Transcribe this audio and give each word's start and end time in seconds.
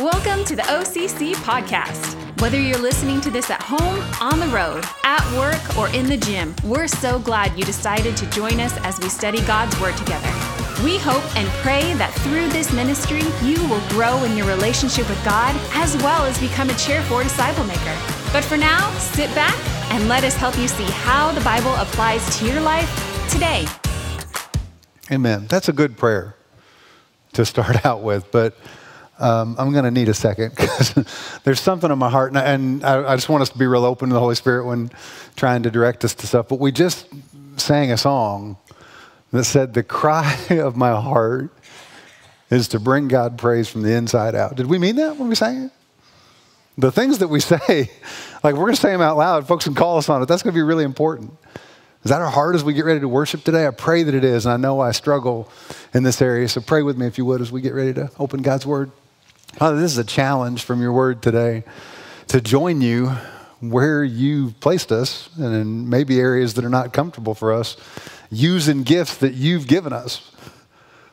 Welcome 0.00 0.44
to 0.44 0.54
the 0.54 0.60
OCC 0.64 1.32
podcast. 1.36 2.20
Whether 2.42 2.60
you're 2.60 2.76
listening 2.76 3.18
to 3.22 3.30
this 3.30 3.48
at 3.48 3.62
home, 3.62 3.98
on 4.20 4.38
the 4.40 4.46
road, 4.54 4.84
at 5.04 5.24
work, 5.38 5.78
or 5.78 5.88
in 5.96 6.04
the 6.06 6.18
gym, 6.18 6.54
we're 6.64 6.86
so 6.86 7.18
glad 7.18 7.58
you 7.58 7.64
decided 7.64 8.14
to 8.18 8.28
join 8.28 8.60
us 8.60 8.76
as 8.82 9.00
we 9.00 9.08
study 9.08 9.40
God's 9.46 9.80
Word 9.80 9.96
together. 9.96 10.28
We 10.84 10.98
hope 10.98 11.24
and 11.34 11.48
pray 11.62 11.94
that 11.94 12.12
through 12.16 12.48
this 12.50 12.74
ministry, 12.74 13.22
you 13.42 13.56
will 13.70 13.80
grow 13.88 14.22
in 14.24 14.36
your 14.36 14.46
relationship 14.46 15.08
with 15.08 15.24
God 15.24 15.56
as 15.72 15.96
well 16.02 16.26
as 16.26 16.38
become 16.38 16.68
a 16.68 16.74
chair 16.74 17.02
for 17.04 17.22
disciple 17.22 17.64
maker. 17.64 17.96
But 18.34 18.44
for 18.44 18.58
now, 18.58 18.90
sit 18.98 19.34
back 19.34 19.56
and 19.92 20.08
let 20.08 20.24
us 20.24 20.34
help 20.36 20.58
you 20.58 20.68
see 20.68 20.84
how 20.84 21.32
the 21.32 21.40
Bible 21.40 21.74
applies 21.76 22.38
to 22.38 22.44
your 22.44 22.60
life 22.60 23.30
today. 23.30 23.64
Amen. 25.10 25.46
That's 25.46 25.70
a 25.70 25.72
good 25.72 25.96
prayer 25.96 26.36
to 27.32 27.46
start 27.46 27.86
out 27.86 28.02
with, 28.02 28.30
but 28.30 28.58
um, 29.18 29.56
I'm 29.58 29.72
going 29.72 29.84
to 29.84 29.90
need 29.90 30.08
a 30.08 30.14
second 30.14 30.50
because 30.50 30.94
there's 31.44 31.60
something 31.60 31.90
in 31.90 31.98
my 31.98 32.10
heart, 32.10 32.32
and, 32.32 32.38
I, 32.38 32.44
and 32.52 32.84
I, 32.84 33.12
I, 33.12 33.16
just 33.16 33.28
want 33.28 33.42
us 33.42 33.48
to 33.50 33.58
be 33.58 33.66
real 33.66 33.84
open 33.84 34.10
to 34.10 34.14
the 34.14 34.20
Holy 34.20 34.34
Spirit 34.34 34.66
when 34.66 34.90
trying 35.36 35.62
to 35.62 35.70
direct 35.70 36.04
us 36.04 36.14
to 36.16 36.26
stuff. 36.26 36.48
But 36.48 36.60
we 36.60 36.70
just 36.70 37.06
sang 37.56 37.92
a 37.92 37.96
song 37.96 38.58
that 39.32 39.44
said, 39.44 39.72
The 39.72 39.82
cry 39.82 40.38
of 40.50 40.76
my 40.76 41.00
heart 41.00 41.50
is 42.50 42.68
to 42.68 42.80
bring 42.80 43.08
God 43.08 43.38
praise 43.38 43.68
from 43.68 43.82
the 43.82 43.92
inside 43.92 44.34
out. 44.34 44.54
Did 44.54 44.66
we 44.66 44.78
mean 44.78 44.96
that 44.96 45.16
when 45.16 45.28
we 45.28 45.34
sang 45.34 45.64
it? 45.64 45.70
The 46.78 46.92
things 46.92 47.18
that 47.18 47.28
we 47.28 47.40
say, 47.52 47.90
like 48.44 48.54
we're 48.54 48.64
going 48.64 48.74
to 48.74 48.80
say 48.80 48.92
them 48.92 49.00
out 49.00 49.16
loud, 49.16 49.48
folks 49.48 49.64
can 49.64 49.74
call 49.74 49.96
us 49.96 50.10
on 50.10 50.22
it. 50.22 50.26
That's 50.26 50.42
going 50.42 50.52
to 50.52 50.58
be 50.58 50.62
really 50.62 50.84
important. 50.84 51.32
Is 52.04 52.10
that 52.10 52.20
our 52.20 52.30
heart 52.30 52.54
as 52.54 52.62
we 52.62 52.72
get 52.72 52.84
ready 52.84 53.00
to 53.00 53.08
worship 53.08 53.42
today? 53.42 53.66
I 53.66 53.70
pray 53.70 54.04
that 54.04 54.14
it 54.14 54.22
is, 54.22 54.46
and 54.46 54.52
I 54.52 54.56
know 54.58 54.78
I 54.78 54.92
struggle 54.92 55.50
in 55.92 56.04
this 56.04 56.22
area. 56.22 56.48
So 56.48 56.60
pray 56.60 56.82
with 56.82 56.96
me, 56.96 57.06
if 57.06 57.18
you 57.18 57.24
would, 57.24 57.40
as 57.40 57.50
we 57.50 57.60
get 57.60 57.74
ready 57.74 57.94
to 57.94 58.10
open 58.18 58.42
God's 58.42 58.64
Word. 58.64 58.92
Father, 59.54 59.80
this 59.80 59.92
is 59.92 59.98
a 59.98 60.04
challenge 60.04 60.64
from 60.64 60.82
your 60.82 60.92
Word 60.92 61.22
today 61.22 61.64
to 62.28 62.40
join 62.42 62.82
you 62.82 63.12
where 63.60 64.04
you've 64.04 64.60
placed 64.60 64.92
us, 64.92 65.30
and 65.36 65.54
in 65.54 65.88
maybe 65.88 66.20
areas 66.20 66.54
that 66.54 66.64
are 66.64 66.70
not 66.70 66.92
comfortable 66.92 67.34
for 67.34 67.52
us, 67.52 67.76
using 68.30 68.82
gifts 68.82 69.16
that 69.16 69.32
you've 69.32 69.66
given 69.66 69.94
us 69.94 70.30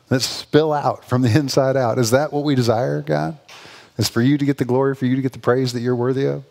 that 0.08 0.20
spill 0.20 0.72
out 0.72 1.04
from 1.04 1.22
the 1.22 1.28
inside 1.38 1.76
out. 1.76 1.98
Is 1.98 2.10
that 2.10 2.32
what 2.32 2.44
we 2.44 2.54
desire, 2.54 3.00
God? 3.00 3.38
Is 3.96 4.08
for 4.08 4.20
you 4.20 4.36
to 4.36 4.44
get 4.44 4.58
the 4.58 4.64
glory, 4.64 4.94
for 4.94 5.06
you 5.06 5.16
to 5.16 5.22
get 5.22 5.32
the 5.32 5.38
praise 5.38 5.72
that 5.72 5.80
you're 5.80 5.96
worthy 5.96 6.26
of? 6.26 6.44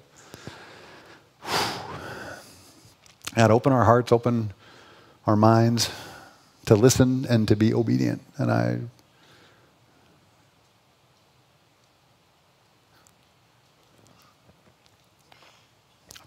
God, 3.36 3.52
open 3.52 3.73
our 3.73 3.86
hearts, 3.86 4.11
open 4.11 4.53
our 5.27 5.36
minds 5.36 5.91
to 6.65 6.75
listen 6.75 7.25
and 7.30 7.47
to 7.49 7.55
be 7.55 7.73
obedient. 7.73 8.21
And 8.38 8.52
I 8.52 8.80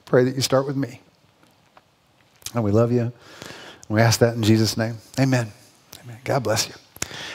pray 0.06 0.24
that 0.24 0.34
you 0.34 0.40
start 0.40 0.66
with 0.66 0.76
me. 0.76 1.00
And 2.54 2.64
we 2.64 2.70
love 2.70 2.90
you. 2.90 3.00
And 3.00 3.12
we 3.88 4.00
ask 4.00 4.20
that 4.20 4.34
in 4.34 4.42
Jesus' 4.42 4.76
name. 4.76 4.96
Amen. 5.20 5.52
Amen. 6.02 6.18
God 6.24 6.42
bless 6.42 6.68
you. 6.68 6.74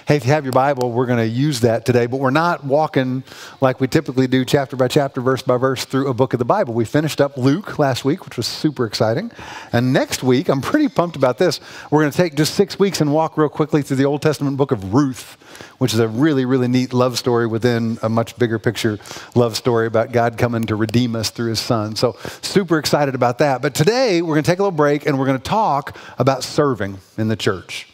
Hey, 0.08 0.16
if 0.16 0.26
you 0.26 0.32
have 0.32 0.44
your 0.46 0.52
Bible, 0.52 0.92
we're 0.92 1.06
going 1.06 1.20
to 1.20 1.28
use 1.28 1.62
that 1.62 1.86
today, 1.86 2.06
but 2.06 2.20
we're 2.20 2.32
not 2.32 2.64
walking 2.64 3.24
like 3.62 3.80
we 3.80 3.88
typically 3.88 4.28
do, 4.28 4.44
chapter 4.44 4.76
by 4.76 4.88
chapter, 4.88 5.22
verse 5.22 5.42
by 5.42 5.58
verse, 5.58 5.86
through 5.86 6.10
a 6.10 6.14
book 6.14 6.34
of 6.34 6.40
the 6.40 6.46
Bible. 6.46 6.74
We 6.74 6.86
finished 6.86 7.22
up 7.22 7.38
Luke 7.38 7.78
last 7.78 8.04
week, 8.04 8.26
which 8.26 8.36
was 8.36 8.48
super 8.48 8.86
exciting. 8.86 9.32
And 9.72 9.94
next 9.94 10.24
week, 10.24 10.50
I'm 10.50 10.60
pretty 10.60 10.90
pumped 10.90 11.16
about 11.16 11.38
this. 11.38 11.60
We're 11.92 12.02
going 12.02 12.12
to 12.12 12.18
take 12.18 12.36
just 12.36 12.56
six 12.56 12.80
weeks 12.80 13.00
and 13.00 13.14
walk 13.14 13.38
real 13.38 13.50
quickly 13.50 13.82
through 13.84 13.98
the 13.98 14.06
Old 14.06 14.22
Testament 14.22 14.58
book 14.58 14.72
of 14.72 14.94
Ruth, 14.94 15.38
which 15.78 15.94
is 15.94 16.00
a 16.00 16.08
really, 16.08 16.46
really 16.46 16.68
neat 16.68 16.94
love 16.94 17.18
story 17.18 17.48
within 17.48 18.00
a 18.02 18.10
much 18.10 18.38
bigger 18.38 18.60
picture 18.60 19.00
love 19.36 19.56
story 19.56 19.88
about 19.88 20.12
God 20.12 20.38
coming 20.38 20.64
to 20.64 20.76
redeem 20.76 21.16
us 21.16 21.30
through 21.30 21.50
his 21.50 21.60
son. 21.60 21.96
So, 21.96 22.18
super 22.42 22.80
excited 22.80 23.14
about 23.14 23.38
that. 23.38 23.62
But 23.62 23.76
today, 23.76 24.22
we're 24.22 24.36
going 24.36 24.44
to 24.44 24.52
take 24.52 24.60
a 24.60 24.64
little 24.64 24.72
break 24.72 25.06
and 25.06 25.20
we're 25.20 25.28
going 25.28 25.40
to 25.40 25.44
talk 25.44 25.96
about 26.18 26.44
serving 26.44 26.98
in 27.18 27.28
the 27.28 27.36
church 27.36 27.91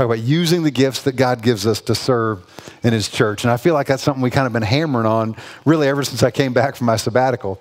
talk 0.00 0.06
about 0.06 0.24
using 0.24 0.62
the 0.62 0.70
gifts 0.70 1.02
that 1.02 1.12
God 1.12 1.42
gives 1.42 1.66
us 1.66 1.80
to 1.82 1.94
serve 1.94 2.44
in 2.82 2.92
His 2.92 3.08
church. 3.08 3.44
And 3.44 3.50
I 3.50 3.56
feel 3.58 3.74
like 3.74 3.86
that's 3.86 4.02
something 4.02 4.22
we 4.22 4.30
kind 4.30 4.46
of 4.46 4.52
been 4.52 4.62
hammering 4.62 5.06
on 5.06 5.36
really 5.66 5.88
ever 5.88 6.02
since 6.02 6.22
I 6.22 6.30
came 6.30 6.54
back 6.54 6.76
from 6.76 6.86
my 6.86 6.96
sabbatical. 6.96 7.60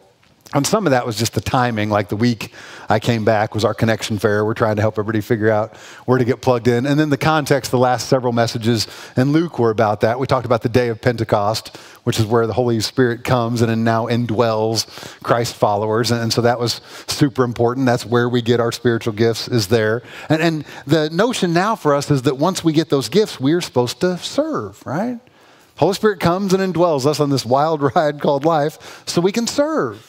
And 0.52 0.66
some 0.66 0.88
of 0.88 0.92
that 0.92 1.06
was 1.06 1.16
just 1.16 1.36
the 1.36 1.42
timing, 1.42 1.92
like 1.92 2.10
the 2.10 2.16
week 2.16 2.54
I 2.90 3.00
came 3.00 3.24
back 3.24 3.54
was 3.54 3.64
our 3.64 3.76
connection 3.76 4.18
fair. 4.18 4.44
We're 4.44 4.56
trying 4.56 4.78
to 4.78 4.82
help 4.82 4.96
everybody 4.96 5.22
figure 5.22 5.52
out 5.52 5.78
where 6.08 6.18
to 6.18 6.26
get 6.26 6.42
plugged 6.42 6.68
in. 6.68 6.88
And 6.88 7.00
then 7.00 7.12
the 7.12 7.18
context, 7.18 7.70
the 7.70 7.78
last 7.78 8.10
several 8.10 8.34
messages 8.34 8.88
in 9.16 9.32
Luke 9.32 9.60
were 9.60 9.70
about 9.70 10.02
that. 10.02 10.18
We 10.18 10.26
talked 10.26 10.48
about 10.48 10.64
the 10.64 10.70
day 10.70 10.88
of 10.88 11.02
Pentecost, 11.02 11.78
which 12.04 12.20
is 12.20 12.26
where 12.26 12.48
the 12.48 12.54
Holy 12.54 12.80
Spirit 12.80 13.24
comes 13.24 13.62
and 13.62 13.86
now 13.86 14.08
indwells 14.08 14.88
Christ 15.22 15.54
followers. 15.54 16.10
And, 16.10 16.34
so 16.34 16.42
that 16.42 16.60
was 16.60 16.82
super 17.06 17.44
important. 17.44 17.86
That's 17.86 18.06
where 18.06 18.28
we 18.28 18.42
get 18.42 18.60
our 18.60 18.72
spiritual 18.72 19.14
gifts, 19.14 19.48
is 19.48 19.68
there. 19.68 20.02
And, 20.30 20.42
and 20.42 20.66
the 20.88 21.12
notion 21.12 21.54
now 21.54 21.76
for 21.76 21.94
us 21.94 22.10
is 22.10 22.24
that 22.24 22.38
once 22.38 22.64
we 22.64 22.74
get 22.74 22.90
those 22.90 23.08
gifts, 23.08 23.40
we're 23.40 23.62
supposed 23.62 24.02
to 24.02 24.18
serve, 24.18 24.84
right? 24.84 25.20
Holy 25.78 25.94
Spirit 25.94 26.20
comes 26.20 26.54
and 26.54 26.74
indwells 26.74 27.06
us 27.06 27.20
on 27.20 27.30
this 27.30 27.46
wild 27.46 27.82
ride 27.96 28.20
called 28.20 28.46
life 28.46 29.04
so 29.06 29.22
we 29.22 29.32
can 29.32 29.46
serve. 29.46 30.09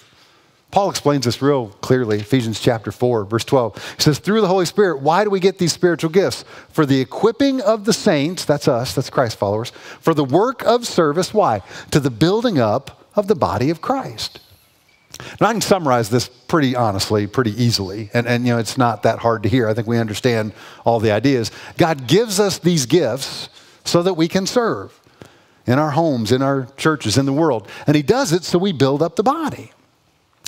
Paul 0.71 0.91
explains 0.91 1.25
this 1.25 1.43
real 1.43 1.69
clearly, 1.81 2.21
Ephesians 2.21 2.61
chapter 2.61 2.93
4, 2.93 3.25
verse 3.25 3.45
12. 3.45 3.95
He 3.97 4.03
says, 4.03 4.19
Through 4.21 4.41
the 4.41 4.49
Holy 4.49 4.67
Spirit, 4.67 5.01
why 5.01 5.25
do 5.25 5.31
we 5.31 5.41
get 5.41 5.59
these 5.59 5.73
spiritual 5.73 6.11
gifts? 6.11 6.45
For 6.69 6.87
the 6.87 7.01
equipping 7.01 7.61
of 7.61 7.85
the 7.85 7.93
saints, 7.93 8.45
that's 8.45 8.69
us, 8.69 8.95
that's 8.95 9.11
Christ 9.11 9.37
followers, 9.37 9.71
for 10.01 10.15
the 10.15 10.25
work 10.25 10.63
of 10.63 10.87
service, 10.87 11.35
why? 11.35 11.63
To 11.91 11.99
the 11.99 12.11
building 12.11 12.59
up 12.59 13.05
of 13.17 13.27
the 13.27 13.35
body 13.35 13.71
of 13.71 13.81
Christ. 13.81 14.41
Now, 15.41 15.49
I 15.49 15.53
can 15.53 15.61
summarize 15.61 16.09
this 16.09 16.29
pretty 16.29 16.77
honestly, 16.77 17.27
pretty 17.27 17.61
easily, 17.61 18.09
and, 18.15 18.29
and 18.29 18.47
you 18.47 18.53
know, 18.53 18.59
it's 18.59 18.79
not 18.79 19.03
that 19.03 19.19
hard 19.19 19.43
to 19.43 19.49
hear. 19.49 19.69
I 19.69 19.75
think 19.75 19.89
we 19.89 19.99
understand 19.99 20.53
all 20.85 21.01
the 21.01 21.11
ideas. 21.11 21.51
God 21.79 22.07
gives 22.07 22.39
us 22.39 22.59
these 22.59 22.87
gifts 22.87 23.49
so 23.85 24.05
that 24.05 24.15
we 24.15 24.29
can 24.29 24.47
serve 24.47 24.99
in 25.67 25.79
our 25.81 25.91
homes, 25.91 26.31
in 26.31 26.43
our 26.43 26.67
churches, 26.77 27.19
in 27.19 27.27
the 27.27 27.33
world. 27.33 27.69
And 27.89 27.97
He 27.97 28.03
does 28.03 28.33
it 28.33 28.45
so 28.45 28.59
we 28.59 28.73
build 28.73 29.03
up 29.03 29.17
the 29.17 29.25
body. 29.25 29.73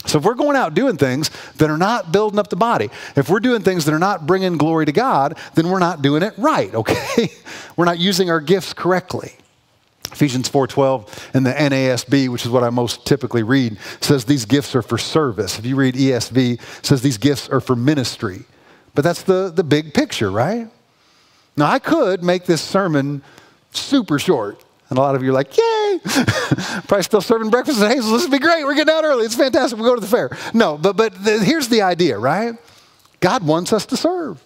So 0.07 0.19
if 0.19 0.25
we're 0.25 0.35
going 0.35 0.57
out 0.57 0.75
doing 0.75 0.97
things 0.97 1.31
that 1.57 1.71
are 1.71 1.79
not 1.79 2.13
building 2.13 2.39
up 2.39 2.49
the 2.49 2.57
body, 2.57 2.91
if 3.17 3.29
we're 3.29 3.41
doing 3.41 3.63
things 3.63 3.85
that 3.85 3.95
are 3.95 3.99
not 3.99 4.27
bringing 4.27 4.57
glory 4.57 4.87
to 4.87 4.93
God, 4.93 5.39
then 5.55 5.69
we're 5.69 5.79
not 5.79 6.03
doing 6.03 6.23
it 6.23 6.35
right, 6.39 6.75
okay? 6.83 7.29
we're 7.77 7.85
not 7.85 7.99
using 7.99 8.31
our 8.31 8.41
gifts 8.41 8.73
correctly. 8.73 9.37
Ephesians 10.13 10.49
4:12 10.49 11.35
in 11.35 11.43
the 11.43 11.53
NASB, 11.53 12.29
which 12.29 12.45
is 12.45 12.51
what 12.51 12.63
I 12.63 12.71
most 12.71 13.07
typically 13.07 13.43
read, 13.43 13.79
says 14.01 14.25
these 14.27 14.45
gifts 14.45 14.75
are 14.75 14.83
for 14.83 14.99
service. 14.99 15.59
If 15.59 15.65
you 15.65 15.75
read 15.75 15.95
ESV, 15.95 16.61
says 16.84 17.01
these 17.01 17.17
gifts 17.17 17.49
are 17.49 17.61
for 17.61 17.75
ministry. 17.75 18.45
But 18.95 19.05
that's 19.05 19.23
the, 19.23 19.51
the 19.51 19.65
big 19.65 19.95
picture, 19.95 20.31
right? 20.31 20.69
Now 21.57 21.67
I 21.67 21.79
could 21.79 22.23
make 22.23 22.45
this 22.45 22.61
sermon 22.61 23.23
super 23.73 24.19
short 24.19 24.63
and 24.92 24.98
a 24.98 25.00
lot 25.00 25.14
of 25.14 25.22
you 25.22 25.30
are 25.30 25.32
like, 25.32 25.56
yay! 25.56 26.00
Probably 26.86 27.03
still 27.03 27.22
serving 27.22 27.48
breakfast 27.48 27.80
at 27.80 27.91
Hazel. 27.91 28.12
This 28.12 28.25
would 28.25 28.30
be 28.30 28.38
great. 28.38 28.62
We're 28.62 28.75
getting 28.75 28.92
out 28.92 29.04
early. 29.04 29.25
It's 29.25 29.34
fantastic. 29.34 29.78
We'll 29.78 29.88
go 29.88 29.94
to 29.94 30.03
the 30.03 30.06
fair. 30.06 30.36
No, 30.53 30.76
but, 30.76 30.98
but 30.98 31.25
the, 31.25 31.42
here's 31.42 31.69
the 31.69 31.80
idea, 31.80 32.19
right? 32.19 32.56
God 33.20 33.42
wants 33.42 33.72
us 33.72 33.86
to 33.86 33.97
serve. 33.97 34.44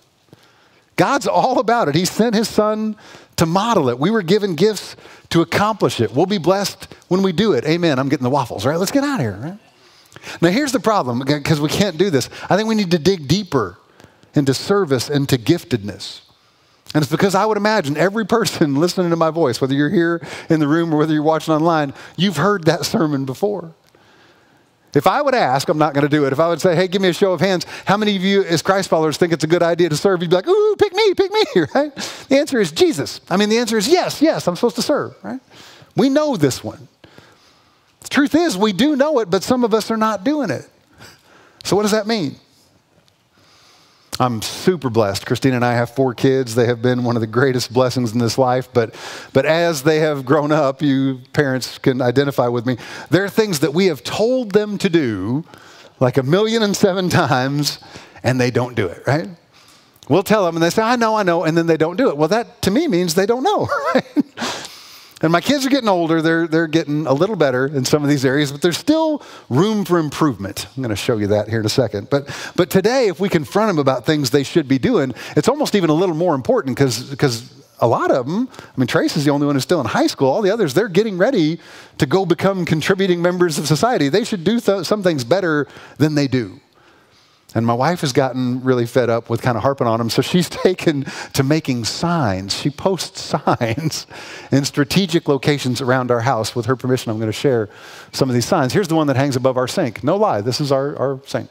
God's 0.95 1.27
all 1.27 1.59
about 1.59 1.89
it. 1.89 1.97
He 1.97 2.05
sent 2.05 2.37
his 2.37 2.49
son 2.49 2.95
to 3.35 3.45
model 3.45 3.89
it. 3.89 3.99
We 3.99 4.13
were 4.13 4.23
given 4.23 4.55
gifts 4.55 4.95
to 5.31 5.41
accomplish 5.41 6.01
it. 6.01 6.15
We'll 6.15 6.27
be 6.27 6.39
blessed 6.39 6.95
when 7.09 7.23
we 7.25 7.33
do 7.33 7.53
it. 7.53 7.65
Amen. 7.65 7.99
I'm 7.99 8.09
getting 8.09 8.23
the 8.23 8.31
waffles, 8.31 8.65
right? 8.65 8.79
Let's 8.79 8.93
get 8.93 9.03
out 9.03 9.19
of 9.19 9.23
here, 9.23 9.33
right? 9.33 9.59
Now, 10.41 10.51
here's 10.51 10.71
the 10.71 10.79
problem 10.79 11.25
because 11.27 11.61
we 11.61 11.69
can't 11.69 11.99
do 11.99 12.09
this. 12.09 12.31
I 12.49 12.57
think 12.57 12.69
we 12.69 12.77
need 12.77 12.93
to 12.93 13.01
dig 13.01 13.27
deeper 13.27 13.79
into 14.35 14.55
service 14.55 15.11
and 15.11 15.29
to 15.29 15.39
giftedness. 15.39 16.21
And 16.95 17.03
it's 17.03 17.11
because 17.11 17.35
I 17.35 17.45
would 17.45 17.57
imagine 17.57 17.97
every 17.97 18.25
person 18.25 18.75
listening 18.81 19.11
to 19.11 19.17
my 19.17 19.31
voice, 19.31 19.61
whether 19.61 19.75
you're 19.75 19.91
here 19.91 20.27
in 20.49 20.61
the 20.61 20.69
room 20.69 20.95
or 20.95 20.99
whether 20.99 21.13
you're 21.13 21.23
watching 21.23 21.53
online, 21.53 21.93
you've 22.17 22.37
heard 22.37 22.65
that 22.65 22.85
sermon 22.85 23.25
before. 23.25 23.75
If 24.95 25.07
I 25.07 25.21
would 25.21 25.35
ask, 25.35 25.69
I'm 25.69 25.77
not 25.77 25.93
going 25.93 26.05
to 26.05 26.09
do 26.09 26.25
it. 26.25 26.33
If 26.33 26.41
I 26.41 26.49
would 26.49 26.61
say, 26.61 26.75
hey, 26.75 26.89
give 26.89 27.03
me 27.03 27.09
a 27.09 27.13
show 27.13 27.33
of 27.33 27.41
hands, 27.41 27.67
how 27.85 27.99
many 27.99 28.17
of 28.17 28.23
you 28.23 28.45
as 28.45 28.63
Christ 28.63 28.89
followers 28.89 29.19
think 29.19 29.31
it's 29.31 29.45
a 29.45 29.47
good 29.47 29.63
idea 29.63 29.91
to 29.91 29.97
serve? 29.97 30.23
You'd 30.23 30.31
be 30.31 30.37
like, 30.37 30.49
ooh, 30.49 30.77
pick 30.79 30.95
me, 30.95 31.13
pick 31.13 31.31
me, 31.31 31.45
right? 31.75 31.95
The 32.31 32.39
answer 32.39 32.59
is 32.61 32.73
Jesus. 32.73 33.21
I 33.29 33.37
mean, 33.37 33.51
the 33.51 33.59
answer 33.59 33.77
is 33.77 33.87
yes, 33.89 34.23
yes, 34.23 34.49
I'm 34.49 34.57
supposed 34.57 34.77
to 34.77 34.83
serve, 34.83 35.15
right? 35.23 35.41
We 35.97 36.09
know 36.09 36.37
this 36.37 36.65
one. 36.65 36.89
The 38.01 38.09
truth 38.09 38.35
is, 38.35 38.57
we 38.57 38.73
do 38.73 38.97
know 38.97 39.19
it, 39.19 39.29
but 39.29 39.43
some 39.43 39.65
of 39.65 39.75
us 39.75 39.91
are 39.91 39.99
not 39.99 40.25
doing 40.25 40.49
it. 40.49 40.67
So, 41.65 41.77
what 41.77 41.83
does 41.83 41.91
that 41.91 42.07
mean? 42.07 42.37
I'm 44.19 44.41
super 44.41 44.89
blessed. 44.89 45.27
Christina 45.27 45.57
and 45.57 45.65
I 45.65 45.75
have 45.75 45.91
four 45.91 46.15
kids. 46.15 46.55
They 46.55 46.67
have 46.67 46.81
been 46.81 47.05
one 47.05 47.17
of 47.17 47.21
the 47.21 47.27
greatest 47.27 47.73
blessings 47.73 48.13
in 48.13 48.19
this 48.19 48.39
life. 48.39 48.69
But, 48.73 48.95
but 49.33 49.45
as 49.45 49.83
they 49.83 49.99
have 49.99 50.25
grown 50.25 50.53
up, 50.53 50.81
you 50.81 51.21
parents 51.33 51.77
can 51.79 52.01
identify 52.01 52.49
with 52.49 52.65
me. 52.65 52.79
There 53.11 53.25
are 53.25 53.29
things 53.29 53.61
that 53.61 53.75
we 53.75 53.87
have 53.87 54.03
told 54.03 54.53
them 54.53 54.79
to 54.79 54.89
do 54.89 55.45
like 56.01 56.17
a 56.17 56.23
million 56.23 56.63
and 56.63 56.77
seven 56.77 57.09
times, 57.09 57.79
and 58.23 58.41
they 58.41 58.51
don't 58.51 58.75
do 58.75 58.87
it, 58.87 59.03
right? 59.07 59.29
We'll 60.09 60.23
tell 60.23 60.45
them, 60.45 60.57
and 60.57 60.63
they 60.63 60.71
say, 60.71 60.83
I 60.83 60.97
know, 60.97 61.17
I 61.17 61.23
know, 61.23 61.45
and 61.45 61.57
then 61.57 61.67
they 61.67 61.77
don't 61.77 61.97
do 61.97 62.09
it. 62.11 62.17
Well, 62.17 62.29
that 62.29 62.63
to 62.63 62.71
me 62.71 62.87
means 62.87 63.15
they 63.15 63.27
don't 63.27 63.43
know, 63.43 63.69
right? 63.95 64.25
And 65.27 65.33
my 65.33 65.41
kids 65.41 65.67
are 65.67 65.71
getting 65.71 65.89
older. 65.89 66.23
They're, 66.23 66.47
they're 66.47 66.69
getting 66.69 67.05
a 67.05 67.13
little 67.13 67.35
better 67.35 67.67
in 67.67 67.85
some 67.85 68.05
of 68.05 68.09
these 68.09 68.25
areas, 68.25 68.53
but 68.53 68.63
there's 68.63 68.79
still 68.79 69.25
room 69.49 69.85
for 69.85 69.99
improvement. 69.99 70.69
I'm 70.77 70.85
going 70.85 70.91
to 70.91 70.95
show 70.95 71.17
you 71.17 71.27
that 71.27 71.49
here 71.49 71.59
in 71.59 71.67
a 71.67 71.69
second. 71.69 72.11
But, 72.11 72.31
but 72.55 72.71
today, 72.71 73.09
if 73.09 73.19
we 73.19 73.29
confront 73.29 73.71
them 73.71 73.81
about 73.81 74.07
things 74.07 74.31
they 74.31 74.45
should 74.45 74.69
be 74.69 74.79
doing, 74.79 75.15
it's 75.37 75.49
almost 75.49 75.75
even 75.75 75.91
a 75.91 75.95
little 75.95 76.15
more 76.15 76.37
important 76.37 76.77
because 76.77 77.53
a 77.81 77.89
lot 77.89 78.13
of 78.13 78.27
them, 78.27 78.49
I 78.57 78.81
mean, 78.81 78.87
Trace 78.87 79.17
is 79.17 79.25
the 79.25 79.33
only 79.33 79.47
one 79.47 79.57
who's 79.57 79.65
still 79.65 79.81
in 79.81 79.87
high 79.87 80.07
school. 80.07 80.29
All 80.29 80.43
the 80.43 80.53
others, 80.53 80.75
they're 80.75 80.87
getting 80.87 81.19
ready 81.19 81.59
to 81.99 82.07
go 82.07 82.25
become 82.25 82.65
contributing 82.65 83.21
members 83.21 83.59
of 83.59 83.67
society. 83.67 84.09
They 84.09 84.23
should 84.23 84.45
do 84.45 84.61
th- 84.61 84.87
some 84.87 85.03
things 85.03 85.25
better 85.25 85.67
than 85.99 86.15
they 86.15 86.29
do. 86.29 86.61
And 87.57 87.65
my 87.65 87.73
wife 87.73 88.03
has 88.03 88.13
gotten 88.13 88.63
really 88.63 88.85
fed 88.85 89.09
up 89.09 89.31
with 89.31 89.41
kind 89.41 89.57
of 89.57 89.63
harping 89.63 89.87
on 89.87 89.99
them, 89.99 90.11
so 90.11 90.21
she's 90.21 90.47
taken 90.67 91.07
to 91.33 91.43
making 91.43 91.87
signs. 91.87 92.55
She 92.55 92.69
posts 92.69 93.23
signs 93.47 94.07
in 94.53 94.67
strategic 94.67 95.27
locations 95.27 95.81
around 95.81 96.11
our 96.11 96.21
house. 96.21 96.55
With 96.55 96.67
her 96.67 96.77
permission, 96.77 97.11
I'm 97.11 97.17
going 97.17 97.31
to 97.31 97.33
share 97.33 97.71
some 98.13 98.29
of 98.29 98.35
these 98.35 98.45
signs. 98.45 98.75
Here's 98.75 98.89
the 98.89 98.95
one 98.95 99.07
that 99.07 99.17
hangs 99.17 99.37
above 99.37 99.57
our 99.57 99.67
sink. 99.67 100.05
No 100.05 100.17
lie, 100.17 100.43
this 100.43 100.61
is 100.61 100.71
our, 100.71 100.95
our 100.97 101.21
sink. 101.25 101.49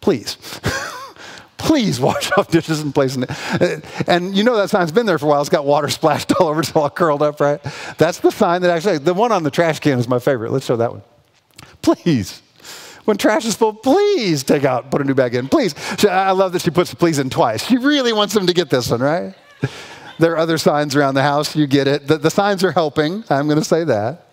Please. 0.00 0.36
Please 1.56 2.00
wash 2.00 2.32
off 2.32 2.48
dishes 2.48 2.80
and 2.80 2.92
place 2.92 3.16
it. 3.16 3.84
And 4.08 4.36
you 4.36 4.42
know 4.42 4.56
that 4.56 4.70
sign's 4.70 4.90
been 4.90 5.06
there 5.06 5.18
for 5.18 5.26
a 5.26 5.28
while. 5.28 5.40
It's 5.40 5.48
got 5.48 5.64
water 5.64 5.88
splashed 5.88 6.32
all 6.32 6.48
over. 6.48 6.60
It's 6.60 6.74
all 6.74 6.90
curled 6.90 7.22
up, 7.22 7.40
right? 7.40 7.60
That's 7.96 8.18
the 8.18 8.30
sign 8.30 8.62
that 8.62 8.70
actually, 8.70 8.98
the 8.98 9.14
one 9.14 9.30
on 9.30 9.44
the 9.44 9.50
trash 9.50 9.78
can 9.78 10.00
is 10.00 10.08
my 10.08 10.18
favorite. 10.18 10.50
Let's 10.50 10.66
show 10.66 10.76
that 10.76 10.90
one. 10.90 11.02
Please 11.80 12.42
when 13.04 13.16
trash 13.16 13.44
is 13.44 13.54
full, 13.54 13.72
please 13.72 14.42
take 14.42 14.64
out, 14.64 14.90
put 14.90 15.00
a 15.00 15.04
new 15.04 15.14
bag 15.14 15.34
in, 15.34 15.48
please. 15.48 15.74
She, 15.98 16.08
I 16.08 16.30
love 16.32 16.52
that 16.52 16.62
she 16.62 16.70
puts 16.70 16.90
the 16.90 16.96
please 16.96 17.18
in 17.18 17.30
twice. 17.30 17.64
She 17.64 17.76
really 17.76 18.12
wants 18.12 18.34
them 18.34 18.46
to 18.46 18.54
get 18.54 18.70
this 18.70 18.90
one, 18.90 19.00
right? 19.00 19.34
There 20.16 20.30
are 20.32 20.38
other 20.38 20.58
signs 20.58 20.94
around 20.94 21.14
the 21.14 21.22
house, 21.22 21.56
you 21.56 21.66
get 21.66 21.88
it. 21.88 22.06
The, 22.06 22.18
the 22.18 22.30
signs 22.30 22.62
are 22.62 22.70
helping, 22.70 23.24
I'm 23.28 23.48
going 23.48 23.58
to 23.58 23.64
say 23.64 23.82
that. 23.82 24.28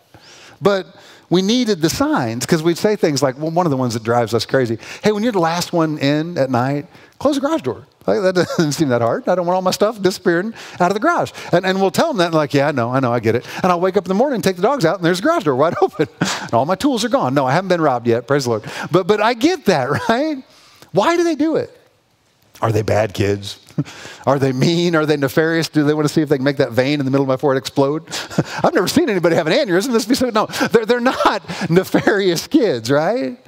But 0.61 0.85
we 1.31 1.41
needed 1.41 1.81
the 1.81 1.89
signs 1.89 2.45
because 2.45 2.61
we'd 2.61 2.77
say 2.77 2.95
things 2.95 3.23
like, 3.23 3.37
well, 3.39 3.49
one 3.49 3.65
of 3.65 3.71
the 3.71 3.77
ones 3.77 3.95
that 3.95 4.03
drives 4.03 4.35
us 4.35 4.45
crazy 4.45 4.77
hey, 5.03 5.11
when 5.11 5.23
you're 5.23 5.31
the 5.31 5.39
last 5.39 5.73
one 5.73 5.97
in 5.97 6.37
at 6.37 6.51
night, 6.51 6.85
close 7.17 7.35
the 7.35 7.41
garage 7.41 7.63
door. 7.63 7.87
Like, 8.07 8.21
that 8.21 8.35
doesn't 8.57 8.71
seem 8.73 8.89
that 8.89 9.01
hard. 9.01 9.27
I 9.27 9.35
don't 9.35 9.45
want 9.45 9.55
all 9.55 9.61
my 9.61 9.71
stuff 9.71 10.01
disappearing 10.01 10.53
out 10.79 10.89
of 10.89 10.93
the 10.93 10.99
garage. 10.99 11.31
And, 11.51 11.65
and 11.65 11.79
we'll 11.79 11.91
tell 11.91 12.07
them 12.07 12.17
that, 12.17 12.27
and 12.27 12.35
like, 12.35 12.53
yeah, 12.53 12.67
I 12.67 12.71
know, 12.71 12.91
I 12.91 12.99
know, 12.99 13.13
I 13.13 13.19
get 13.19 13.35
it. 13.35 13.45
And 13.63 13.71
I'll 13.71 13.79
wake 13.79 13.97
up 13.97 14.05
in 14.05 14.09
the 14.09 14.15
morning 14.15 14.35
and 14.35 14.43
take 14.43 14.55
the 14.55 14.61
dogs 14.61 14.85
out, 14.85 14.97
and 14.97 15.05
there's 15.05 15.19
the 15.21 15.27
garage 15.27 15.43
door 15.43 15.55
wide 15.55 15.75
open. 15.81 16.07
and 16.19 16.53
all 16.53 16.65
my 16.65 16.75
tools 16.75 17.03
are 17.05 17.09
gone. 17.09 17.33
No, 17.33 17.45
I 17.45 17.51
haven't 17.51 17.69
been 17.69 17.81
robbed 17.81 18.07
yet, 18.07 18.27
praise 18.27 18.45
the 18.45 18.51
Lord. 18.51 18.63
But, 18.91 19.07
but 19.07 19.21
I 19.21 19.33
get 19.33 19.65
that, 19.65 19.89
right? 20.09 20.43
Why 20.91 21.15
do 21.15 21.23
they 21.23 21.35
do 21.35 21.55
it? 21.55 21.77
Are 22.61 22.71
they 22.71 22.81
bad 22.83 23.13
kids? 23.13 23.59
Are 24.27 24.37
they 24.37 24.51
mean? 24.51 24.95
Are 24.95 25.05
they 25.05 25.17
nefarious? 25.17 25.69
Do 25.69 25.83
they 25.83 25.93
want 25.93 26.07
to 26.07 26.13
see 26.13 26.21
if 26.21 26.29
they 26.29 26.37
can 26.37 26.43
make 26.43 26.57
that 26.57 26.71
vein 26.71 26.99
in 26.99 27.05
the 27.05 27.11
middle 27.11 27.23
of 27.23 27.27
my 27.27 27.37
forehead 27.37 27.59
explode? 27.59 28.03
I've 28.63 28.73
never 28.73 28.87
seen 28.87 29.09
anybody 29.09 29.35
have 29.35 29.47
an 29.47 29.53
aneurysm. 29.53 29.93
This 29.93 30.05
be 30.05 30.13
so, 30.13 30.29
no, 30.29 30.45
they're, 30.45 30.85
they're 30.85 30.99
not 30.99 31.41
nefarious 31.69 32.45
kids, 32.47 32.91
right? 32.91 33.39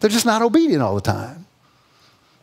They're 0.00 0.10
just 0.10 0.24
not 0.24 0.40
obedient 0.40 0.82
all 0.82 0.94
the 0.94 1.02
time. 1.02 1.46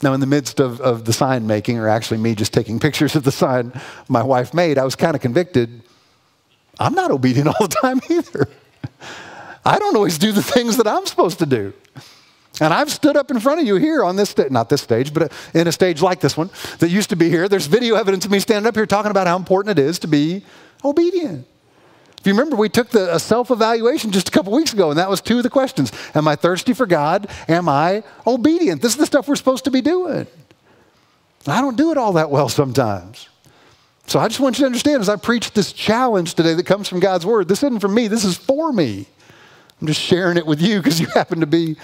Now, 0.02 0.14
in 0.14 0.20
the 0.22 0.28
midst 0.28 0.60
of, 0.60 0.80
of 0.80 1.06
the 1.06 1.14
sign 1.14 1.46
making, 1.46 1.78
or 1.78 1.90
actually 1.90 2.18
me 2.18 2.34
just 2.36 2.54
taking 2.54 2.80
pictures 2.80 3.16
of 3.16 3.24
the 3.24 3.32
sign 3.32 3.74
my 4.08 4.24
wife 4.24 4.54
made, 4.54 4.78
I 4.78 4.86
was 4.86 4.96
kind 4.96 5.16
of 5.16 5.22
convicted. 5.22 5.82
I'm 6.80 6.94
not 6.94 7.12
obedient 7.12 7.48
all 7.48 7.68
the 7.68 7.76
time 7.82 8.00
either. 8.10 8.48
I 9.66 9.78
don't 9.78 9.96
always 9.96 10.18
do 10.18 10.32
the 10.32 10.42
things 10.42 10.78
that 10.78 10.88
I'm 10.88 11.06
supposed 11.06 11.40
to 11.40 11.46
do. 11.46 11.74
And 12.62 12.74
I've 12.74 12.92
stood 12.92 13.16
up 13.16 13.32
in 13.32 13.40
front 13.40 13.62
of 13.62 13.68
you 13.68 13.76
here 13.76 14.04
on 14.04 14.16
this, 14.16 14.36
not 14.50 14.70
this 14.70 14.82
stage, 14.82 15.14
but 15.14 15.24
uh, 15.24 15.28
in 15.54 15.68
a 15.68 15.72
stage 15.72 16.02
like 16.02 16.20
this 16.20 16.36
one 16.36 16.50
that 16.80 16.90
used 16.90 17.10
to 17.10 17.16
be 17.16 17.30
here. 17.30 17.48
There's 17.48 17.68
video 17.68 17.96
evidence 17.96 18.26
of 18.26 18.32
me 18.32 18.40
standing 18.40 18.68
up 18.68 18.76
here 18.76 18.86
talking 18.86 19.12
about 19.12 19.28
how 19.28 19.38
important 19.38 19.78
it 19.78 19.82
is 19.82 20.00
to 20.00 20.08
be 20.08 20.44
obedient. 20.84 21.46
If 22.20 22.28
you 22.28 22.34
remember, 22.34 22.58
we 22.58 22.68
took 22.68 22.90
the, 22.90 23.16
a 23.16 23.20
self 23.20 23.50
evaluation 23.50 24.12
just 24.12 24.28
a 24.28 24.32
couple 24.32 24.52
weeks 24.52 24.74
ago, 24.74 24.90
and 24.90 25.00
that 25.00 25.10
was 25.10 25.22
two 25.22 25.38
of 25.38 25.44
the 25.44 25.50
questions 25.50 25.92
Am 26.14 26.28
I 26.28 26.36
thirsty 26.36 26.74
for 26.74 26.86
God? 26.86 27.30
Am 27.48 27.70
I 27.70 28.04
obedient? 28.28 28.82
This 28.82 28.92
is 28.92 28.98
the 28.98 29.06
stuff 29.06 29.28
we're 29.28 29.38
supposed 29.38 29.64
to 29.66 29.72
be 29.72 29.82
doing. 29.82 30.28
I 31.48 31.62
don't 31.62 31.78
do 31.78 31.92
it 31.92 31.98
all 31.98 32.14
that 32.14 32.30
well 32.30 32.50
sometimes. 32.50 33.30
So 34.06 34.20
I 34.20 34.28
just 34.28 34.40
want 34.40 34.58
you 34.58 34.64
to 34.64 34.66
understand 34.66 35.02
as 35.02 35.08
I 35.08 35.16
preach 35.16 35.54
this 35.54 35.72
challenge 35.72 36.34
today 36.34 36.56
that 36.56 36.66
comes 36.66 36.90
from 36.90 37.00
God's 37.00 37.26
Word, 37.26 37.48
this 37.48 37.64
isn't 37.64 37.80
for 37.80 37.88
me, 37.88 38.08
this 38.08 38.26
is 38.26 38.36
for 38.36 38.74
me. 38.74 39.06
I'm 39.80 39.88
just 39.88 40.02
sharing 40.02 40.36
it 40.36 40.46
with 40.46 40.62
you 40.62 40.80
because 40.80 41.00
you 41.00 41.08
happen 41.14 41.40
to 41.40 41.48
be 41.48 41.78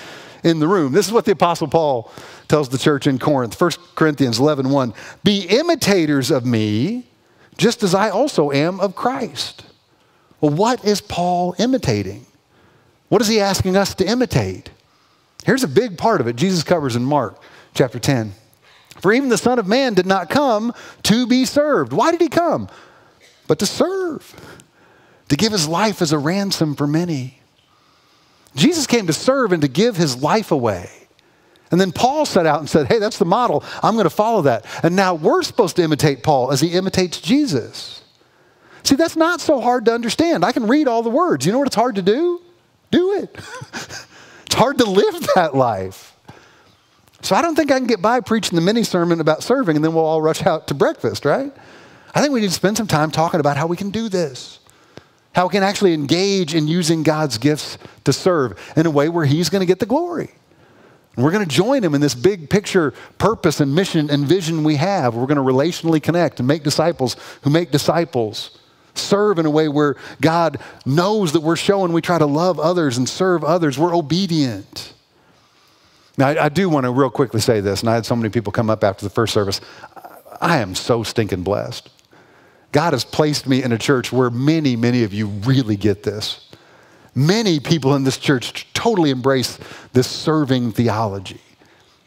in 0.43 0.59
the 0.59 0.67
room. 0.67 0.91
This 0.91 1.07
is 1.07 1.13
what 1.13 1.23
the 1.25 1.31
Apostle 1.31 1.67
Paul 1.67 2.11
tells 2.49 2.67
the 2.67 2.77
church 2.77 3.07
in 3.07 3.19
Corinth, 3.19 3.59
1 3.59 3.71
Corinthians 3.95 4.39
11 4.39 4.69
1. 4.69 4.93
Be 5.23 5.45
imitators 5.47 6.29
of 6.29 6.45
me, 6.45 7.07
just 7.57 7.83
as 7.83 7.95
I 7.95 8.09
also 8.09 8.51
am 8.51 8.81
of 8.81 8.95
Christ. 8.95 9.63
Well, 10.41 10.51
what 10.51 10.83
is 10.85 11.01
Paul 11.01 11.55
imitating? 11.57 12.25
What 13.09 13.21
is 13.21 13.27
he 13.27 13.39
asking 13.39 13.77
us 13.77 13.95
to 13.95 14.07
imitate? 14.07 14.69
Here's 15.45 15.63
a 15.63 15.67
big 15.67 15.97
part 15.97 16.21
of 16.21 16.27
it 16.27 16.35
Jesus 16.35 16.63
covers 16.63 16.95
in 16.95 17.03
Mark 17.03 17.39
chapter 17.73 17.99
10. 17.99 18.33
For 19.01 19.11
even 19.13 19.29
the 19.29 19.37
Son 19.37 19.59
of 19.59 19.67
Man 19.67 19.93
did 19.93 20.05
not 20.05 20.29
come 20.29 20.73
to 21.03 21.27
be 21.27 21.45
served. 21.45 21.93
Why 21.93 22.11
did 22.11 22.21
he 22.21 22.29
come? 22.29 22.69
But 23.47 23.59
to 23.59 23.65
serve, 23.65 24.33
to 25.29 25.35
give 25.35 25.51
his 25.51 25.67
life 25.67 26.01
as 26.01 26.11
a 26.11 26.17
ransom 26.17 26.75
for 26.75 26.87
many. 26.87 27.39
Jesus 28.55 28.87
came 28.87 29.05
to 29.07 29.13
serve 29.13 29.51
and 29.51 29.61
to 29.61 29.67
give 29.67 29.97
his 29.97 30.21
life 30.21 30.51
away. 30.51 30.89
And 31.71 31.81
then 31.81 31.91
Paul 31.91 32.25
set 32.25 32.45
out 32.45 32.59
and 32.59 32.69
said, 32.69 32.87
Hey, 32.87 32.99
that's 32.99 33.17
the 33.17 33.25
model. 33.25 33.63
I'm 33.83 33.95
going 33.95 34.05
to 34.05 34.09
follow 34.09 34.43
that. 34.43 34.65
And 34.83 34.95
now 34.95 35.13
we're 35.13 35.43
supposed 35.43 35.75
to 35.75 35.83
imitate 35.83 36.23
Paul 36.23 36.51
as 36.51 36.61
he 36.61 36.69
imitates 36.69 37.19
Jesus. 37.19 38.01
See, 38.85 38.95
that's 38.95 39.15
not 39.15 39.41
so 39.41 39.59
hard 39.59 39.85
to 39.85 39.93
understand. 39.93 40.45
I 40.45 40.51
can 40.51 40.67
read 40.67 40.87
all 40.87 41.01
the 41.01 41.09
words. 41.09 41.43
You 41.45 41.51
know 41.51 41.57
what 41.57 41.67
it's 41.67 41.75
hard 41.75 41.95
to 41.95 42.03
do? 42.03 42.39
Do 42.91 43.13
it. 43.13 43.35
it's 43.73 44.53
hard 44.53 44.77
to 44.77 44.85
live 44.85 45.27
that 45.33 45.55
life. 45.55 46.15
So 47.21 47.35
I 47.35 47.41
don't 47.41 47.55
think 47.55 47.71
I 47.71 47.79
can 47.79 47.87
get 47.87 47.99
by 47.99 48.21
preaching 48.21 48.55
the 48.55 48.61
mini 48.61 48.83
sermon 48.83 49.19
about 49.19 49.41
serving 49.41 49.75
and 49.75 49.83
then 49.83 49.95
we'll 49.95 50.05
all 50.05 50.21
rush 50.21 50.45
out 50.45 50.67
to 50.67 50.75
breakfast, 50.75 51.25
right? 51.25 51.51
I 52.13 52.21
think 52.21 52.31
we 52.31 52.41
need 52.41 52.49
to 52.49 52.53
spend 52.53 52.77
some 52.77 52.85
time 52.85 53.09
talking 53.09 53.39
about 53.39 53.57
how 53.57 53.65
we 53.65 53.75
can 53.75 53.89
do 53.89 54.07
this. 54.07 54.59
How 55.33 55.47
we 55.47 55.51
can 55.51 55.63
actually 55.63 55.95
engage 55.95 56.53
in 56.53 56.67
using 56.67 57.01
God's 57.01 57.39
gifts 57.39 57.79
to 58.03 58.13
serve 58.13 58.61
in 58.77 58.85
a 58.85 58.91
way 58.91 59.09
where 59.09 59.25
He's 59.25 59.49
going 59.49 59.61
to 59.61 59.65
get 59.65 59.79
the 59.79 59.87
glory. 59.87 60.29
And 61.15 61.25
we're 61.25 61.31
going 61.31 61.43
to 61.43 61.49
join 61.49 61.83
Him 61.83 61.95
in 61.95 62.01
this 62.01 62.13
big 62.13 62.51
picture 62.51 62.93
purpose 63.17 63.59
and 63.59 63.73
mission 63.73 64.11
and 64.11 64.27
vision 64.27 64.63
we 64.63 64.75
have. 64.75 65.15
We're 65.15 65.25
going 65.25 65.37
to 65.37 65.41
relationally 65.41 66.01
connect 66.01 66.39
and 66.39 66.47
make 66.47 66.61
disciples 66.61 67.17
who 67.41 67.49
make 67.49 67.71
disciples 67.71 68.59
serve 68.97 69.39
in 69.39 69.45
a 69.45 69.49
way 69.49 69.67
where 69.67 69.95
God 70.21 70.57
knows 70.85 71.33
that 71.33 71.41
we're 71.41 71.55
showing 71.55 71.93
we 71.93 72.01
try 72.01 72.17
to 72.17 72.25
love 72.25 72.59
others 72.59 72.97
and 72.97 73.07
serve 73.07 73.43
others. 73.43 73.77
We're 73.77 73.95
obedient. 73.95 74.93
Now, 76.17 76.29
I, 76.29 76.45
I, 76.45 76.49
do 76.49 76.69
want 76.69 76.85
to 76.85 76.91
real 76.91 77.09
quickly 77.09 77.41
say 77.41 77.59
this, 77.59 77.81
and 77.81 77.89
I 77.89 77.95
had 77.95 78.05
so 78.05 78.15
many 78.15 78.29
people 78.29 78.51
come 78.51 78.69
up 78.69 78.83
after 78.83 79.05
the 79.05 79.09
first 79.09 79.33
service. 79.33 79.59
I 80.41 80.57
am 80.57 80.75
so 80.75 81.03
stinking 81.03 81.43
blessed. 81.43 81.89
God 82.71 82.93
has 82.93 83.05
placed 83.05 83.47
me 83.47 83.63
in 83.63 83.71
a 83.71 83.77
church 83.77 84.11
where 84.11 84.29
many, 84.29 84.75
many 84.75 85.03
of 85.03 85.13
you 85.13 85.27
really 85.27 85.75
get 85.75 86.03
this. 86.03 86.49
Many 87.13 87.61
people 87.61 87.95
in 87.95 88.03
this 88.03 88.17
church 88.17 88.67
totally 88.73 89.09
embrace 89.09 89.57
this 89.93 90.07
serving 90.07 90.73
theology. 90.73 91.39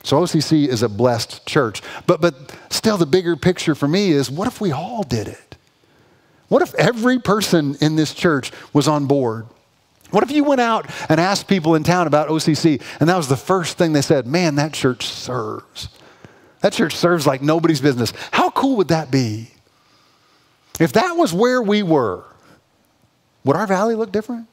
So 0.03 0.21
OCC 0.21 0.69
is 0.69 0.83
a 0.83 0.89
blessed 0.89 1.47
church. 1.47 1.83
But, 2.07 2.21
but 2.21 2.55
still, 2.71 2.99
the 2.99 3.07
bigger 3.07 3.37
picture 3.37 3.75
for 3.75 3.89
me 3.89 4.11
is 4.11 4.31
what 4.31 4.47
if 4.47 4.61
we 4.61 4.71
all 4.71 5.03
did 5.03 5.29
it? 5.29 5.48
What 6.49 6.63
if 6.63 6.75
every 6.75 7.19
person 7.19 7.77
in 7.81 7.97
this 7.97 8.15
church 8.15 8.53
was 8.73 8.89
on 8.89 9.07
board? 9.07 9.47
What 10.11 10.23
if 10.23 10.31
you 10.31 10.45
went 10.45 10.61
out 10.61 10.91
and 11.11 11.21
asked 11.21 11.49
people 11.49 11.75
in 11.75 11.83
town 11.83 12.07
about 12.07 12.29
OCC 12.29 12.83
and 12.99 13.09
that 13.09 13.17
was 13.17 13.29
the 13.29 13.37
first 13.37 13.77
thing 13.77 13.93
they 13.93 14.03
said? 14.03 14.27
Man, 14.27 14.55
that 14.55 14.73
church 14.73 15.07
serves. 15.07 15.91
That 16.61 16.73
church 16.73 16.97
serves 16.97 17.27
like 17.27 17.43
nobody's 17.43 17.81
business. 17.81 18.13
How 18.33 18.51
cool 18.51 18.77
would 18.77 18.89
that 18.89 19.11
be? 19.11 19.51
If 20.81 20.93
that 20.93 21.13
was 21.17 21.33
where 21.33 21.61
we 21.61 21.83
were, 21.83 22.25
would 23.45 23.57
our 23.57 23.67
valley 23.67 23.95
look 23.95 24.13
different? 24.13 24.47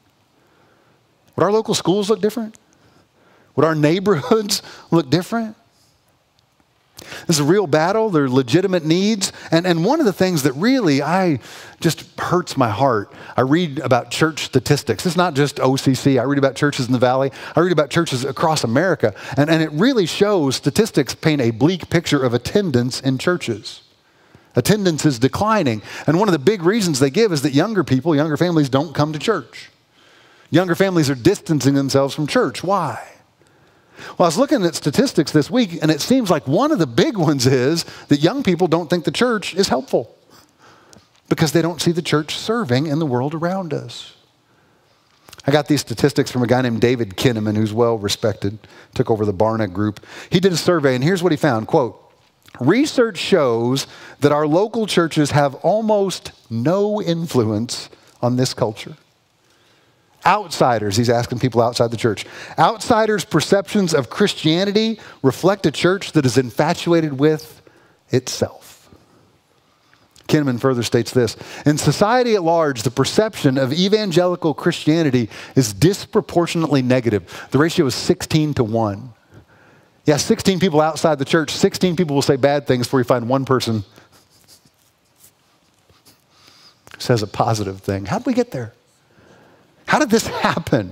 Would 1.35 1.43
our 1.43 1.51
local 1.51 1.73
schools 1.73 2.09
look 2.09 2.21
different? 2.21 2.57
Would 3.55 3.65
our 3.65 3.75
neighborhoods 3.75 4.61
look 4.91 5.09
different? 5.09 5.55
This 7.27 7.37
is 7.37 7.39
a 7.39 7.43
real 7.43 7.67
battle. 7.67 8.09
There 8.09 8.25
are 8.25 8.29
legitimate 8.29 8.85
needs. 8.85 9.31
And, 9.51 9.65
and 9.65 9.85
one 9.85 9.99
of 9.99 10.05
the 10.05 10.13
things 10.13 10.43
that 10.43 10.53
really 10.53 11.01
I 11.01 11.39
just 11.79 12.19
hurts 12.19 12.57
my 12.57 12.69
heart, 12.69 13.11
I 13.35 13.41
read 13.41 13.79
about 13.79 14.11
church 14.11 14.45
statistics. 14.45 15.05
It's 15.05 15.15
not 15.15 15.33
just 15.33 15.57
OCC. 15.57 16.19
I 16.19 16.23
read 16.23 16.37
about 16.37 16.55
churches 16.55 16.87
in 16.87 16.93
the 16.93 16.99
valley. 16.99 17.31
I 17.55 17.59
read 17.59 17.71
about 17.71 17.89
churches 17.89 18.23
across 18.23 18.63
America. 18.63 19.13
And, 19.37 19.49
and 19.49 19.61
it 19.61 19.71
really 19.71 20.05
shows 20.05 20.55
statistics 20.55 21.15
paint 21.15 21.41
a 21.41 21.51
bleak 21.51 21.89
picture 21.89 22.23
of 22.23 22.33
attendance 22.33 23.01
in 23.01 23.17
churches. 23.17 23.81
Attendance 24.55 25.05
is 25.05 25.19
declining. 25.19 25.81
And 26.07 26.17
one 26.17 26.27
of 26.27 26.33
the 26.33 26.39
big 26.39 26.63
reasons 26.63 26.99
they 26.99 27.09
give 27.09 27.31
is 27.31 27.41
that 27.41 27.53
younger 27.53 27.83
people, 27.83 28.15
younger 28.15 28.37
families, 28.37 28.69
don't 28.69 28.95
come 28.95 29.11
to 29.13 29.19
church. 29.19 29.69
Younger 30.49 30.75
families 30.75 31.09
are 31.09 31.15
distancing 31.15 31.73
themselves 31.73 32.15
from 32.15 32.27
church. 32.27 32.63
Why? 32.63 33.14
Well, 34.17 34.25
I 34.25 34.27
was 34.27 34.37
looking 34.37 34.63
at 34.65 34.75
statistics 34.75 35.31
this 35.31 35.49
week, 35.49 35.79
and 35.81 35.89
it 35.89 36.01
seems 36.01 36.29
like 36.29 36.47
one 36.47 36.71
of 36.71 36.79
the 36.79 36.87
big 36.87 37.17
ones 37.17 37.45
is 37.45 37.85
that 38.07 38.19
young 38.19 38.43
people 38.43 38.67
don't 38.67 38.89
think 38.89 39.05
the 39.05 39.11
church 39.11 39.53
is 39.55 39.67
helpful. 39.67 40.15
because 41.27 41.53
they 41.53 41.61
don't 41.61 41.81
see 41.81 41.91
the 41.91 42.03
church 42.03 42.37
serving 42.37 42.85
in 42.85 42.99
the 42.99 43.05
world 43.05 43.33
around 43.33 43.73
us. 43.73 44.13
I 45.47 45.51
got 45.51 45.67
these 45.67 45.81
statistics 45.81 46.31
from 46.31 46.43
a 46.43 46.47
guy 46.47 46.61
named 46.61 46.81
David 46.81 47.17
Kinnaman, 47.17 47.55
who's 47.55 47.73
well 47.73 47.97
respected, 47.97 48.59
took 48.93 49.11
over 49.11 49.25
the 49.25 49.33
Barna 49.33 49.71
group. 49.71 50.05
He 50.29 50.39
did 50.39 50.53
a 50.53 50.57
survey, 50.57 50.95
and 50.95 51.03
here's 51.03 51.21
what 51.21 51.31
he 51.31 51.37
found 51.37 51.67
quote, 51.67 52.01
Research 52.59 53.17
shows 53.17 53.85
that 54.21 54.31
our 54.31 54.47
local 54.47 54.87
churches 54.87 55.31
have 55.31 55.55
almost 55.55 56.31
no 56.49 57.01
influence 57.01 57.89
on 58.21 58.37
this 58.37 58.53
culture. 58.53 58.95
Outsiders, 60.25 60.97
he's 60.97 61.09
asking 61.09 61.39
people 61.39 61.61
outside 61.61 61.91
the 61.91 61.97
church. 61.97 62.25
Outsiders' 62.57 63.25
perceptions 63.25 63.93
of 63.93 64.09
Christianity 64.09 64.99
reflect 65.21 65.65
a 65.65 65.71
church 65.71 66.13
that 66.13 66.25
is 66.25 66.37
infatuated 66.37 67.19
with 67.19 67.61
itself. 68.09 68.89
Kinnaman 70.27 70.59
further 70.59 70.81
states 70.81 71.11
this 71.11 71.37
In 71.65 71.77
society 71.77 72.33
at 72.33 72.43
large, 72.43 72.81
the 72.81 72.91
perception 72.91 73.59
of 73.59 73.71
evangelical 73.71 74.55
Christianity 74.55 75.29
is 75.55 75.73
disproportionately 75.73 76.81
negative. 76.81 77.47
The 77.51 77.59
ratio 77.59 77.85
is 77.85 77.93
16 77.93 78.55
to 78.55 78.63
1. 78.63 79.13
Yeah, 80.05 80.17
16 80.17 80.59
people 80.59 80.81
outside 80.81 81.19
the 81.19 81.25
church, 81.25 81.51
16 81.51 81.95
people 81.95 82.15
will 82.15 82.21
say 82.21 82.35
bad 82.35 82.67
things 82.67 82.87
before 82.87 82.99
you 82.99 83.05
find 83.05 83.27
one 83.27 83.45
person 83.45 83.83
says 86.97 87.21
a 87.21 87.27
positive 87.27 87.81
thing. 87.81 88.05
How 88.05 88.17
did 88.17 88.25
we 88.25 88.33
get 88.33 88.51
there? 88.51 88.73
How 89.87 89.99
did 89.99 90.09
this 90.09 90.27
happen? 90.27 90.91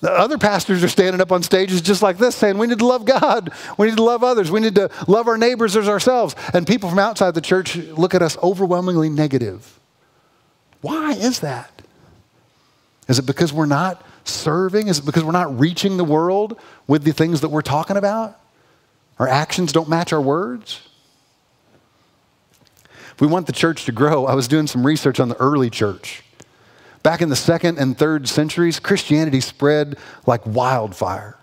The 0.00 0.10
other 0.10 0.38
pastors 0.38 0.82
are 0.82 0.88
standing 0.88 1.20
up 1.20 1.30
on 1.30 1.42
stages 1.42 1.82
just 1.82 2.00
like 2.00 2.16
this 2.16 2.34
saying, 2.34 2.56
We 2.56 2.66
need 2.66 2.78
to 2.78 2.86
love 2.86 3.04
God. 3.04 3.52
We 3.76 3.88
need 3.88 3.96
to 3.96 4.02
love 4.02 4.24
others. 4.24 4.50
We 4.50 4.60
need 4.60 4.74
to 4.76 4.90
love 5.06 5.28
our 5.28 5.36
neighbors 5.36 5.76
as 5.76 5.88
ourselves. 5.88 6.34
And 6.54 6.66
people 6.66 6.88
from 6.88 6.98
outside 6.98 7.34
the 7.34 7.42
church 7.42 7.76
look 7.76 8.14
at 8.14 8.22
us 8.22 8.38
overwhelmingly 8.38 9.10
negative. 9.10 9.78
Why 10.80 11.12
is 11.12 11.40
that? 11.40 11.82
Is 13.08 13.18
it 13.18 13.26
because 13.26 13.52
we're 13.52 13.66
not 13.66 14.02
serving? 14.24 14.88
Is 14.88 15.00
it 15.00 15.04
because 15.04 15.22
we're 15.22 15.32
not 15.32 15.58
reaching 15.58 15.98
the 15.98 16.04
world 16.04 16.58
with 16.86 17.04
the 17.04 17.12
things 17.12 17.42
that 17.42 17.50
we're 17.50 17.60
talking 17.60 17.98
about? 17.98 18.40
Our 19.18 19.28
actions 19.28 19.72
don't 19.72 19.88
match 19.88 20.14
our 20.14 20.20
words? 20.20 20.80
If 23.12 23.20
we 23.20 23.26
want 23.26 23.46
the 23.46 23.52
church 23.52 23.84
to 23.84 23.92
grow, 23.92 24.24
I 24.24 24.34
was 24.34 24.48
doing 24.48 24.66
some 24.66 24.86
research 24.86 25.20
on 25.20 25.28
the 25.28 25.36
early 25.36 25.68
church. 25.68 26.22
Back 27.02 27.22
in 27.22 27.28
the 27.28 27.36
second 27.36 27.78
and 27.78 27.96
third 27.96 28.28
centuries, 28.28 28.78
Christianity 28.78 29.40
spread 29.40 29.96
like 30.26 30.44
wildfire. 30.44 31.36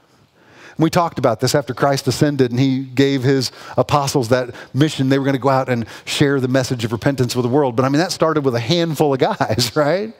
We 0.77 0.91
talked 0.91 1.17
about 1.17 1.39
this 1.39 1.55
after 1.55 1.73
Christ 1.73 2.07
ascended 2.07 2.51
and 2.51 2.59
he 2.59 2.83
gave 2.83 3.23
his 3.23 3.51
apostles 3.77 4.29
that 4.29 4.53
mission. 4.75 5.09
They 5.09 5.17
were 5.17 5.25
going 5.25 5.33
to 5.33 5.39
go 5.39 5.49
out 5.49 5.69
and 5.69 5.87
share 6.05 6.39
the 6.39 6.47
message 6.47 6.85
of 6.85 6.91
repentance 6.91 7.35
with 7.35 7.43
the 7.43 7.49
world. 7.49 7.75
But 7.75 7.85
I 7.85 7.89
mean, 7.89 7.99
that 7.99 8.11
started 8.11 8.45
with 8.45 8.53
a 8.53 8.59
handful 8.59 9.13
of 9.13 9.19
guys, 9.19 9.71
right? 9.75 10.13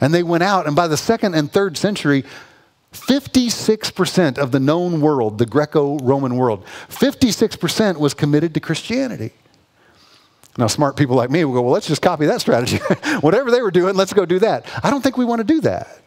And 0.00 0.12
they 0.14 0.22
went 0.22 0.42
out, 0.42 0.66
and 0.66 0.74
by 0.74 0.88
the 0.88 0.96
second 0.96 1.34
and 1.34 1.52
third 1.52 1.76
century, 1.76 2.24
56% 2.92 4.38
of 4.38 4.52
the 4.52 4.60
known 4.60 5.00
world, 5.00 5.38
the 5.38 5.46
Greco 5.46 5.98
Roman 5.98 6.36
world, 6.36 6.64
56% 6.88 7.98
was 7.98 8.14
committed 8.14 8.54
to 8.54 8.60
Christianity. 8.60 9.32
Now, 10.56 10.68
smart 10.68 10.96
people 10.96 11.16
like 11.16 11.30
me 11.30 11.44
will 11.44 11.54
go, 11.54 11.62
well, 11.62 11.72
let's 11.72 11.88
just 11.88 12.00
copy 12.00 12.26
that 12.26 12.40
strategy. 12.40 12.76
Whatever 13.20 13.50
they 13.50 13.60
were 13.60 13.72
doing, 13.72 13.96
let's 13.96 14.12
go 14.12 14.24
do 14.24 14.38
that. 14.40 14.66
I 14.84 14.90
don't 14.90 15.02
think 15.02 15.16
we 15.16 15.24
want 15.24 15.40
to 15.40 15.44
do 15.44 15.60
that. 15.62 16.00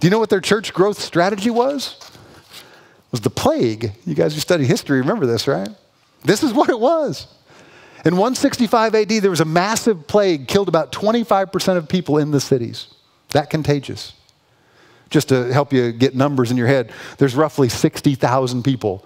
Do 0.00 0.06
you 0.06 0.10
know 0.10 0.18
what 0.18 0.30
their 0.30 0.40
church 0.40 0.72
growth 0.72 0.98
strategy 0.98 1.50
was? 1.50 1.96
It 2.00 3.12
was 3.12 3.20
the 3.20 3.30
plague. 3.30 3.92
You 4.06 4.14
guys 4.14 4.34
who 4.34 4.40
study 4.40 4.64
history 4.64 5.00
remember 5.00 5.26
this, 5.26 5.46
right? 5.46 5.68
This 6.24 6.42
is 6.42 6.52
what 6.52 6.70
it 6.70 6.80
was. 6.80 7.26
In 8.04 8.14
165 8.14 8.94
AD, 8.94 9.08
there 9.08 9.30
was 9.30 9.40
a 9.40 9.46
massive 9.46 10.06
plague, 10.06 10.48
killed 10.48 10.68
about 10.68 10.92
25% 10.92 11.76
of 11.76 11.88
people 11.88 12.18
in 12.18 12.30
the 12.30 12.40
cities. 12.40 12.88
That 13.30 13.50
contagious. 13.50 14.12
Just 15.10 15.28
to 15.28 15.52
help 15.52 15.72
you 15.72 15.92
get 15.92 16.14
numbers 16.14 16.50
in 16.50 16.56
your 16.56 16.66
head, 16.66 16.92
there's 17.18 17.34
roughly 17.34 17.68
60,000 17.68 18.62
people 18.62 19.04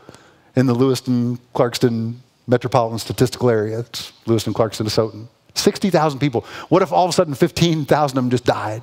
in 0.56 0.66
the 0.66 0.74
Lewiston, 0.74 1.38
Clarkston, 1.54 2.16
metropolitan 2.50 2.98
statistical 2.98 3.48
area. 3.48 3.78
It's 3.78 4.12
Lewis 4.26 4.44
and 4.46 4.54
Clark, 4.54 4.72
Asotin. 4.72 5.28
60,000 5.54 6.18
people. 6.18 6.44
What 6.68 6.82
if 6.82 6.92
all 6.92 7.04
of 7.04 7.10
a 7.10 7.12
sudden 7.12 7.34
15,000 7.34 8.18
of 8.18 8.24
them 8.24 8.30
just 8.30 8.44
died? 8.44 8.82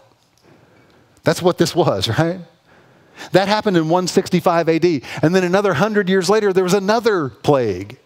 That's 1.24 1.42
what 1.42 1.58
this 1.58 1.76
was, 1.76 2.08
right? 2.20 2.40
That 3.34 3.48
happened 3.48 3.78
in 3.78 3.84
165 3.84 4.70
AD. 4.70 4.86
And 5.22 5.36
then 5.36 5.44
another 5.44 5.70
100 5.70 6.08
years 6.10 6.30
later, 6.30 6.54
there 6.54 6.64
was 6.64 6.74
another 6.74 7.30
plague. 7.30 8.00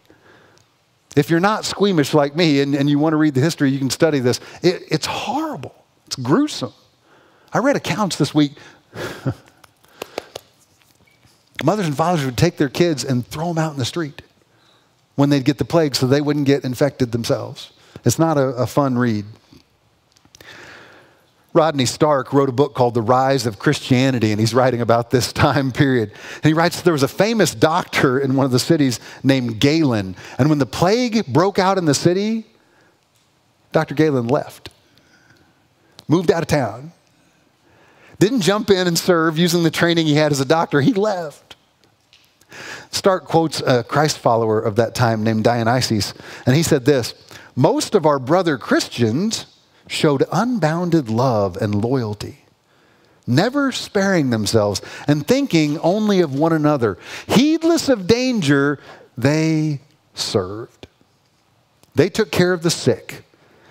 If 1.15 1.29
you're 1.29 1.41
not 1.41 1.65
squeamish 1.65 2.13
like 2.13 2.35
me 2.35 2.61
and, 2.61 2.73
and 2.73 2.89
you 2.89 2.97
want 2.97 3.13
to 3.13 3.17
read 3.17 3.33
the 3.33 3.41
history, 3.41 3.69
you 3.69 3.79
can 3.79 3.89
study 3.89 4.19
this. 4.19 4.39
It, 4.63 4.83
it's 4.89 5.05
horrible, 5.05 5.75
it's 6.07 6.15
gruesome. 6.15 6.73
I 7.53 7.59
read 7.59 7.75
accounts 7.75 8.15
this 8.15 8.33
week. 8.33 8.53
Mothers 11.63 11.85
and 11.85 11.95
fathers 11.95 12.25
would 12.25 12.37
take 12.37 12.57
their 12.57 12.69
kids 12.69 13.03
and 13.03 13.27
throw 13.27 13.49
them 13.49 13.57
out 13.57 13.73
in 13.73 13.77
the 13.77 13.85
street 13.85 14.21
when 15.15 15.29
they'd 15.29 15.45
get 15.45 15.57
the 15.57 15.65
plague 15.65 15.95
so 15.95 16.07
they 16.07 16.21
wouldn't 16.21 16.45
get 16.45 16.63
infected 16.63 17.11
themselves. 17.11 17.71
It's 18.05 18.19
not 18.19 18.37
a, 18.37 18.47
a 18.49 18.67
fun 18.67 18.97
read. 18.97 19.25
Rodney 21.53 21.85
Stark 21.85 22.31
wrote 22.31 22.47
a 22.47 22.53
book 22.53 22.75
called 22.75 22.93
The 22.93 23.01
Rise 23.01 23.45
of 23.45 23.59
Christianity, 23.59 24.31
and 24.31 24.39
he's 24.39 24.53
writing 24.53 24.79
about 24.79 25.11
this 25.11 25.33
time 25.33 25.71
period. 25.71 26.11
And 26.35 26.45
he 26.45 26.53
writes 26.53 26.81
there 26.81 26.93
was 26.93 27.03
a 27.03 27.09
famous 27.09 27.53
doctor 27.53 28.19
in 28.19 28.35
one 28.35 28.45
of 28.45 28.51
the 28.51 28.59
cities 28.59 28.99
named 29.23 29.59
Galen. 29.59 30.15
And 30.37 30.49
when 30.49 30.59
the 30.59 30.65
plague 30.65 31.25
broke 31.27 31.59
out 31.59 31.77
in 31.77 31.85
the 31.85 31.93
city, 31.93 32.45
Dr. 33.71 33.95
Galen 33.95 34.27
left, 34.27 34.69
moved 36.07 36.31
out 36.31 36.41
of 36.41 36.47
town, 36.47 36.93
didn't 38.19 38.41
jump 38.41 38.69
in 38.69 38.87
and 38.87 38.97
serve 38.97 39.37
using 39.37 39.63
the 39.63 39.71
training 39.71 40.05
he 40.05 40.15
had 40.15 40.31
as 40.31 40.39
a 40.39 40.45
doctor. 40.45 40.79
He 40.79 40.93
left. 40.93 41.50
Stark 42.91 43.25
quotes 43.25 43.61
a 43.61 43.83
Christ 43.83 44.19
follower 44.19 44.59
of 44.59 44.75
that 44.75 44.95
time 44.95 45.23
named 45.23 45.43
Dionysius, 45.43 46.13
and 46.45 46.55
he 46.55 46.63
said 46.63 46.85
this 46.85 47.13
Most 47.55 47.95
of 47.95 48.05
our 48.05 48.19
brother 48.19 48.57
Christians 48.57 49.45
showed 49.87 50.23
unbounded 50.31 51.09
love 51.09 51.57
and 51.57 51.75
loyalty, 51.75 52.45
never 53.27 53.71
sparing 53.71 54.29
themselves 54.29 54.81
and 55.07 55.27
thinking 55.27 55.77
only 55.79 56.21
of 56.21 56.33
one 56.33 56.53
another. 56.53 56.97
Heedless 57.27 57.89
of 57.89 58.07
danger, 58.07 58.79
they 59.17 59.81
served. 60.13 60.87
They 61.93 62.09
took 62.09 62.31
care 62.31 62.53
of 62.53 62.63
the 62.63 62.69
sick, 62.69 63.25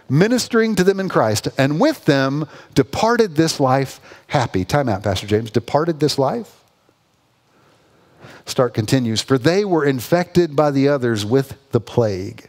ministering 0.08 0.74
to 0.76 0.84
them 0.84 1.00
in 1.00 1.08
Christ, 1.08 1.48
and 1.56 1.80
with 1.80 2.04
them 2.04 2.46
departed 2.74 3.36
this 3.36 3.58
life 3.58 4.00
happy. 4.26 4.64
Time 4.64 4.88
out, 4.88 5.02
Pastor 5.02 5.26
James. 5.26 5.50
Departed 5.50 6.00
this 6.00 6.18
life? 6.18 6.59
Stark 8.50 8.74
continues, 8.74 9.20
for 9.20 9.38
they 9.38 9.64
were 9.64 9.84
infected 9.84 10.54
by 10.54 10.70
the 10.70 10.88
others 10.88 11.24
with 11.24 11.56
the 11.72 11.80
plague, 11.80 12.48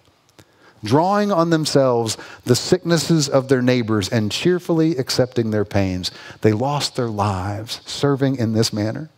drawing 0.83 1.31
on 1.31 1.49
themselves 1.49 2.17
the 2.45 2.55
sicknesses 2.55 3.29
of 3.29 3.47
their 3.47 3.61
neighbors 3.61 4.09
and 4.09 4.31
cheerfully 4.31 4.97
accepting 4.97 5.51
their 5.51 5.65
pains. 5.65 6.11
They 6.41 6.53
lost 6.53 6.95
their 6.95 7.07
lives 7.07 7.81
serving 7.85 8.37
in 8.37 8.53
this 8.53 8.73
manner. 8.73 9.09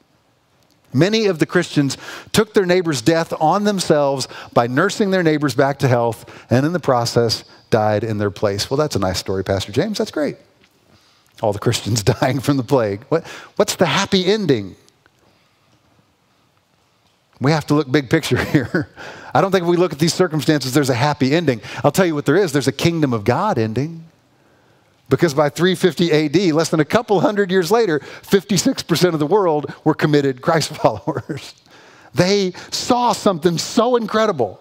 Many 0.93 1.25
of 1.25 1.39
the 1.39 1.45
Christians 1.45 1.97
took 2.31 2.53
their 2.53 2.65
neighbor's 2.65 3.01
death 3.01 3.33
on 3.41 3.63
themselves 3.63 4.27
by 4.53 4.67
nursing 4.67 5.09
their 5.09 5.23
neighbors 5.23 5.55
back 5.55 5.79
to 5.79 5.87
health 5.87 6.45
and 6.51 6.65
in 6.65 6.73
the 6.73 6.79
process 6.79 7.43
died 7.71 8.03
in 8.03 8.19
their 8.19 8.29
place. 8.29 8.69
Well, 8.69 8.77
that's 8.77 8.95
a 8.95 8.99
nice 8.99 9.17
story, 9.17 9.43
Pastor 9.43 9.71
James. 9.71 9.97
That's 9.97 10.11
great. 10.11 10.37
All 11.41 11.51
the 11.51 11.59
Christians 11.59 12.03
dying 12.21 12.39
from 12.39 12.57
the 12.57 12.63
plague. 12.63 13.03
What, 13.09 13.25
what's 13.55 13.75
the 13.75 13.87
happy 13.87 14.25
ending? 14.25 14.75
We 17.43 17.51
have 17.51 17.67
to 17.67 17.75
look 17.75 17.91
big 17.91 18.09
picture 18.09 18.43
here. 18.45 18.89
I 19.33 19.41
don't 19.41 19.51
think 19.51 19.63
if 19.63 19.69
we 19.69 19.77
look 19.77 19.93
at 19.93 19.99
these 19.99 20.13
circumstances, 20.13 20.73
there's 20.73 20.89
a 20.89 20.95
happy 20.95 21.35
ending. 21.35 21.61
I'll 21.83 21.91
tell 21.91 22.05
you 22.05 22.15
what 22.15 22.25
there 22.25 22.37
is 22.37 22.53
there's 22.53 22.67
a 22.67 22.73
kingdom 22.73 23.13
of 23.13 23.23
God 23.23 23.57
ending. 23.57 24.05
Because 25.09 25.33
by 25.33 25.49
350 25.49 26.11
AD, 26.11 26.55
less 26.55 26.69
than 26.69 26.79
a 26.79 26.85
couple 26.85 27.19
hundred 27.19 27.51
years 27.51 27.69
later, 27.69 27.99
56% 27.99 29.13
of 29.13 29.19
the 29.19 29.27
world 29.27 29.71
were 29.83 29.93
committed 29.93 30.41
Christ 30.41 30.75
followers. 30.77 31.53
They 32.15 32.53
saw 32.71 33.11
something 33.11 33.57
so 33.57 33.95
incredible. 33.95 34.59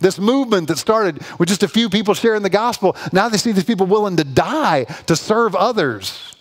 This 0.00 0.18
movement 0.18 0.68
that 0.68 0.78
started 0.78 1.22
with 1.38 1.48
just 1.48 1.62
a 1.62 1.68
few 1.68 1.88
people 1.88 2.12
sharing 2.12 2.42
the 2.42 2.50
gospel, 2.50 2.96
now 3.12 3.28
they 3.28 3.38
see 3.38 3.52
these 3.52 3.64
people 3.64 3.86
willing 3.86 4.16
to 4.16 4.24
die 4.24 4.84
to 5.06 5.14
serve 5.14 5.54
others. 5.54 6.34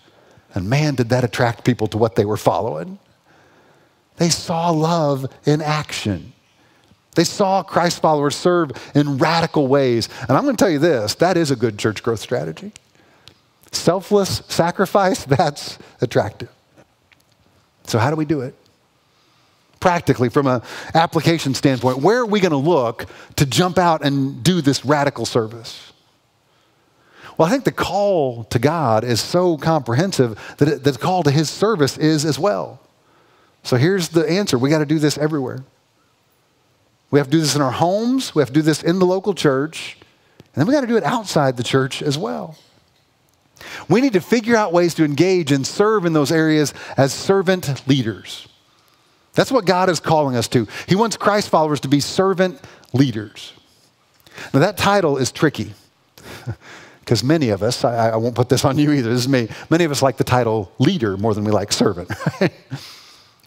And 0.56 0.68
man, 0.68 0.96
did 0.96 1.10
that 1.10 1.24
attract 1.24 1.64
people 1.64 1.88
to 1.88 1.98
what 1.98 2.16
they 2.16 2.26
were 2.26 2.38
following. 2.38 2.98
They 4.22 4.30
saw 4.30 4.70
love 4.70 5.26
in 5.48 5.64
action. 5.64 6.34
They 7.16 7.24
saw 7.24 7.64
Christ 7.64 8.04
followers 8.04 8.36
serve 8.36 8.72
in 8.94 9.18
radical 9.18 9.66
ways. 9.66 10.10
And 10.30 10.38
I'm 10.38 10.44
going 10.44 10.56
to 10.56 10.64
tell 10.64 10.70
you 10.70 10.78
this 10.78 11.16
that 11.16 11.38
is 11.38 11.50
a 11.50 11.56
good 11.56 11.80
church 11.80 12.04
growth 12.04 12.20
strategy. 12.20 12.72
Selfless 13.72 14.44
sacrifice, 14.48 15.24
that's 15.26 15.80
attractive. 16.02 16.50
So, 17.86 17.98
how 17.98 18.12
do 18.12 18.16
we 18.16 18.26
do 18.26 18.42
it? 18.42 18.54
Practically, 19.80 20.30
from 20.30 20.46
an 20.46 20.62
application 20.94 21.56
standpoint, 21.56 21.98
where 21.98 22.20
are 22.20 22.26
we 22.28 22.40
going 22.40 22.52
to 22.52 22.58
look 22.58 23.08
to 23.38 23.46
jump 23.48 23.80
out 23.80 24.06
and 24.06 24.44
do 24.44 24.62
this 24.62 24.86
radical 24.86 25.26
service? 25.26 25.94
Well, 27.40 27.48
I 27.48 27.52
think 27.52 27.64
the 27.64 27.72
call 27.72 28.44
to 28.44 28.60
God 28.60 29.04
is 29.04 29.20
so 29.20 29.58
comprehensive 29.58 30.40
that 30.60 30.68
it, 30.68 30.84
the 30.84 30.92
call 30.92 31.24
to 31.24 31.32
his 31.32 31.50
service 31.50 31.98
is 31.98 32.24
as 32.24 32.38
well. 32.38 32.80
So 33.64 33.78
here's 33.78 34.10
the 34.10 34.28
answer 34.28 34.58
we 34.58 34.70
got 34.70 34.80
to 34.80 34.86
do 34.86 35.00
this 35.00 35.18
everywhere. 35.18 35.64
We 37.12 37.20
have 37.20 37.28
to 37.28 37.32
do 37.32 37.42
this 37.42 37.56
in 37.56 37.62
our 37.62 37.72
homes, 37.72 38.34
we 38.34 38.42
have 38.42 38.50
to 38.50 38.54
do 38.54 38.62
this 38.62 38.82
in 38.82 39.00
the 39.00 39.06
local 39.06 39.34
church, 39.34 39.98
and 40.54 40.62
then 40.62 40.68
we 40.68 40.74
got 40.74 40.82
to 40.82 40.88
do 40.88 40.98
it 40.98 41.04
outside 41.04 41.58
the 41.58 41.64
church 41.64 42.02
as 42.02 42.18
well. 42.18 42.58
We 43.90 44.02
need 44.02 44.14
to 44.14 44.22
figure 44.22 44.56
out 44.56 44.74
ways 44.74 44.94
to 44.96 45.06
engage 45.06 45.52
and 45.52 45.68
serve 45.68 46.06
in 46.06 46.14
those 46.14 46.32
areas 46.32 46.74
as 46.98 47.14
servant 47.14 47.88
leaders. 47.88 48.48
That's 49.34 49.52
what 49.52 49.66
God 49.66 49.90
is 49.90 50.00
calling 50.00 50.36
us 50.36 50.48
to. 50.50 50.68
He 50.88 50.96
wants 50.96 51.16
Christ 51.16 51.50
followers 51.50 51.80
to 51.82 51.88
be 51.88 52.00
servant 52.00 52.60
leaders. 52.94 53.54
Now, 54.54 54.62
that 54.62 54.78
title 54.78 55.18
is 55.18 55.32
tricky 55.32 55.74
because 57.00 57.24
many 57.24 57.50
of 57.50 57.62
us, 57.64 57.84
I, 57.84 58.12
I, 58.12 58.16
won't 58.16 58.36
put 58.36 58.50
this 58.50 58.66
on 58.66 58.78
you 58.78 58.92
either, 58.92 59.10
this 59.10 59.22
is 59.22 59.30
me, 59.30 59.50
many 59.70 59.84
of 59.84 59.92
us 59.92 60.02
like 60.02 60.18
the 60.18 60.24
title 60.24 60.72
leader 60.80 61.18
more 61.18 61.34
than 61.34 61.44
we 61.44 61.52
like 61.52 61.72
servant. 61.72 62.12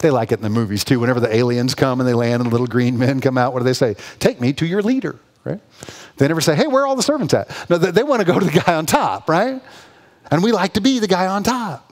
they 0.05 0.11
like 0.11 0.33
it 0.33 0.39
in 0.39 0.43
the 0.43 0.51
movies 0.51 0.85
too. 0.85 1.01
Whenever 1.01 1.19
the 1.19 1.35
aliens 1.35 1.75
come 1.75 1.99
and 1.99 2.07
they 2.09 2.13
land 2.13 2.43
and 2.43 2.47
the 2.47 2.51
little 2.51 2.67
green 2.67 2.99
men 2.99 3.21
come 3.21 3.39
out, 3.39 3.55
what 3.55 3.61
do 3.61 3.65
they 3.65 3.73
say? 3.73 3.97
Take 4.19 4.39
me 4.39 4.53
to 4.53 4.67
your 4.67 4.83
leader, 4.83 5.19
right? 5.45 5.61
They 6.19 6.29
never 6.29 6.43
say, 6.43 6.55
hey, 6.55 6.67
where 6.67 6.83
are 6.83 6.87
all 6.87 6.95
the 6.95 7.03
servants 7.03 7.33
at? 7.33 7.51
No, 7.71 7.79
they, 7.79 7.91
they 7.91 8.03
want 8.03 8.21
to 8.21 8.27
go 8.27 8.39
to 8.39 8.45
the 8.45 8.61
guy 8.61 8.75
on 8.75 8.85
top, 8.85 9.29
right? 9.29 9.63
And 10.31 10.43
we 10.43 10.53
like 10.53 10.75
to 10.75 10.83
be 10.83 10.99
the 10.99 11.09
guy 11.09 11.27
on 11.27 11.43
top. 11.43 11.91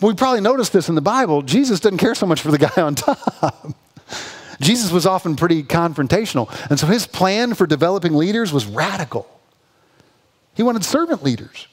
we 0.00 0.14
probably 0.14 0.40
noticed 0.40 0.72
this 0.72 0.88
in 0.88 0.94
the 0.94 1.02
Bible. 1.02 1.42
Jesus 1.42 1.78
didn't 1.78 1.98
care 1.98 2.14
so 2.14 2.26
much 2.26 2.40
for 2.40 2.50
the 2.50 2.58
guy 2.58 2.82
on 2.82 2.94
top. 2.94 3.74
Jesus 4.60 4.90
was 4.90 5.04
often 5.04 5.36
pretty 5.36 5.62
confrontational. 5.62 6.50
And 6.70 6.80
so 6.80 6.86
his 6.86 7.06
plan 7.06 7.52
for 7.52 7.66
developing 7.66 8.14
leaders 8.14 8.50
was 8.50 8.64
radical. 8.64 9.28
He 10.54 10.62
wanted 10.62 10.84
servant 10.84 11.22
leaders. 11.22 11.68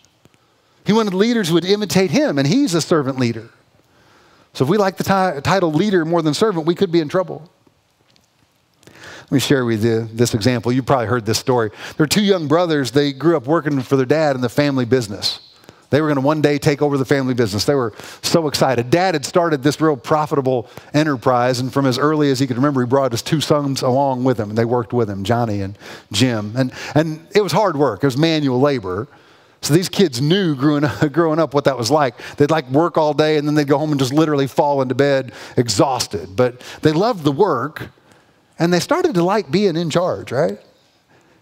He 0.86 0.92
wanted 0.94 1.14
leaders 1.14 1.48
who 1.48 1.56
would 1.56 1.66
imitate 1.66 2.12
him, 2.12 2.38
and 2.38 2.46
he's 2.46 2.76
a 2.76 2.82
servant 2.82 3.18
leader. 3.18 3.50
So 4.56 4.64
if 4.64 4.70
we 4.70 4.78
like 4.78 4.96
the 4.96 5.04
t- 5.04 5.42
title 5.42 5.72
leader 5.72 6.06
more 6.06 6.22
than 6.22 6.34
servant, 6.34 6.66
we 6.66 6.76
could 6.76 6.92
be 6.92 7.02
in 7.02 7.10
trouble. 7.10 7.50
Let 8.86 9.32
me 9.32 9.40
share 9.40 9.66
with 9.66 9.84
you 9.84 10.08
this 10.14 10.34
example. 10.34 10.72
You 10.72 10.82
probably 10.82 11.08
heard 11.08 11.26
this 11.26 11.38
story. 11.38 11.72
There 11.98 12.06
are 12.06 12.08
two 12.08 12.24
young 12.24 12.48
brothers. 12.48 12.92
They 12.92 13.12
grew 13.12 13.36
up 13.36 13.48
working 13.48 13.82
for 13.82 13.98
their 13.98 14.06
dad 14.06 14.36
in 14.36 14.42
the 14.42 14.50
family 14.50 14.86
business. 14.86 15.40
They 15.90 16.00
were 16.00 16.08
going 16.08 16.16
to 16.16 16.22
one 16.22 16.42
day 16.42 16.58
take 16.58 16.82
over 16.82 16.98
the 16.98 17.06
family 17.06 17.34
business. 17.34 17.66
They 17.66 17.76
were 17.76 17.94
so 18.22 18.48
excited. 18.48 18.90
Dad 18.90 19.14
had 19.14 19.26
started 19.26 19.62
this 19.62 19.82
real 19.82 19.98
profitable 19.98 20.70
enterprise, 20.94 21.60
and 21.60 21.72
from 21.72 21.86
as 21.86 21.98
early 21.98 22.32
as 22.32 22.40
he 22.40 22.48
could 22.48 22.56
remember, 22.56 22.82
he 22.82 22.88
brought 22.88 23.12
his 23.12 23.22
two 23.22 23.42
sons 23.42 23.82
along 23.82 24.24
with 24.24 24.40
him, 24.40 24.50
and 24.50 24.58
they 24.58 24.66
worked 24.66 24.94
with 24.94 25.10
him, 25.10 25.24
Johnny 25.24 25.62
and 25.62 25.78
Jim. 26.12 26.54
And, 26.56 26.72
and 26.96 27.28
it 27.36 27.42
was 27.42 27.52
hard 27.52 27.78
work, 27.78 28.04
it 28.04 28.08
was 28.08 28.18
manual 28.18 28.60
labor. 28.60 29.08
So 29.66 29.74
these 29.74 29.90
kids 29.90 30.22
knew 30.22 30.54
growing 30.54 30.84
up, 30.84 31.12
growing 31.12 31.40
up 31.40 31.56
what 31.56 31.64
that 31.64 31.76
was 31.76 31.90
like. 31.90 32.16
They'd 32.38 32.52
like 32.52 32.70
work 32.70 33.00
all 33.00 33.16
day, 33.16 33.38
and 33.38 33.48
then 33.48 33.56
they'd 33.56 33.68
go 33.68 33.80
home 33.80 33.90
and 33.90 34.00
just 34.00 34.14
literally 34.14 34.46
fall 34.46 34.80
into 34.84 34.94
bed 34.94 35.32
exhausted. 35.58 36.36
But 36.36 36.62
they 36.84 36.92
loved 36.92 37.24
the 37.24 37.32
work, 37.32 37.90
and 38.60 38.72
they 38.72 38.80
started 38.80 39.16
to 39.16 39.24
like 39.24 39.50
being 39.50 39.76
in 39.76 39.90
charge, 39.90 40.32
right? 40.32 40.60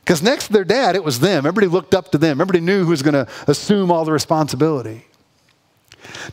Because 0.05 0.23
next 0.23 0.47
to 0.47 0.53
their 0.53 0.63
dad, 0.63 0.95
it 0.95 1.03
was 1.03 1.19
them. 1.19 1.39
Everybody 1.39 1.67
looked 1.67 1.93
up 1.93 2.11
to 2.11 2.17
them. 2.17 2.39
Everybody 2.39 2.61
knew 2.61 2.85
who 2.85 2.91
was 2.91 3.01
going 3.01 3.13
to 3.13 3.27
assume 3.47 3.91
all 3.91 4.05
the 4.05 4.13
responsibility. 4.13 5.05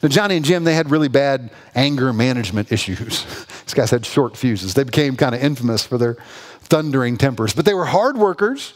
Now, 0.00 0.08
Johnny 0.08 0.36
and 0.36 0.44
Jim, 0.44 0.62
they 0.62 0.74
had 0.74 0.92
really 0.92 1.08
bad 1.08 1.50
anger 1.74 2.12
management 2.12 2.70
issues. 2.70 3.24
These 3.64 3.74
guys 3.74 3.90
had 3.90 4.06
short 4.06 4.36
fuses. 4.36 4.74
They 4.74 4.84
became 4.84 5.16
kind 5.16 5.34
of 5.34 5.42
infamous 5.42 5.84
for 5.84 5.98
their 5.98 6.14
thundering 6.60 7.18
tempers. 7.18 7.52
But 7.52 7.64
they 7.64 7.74
were 7.74 7.86
hard 7.86 8.16
workers, 8.16 8.74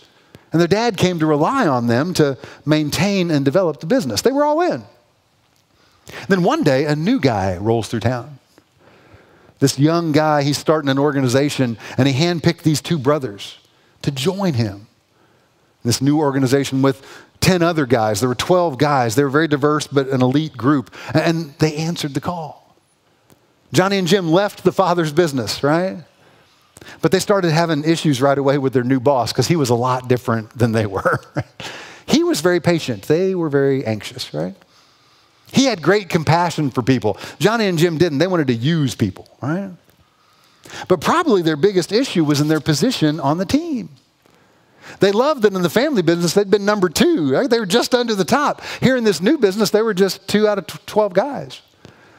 and 0.54 0.60
their 0.60 0.68
dad 0.68 0.96
came 0.96 1.18
to 1.18 1.26
rely 1.26 1.66
on 1.66 1.88
them 1.88 2.14
to 2.14 2.38
maintain 2.64 3.32
and 3.32 3.44
develop 3.44 3.80
the 3.80 3.86
business. 3.86 4.22
They 4.22 4.30
were 4.30 4.44
all 4.44 4.60
in. 4.60 4.84
Then 6.28 6.44
one 6.44 6.62
day, 6.62 6.84
a 6.84 6.94
new 6.94 7.18
guy 7.18 7.56
rolls 7.56 7.88
through 7.88 8.00
town. 8.00 8.38
This 9.58 9.80
young 9.80 10.12
guy, 10.12 10.44
he's 10.44 10.56
starting 10.56 10.88
an 10.88 10.98
organization, 10.98 11.76
and 11.98 12.06
he 12.06 12.14
handpicked 12.14 12.62
these 12.62 12.80
two 12.80 13.00
brothers 13.00 13.58
to 14.02 14.12
join 14.12 14.54
him. 14.54 14.86
This 15.82 16.00
new 16.00 16.20
organization 16.20 16.82
with 16.82 17.04
10 17.40 17.60
other 17.60 17.84
guys. 17.84 18.20
There 18.20 18.28
were 18.28 18.36
12 18.36 18.78
guys. 18.78 19.16
They 19.16 19.24
were 19.24 19.30
very 19.30 19.48
diverse, 19.48 19.88
but 19.88 20.06
an 20.10 20.22
elite 20.22 20.56
group. 20.56 20.94
And 21.12 21.52
they 21.58 21.74
answered 21.74 22.14
the 22.14 22.20
call. 22.20 22.76
Johnny 23.72 23.98
and 23.98 24.06
Jim 24.06 24.30
left 24.30 24.62
the 24.62 24.70
father's 24.70 25.12
business, 25.12 25.64
right? 25.64 26.04
But 27.00 27.12
they 27.12 27.18
started 27.18 27.50
having 27.50 27.84
issues 27.84 28.20
right 28.20 28.36
away 28.36 28.58
with 28.58 28.72
their 28.72 28.84
new 28.84 29.00
boss 29.00 29.32
because 29.32 29.48
he 29.48 29.56
was 29.56 29.70
a 29.70 29.74
lot 29.74 30.08
different 30.08 30.56
than 30.56 30.72
they 30.72 30.86
were. 30.86 31.20
he 32.06 32.24
was 32.24 32.40
very 32.40 32.60
patient. 32.60 33.02
They 33.04 33.34
were 33.34 33.48
very 33.48 33.84
anxious, 33.84 34.32
right? 34.34 34.54
He 35.52 35.66
had 35.66 35.82
great 35.82 36.08
compassion 36.08 36.70
for 36.70 36.82
people. 36.82 37.16
Johnny 37.38 37.66
and 37.66 37.78
Jim 37.78 37.98
didn't. 37.98 38.18
They 38.18 38.26
wanted 38.26 38.48
to 38.48 38.54
use 38.54 38.94
people, 38.94 39.28
right? 39.40 39.70
But 40.88 41.00
probably 41.00 41.42
their 41.42 41.56
biggest 41.56 41.92
issue 41.92 42.24
was 42.24 42.40
in 42.40 42.48
their 42.48 42.60
position 42.60 43.20
on 43.20 43.38
the 43.38 43.44
team. 43.44 43.90
They 45.00 45.12
loved 45.12 45.42
that 45.42 45.52
in 45.52 45.62
the 45.62 45.70
family 45.70 46.02
business 46.02 46.34
they'd 46.34 46.50
been 46.50 46.64
number 46.64 46.88
two. 46.88 47.32
Right? 47.32 47.48
They 47.48 47.58
were 47.58 47.66
just 47.66 47.94
under 47.94 48.14
the 48.14 48.24
top. 48.24 48.62
Here 48.80 48.96
in 48.96 49.04
this 49.04 49.20
new 49.20 49.38
business, 49.38 49.70
they 49.70 49.82
were 49.82 49.94
just 49.94 50.26
two 50.28 50.46
out 50.46 50.58
of 50.58 50.66
12 50.86 51.14
guys. 51.14 51.62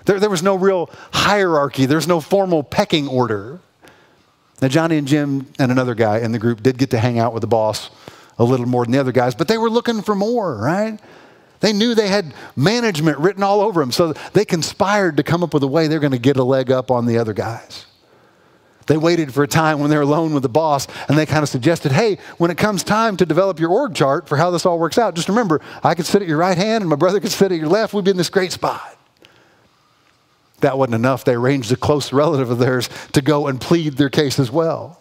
There, 0.06 0.20
there 0.20 0.30
was 0.30 0.44
no 0.44 0.56
real 0.56 0.90
hierarchy, 1.12 1.86
there's 1.86 2.08
no 2.08 2.22
formal 2.22 2.64
pecking 2.64 3.08
order. 3.08 3.60
Now, 4.62 4.68
Johnny 4.70 4.98
and 4.98 5.08
Jim 5.08 5.48
and 5.60 5.72
another 5.72 5.96
guy 5.96 6.20
in 6.20 6.32
the 6.32 6.40
group 6.40 6.64
did 6.64 6.78
get 6.78 6.90
to 6.92 7.00
hang 7.00 7.20
out 7.20 7.34
with 7.34 7.42
the 7.42 7.48
boss 7.48 7.90
a 8.38 8.44
little 8.44 8.66
more 8.66 8.86
than 8.86 8.92
the 8.92 9.00
other 9.00 9.12
guys, 9.12 9.36
but 9.36 9.48
they 9.48 9.58
were 9.58 9.70
looking 9.70 10.02
for 10.02 10.16
more, 10.16 10.58
right? 10.58 11.00
They 11.60 11.74
knew 11.74 11.96
they 11.96 12.10
had 12.10 12.34
management 12.56 13.18
written 13.18 13.44
all 13.44 13.62
over 13.62 13.80
them, 13.80 13.92
so 13.92 14.14
they 14.34 14.46
conspired 14.46 15.18
to 15.18 15.24
come 15.24 15.44
up 15.44 15.54
with 15.54 15.64
a 15.64 15.68
way 15.68 15.88
they're 15.88 16.00
going 16.00 16.12
to 16.12 16.18
get 16.18 16.38
a 16.38 16.44
leg 16.44 16.72
up 16.72 16.92
on 16.92 17.06
the 17.06 17.18
other 17.18 17.34
guys. 17.34 17.86
They 18.88 18.98
waited 18.98 19.34
for 19.34 19.44
a 19.44 19.48
time 19.48 19.80
when 19.80 19.90
they're 19.90 20.02
alone 20.02 20.34
with 20.34 20.44
the 20.44 20.50
boss 20.50 20.88
and 21.08 21.18
they 21.18 21.26
kind 21.26 21.42
of 21.42 21.50
suggested, 21.50 21.92
hey, 21.92 22.20
when 22.38 22.52
it 22.52 22.58
comes 22.58 22.84
time 22.84 23.18
to 23.18 23.26
develop 23.26 23.60
your 23.60 23.72
org 23.72 23.96
chart 23.96 24.28
for 24.28 24.38
how 24.38 24.52
this 24.52 24.66
all 24.66 24.78
works 24.78 25.00
out, 25.00 25.16
just 25.16 25.28
remember, 25.28 25.60
I 25.84 25.96
could 25.96 26.06
sit 26.06 26.22
at 26.22 26.28
your 26.28 26.38
right 26.38 26.58
hand 26.58 26.84
and 26.84 26.90
my 26.90 26.96
brother 26.96 27.20
could 27.20 27.32
sit 27.32 27.52
at 27.52 27.58
your 27.58 27.68
left. 27.68 27.94
We'd 27.94 28.06
be 28.06 28.12
in 28.12 28.18
this 28.18 28.30
great 28.30 28.52
spot. 28.52 28.96
That 30.66 30.80
wasn't 30.80 30.96
enough. 30.96 31.24
They 31.24 31.36
arranged 31.36 31.72
a 31.72 31.76
close 31.76 32.12
relative 32.12 32.50
of 32.50 32.58
theirs 32.58 32.90
to 33.12 33.22
go 33.22 33.46
and 33.46 33.62
plead 33.62 33.98
their 33.98 34.10
case 34.10 34.40
as 34.40 34.50
well. 34.50 35.00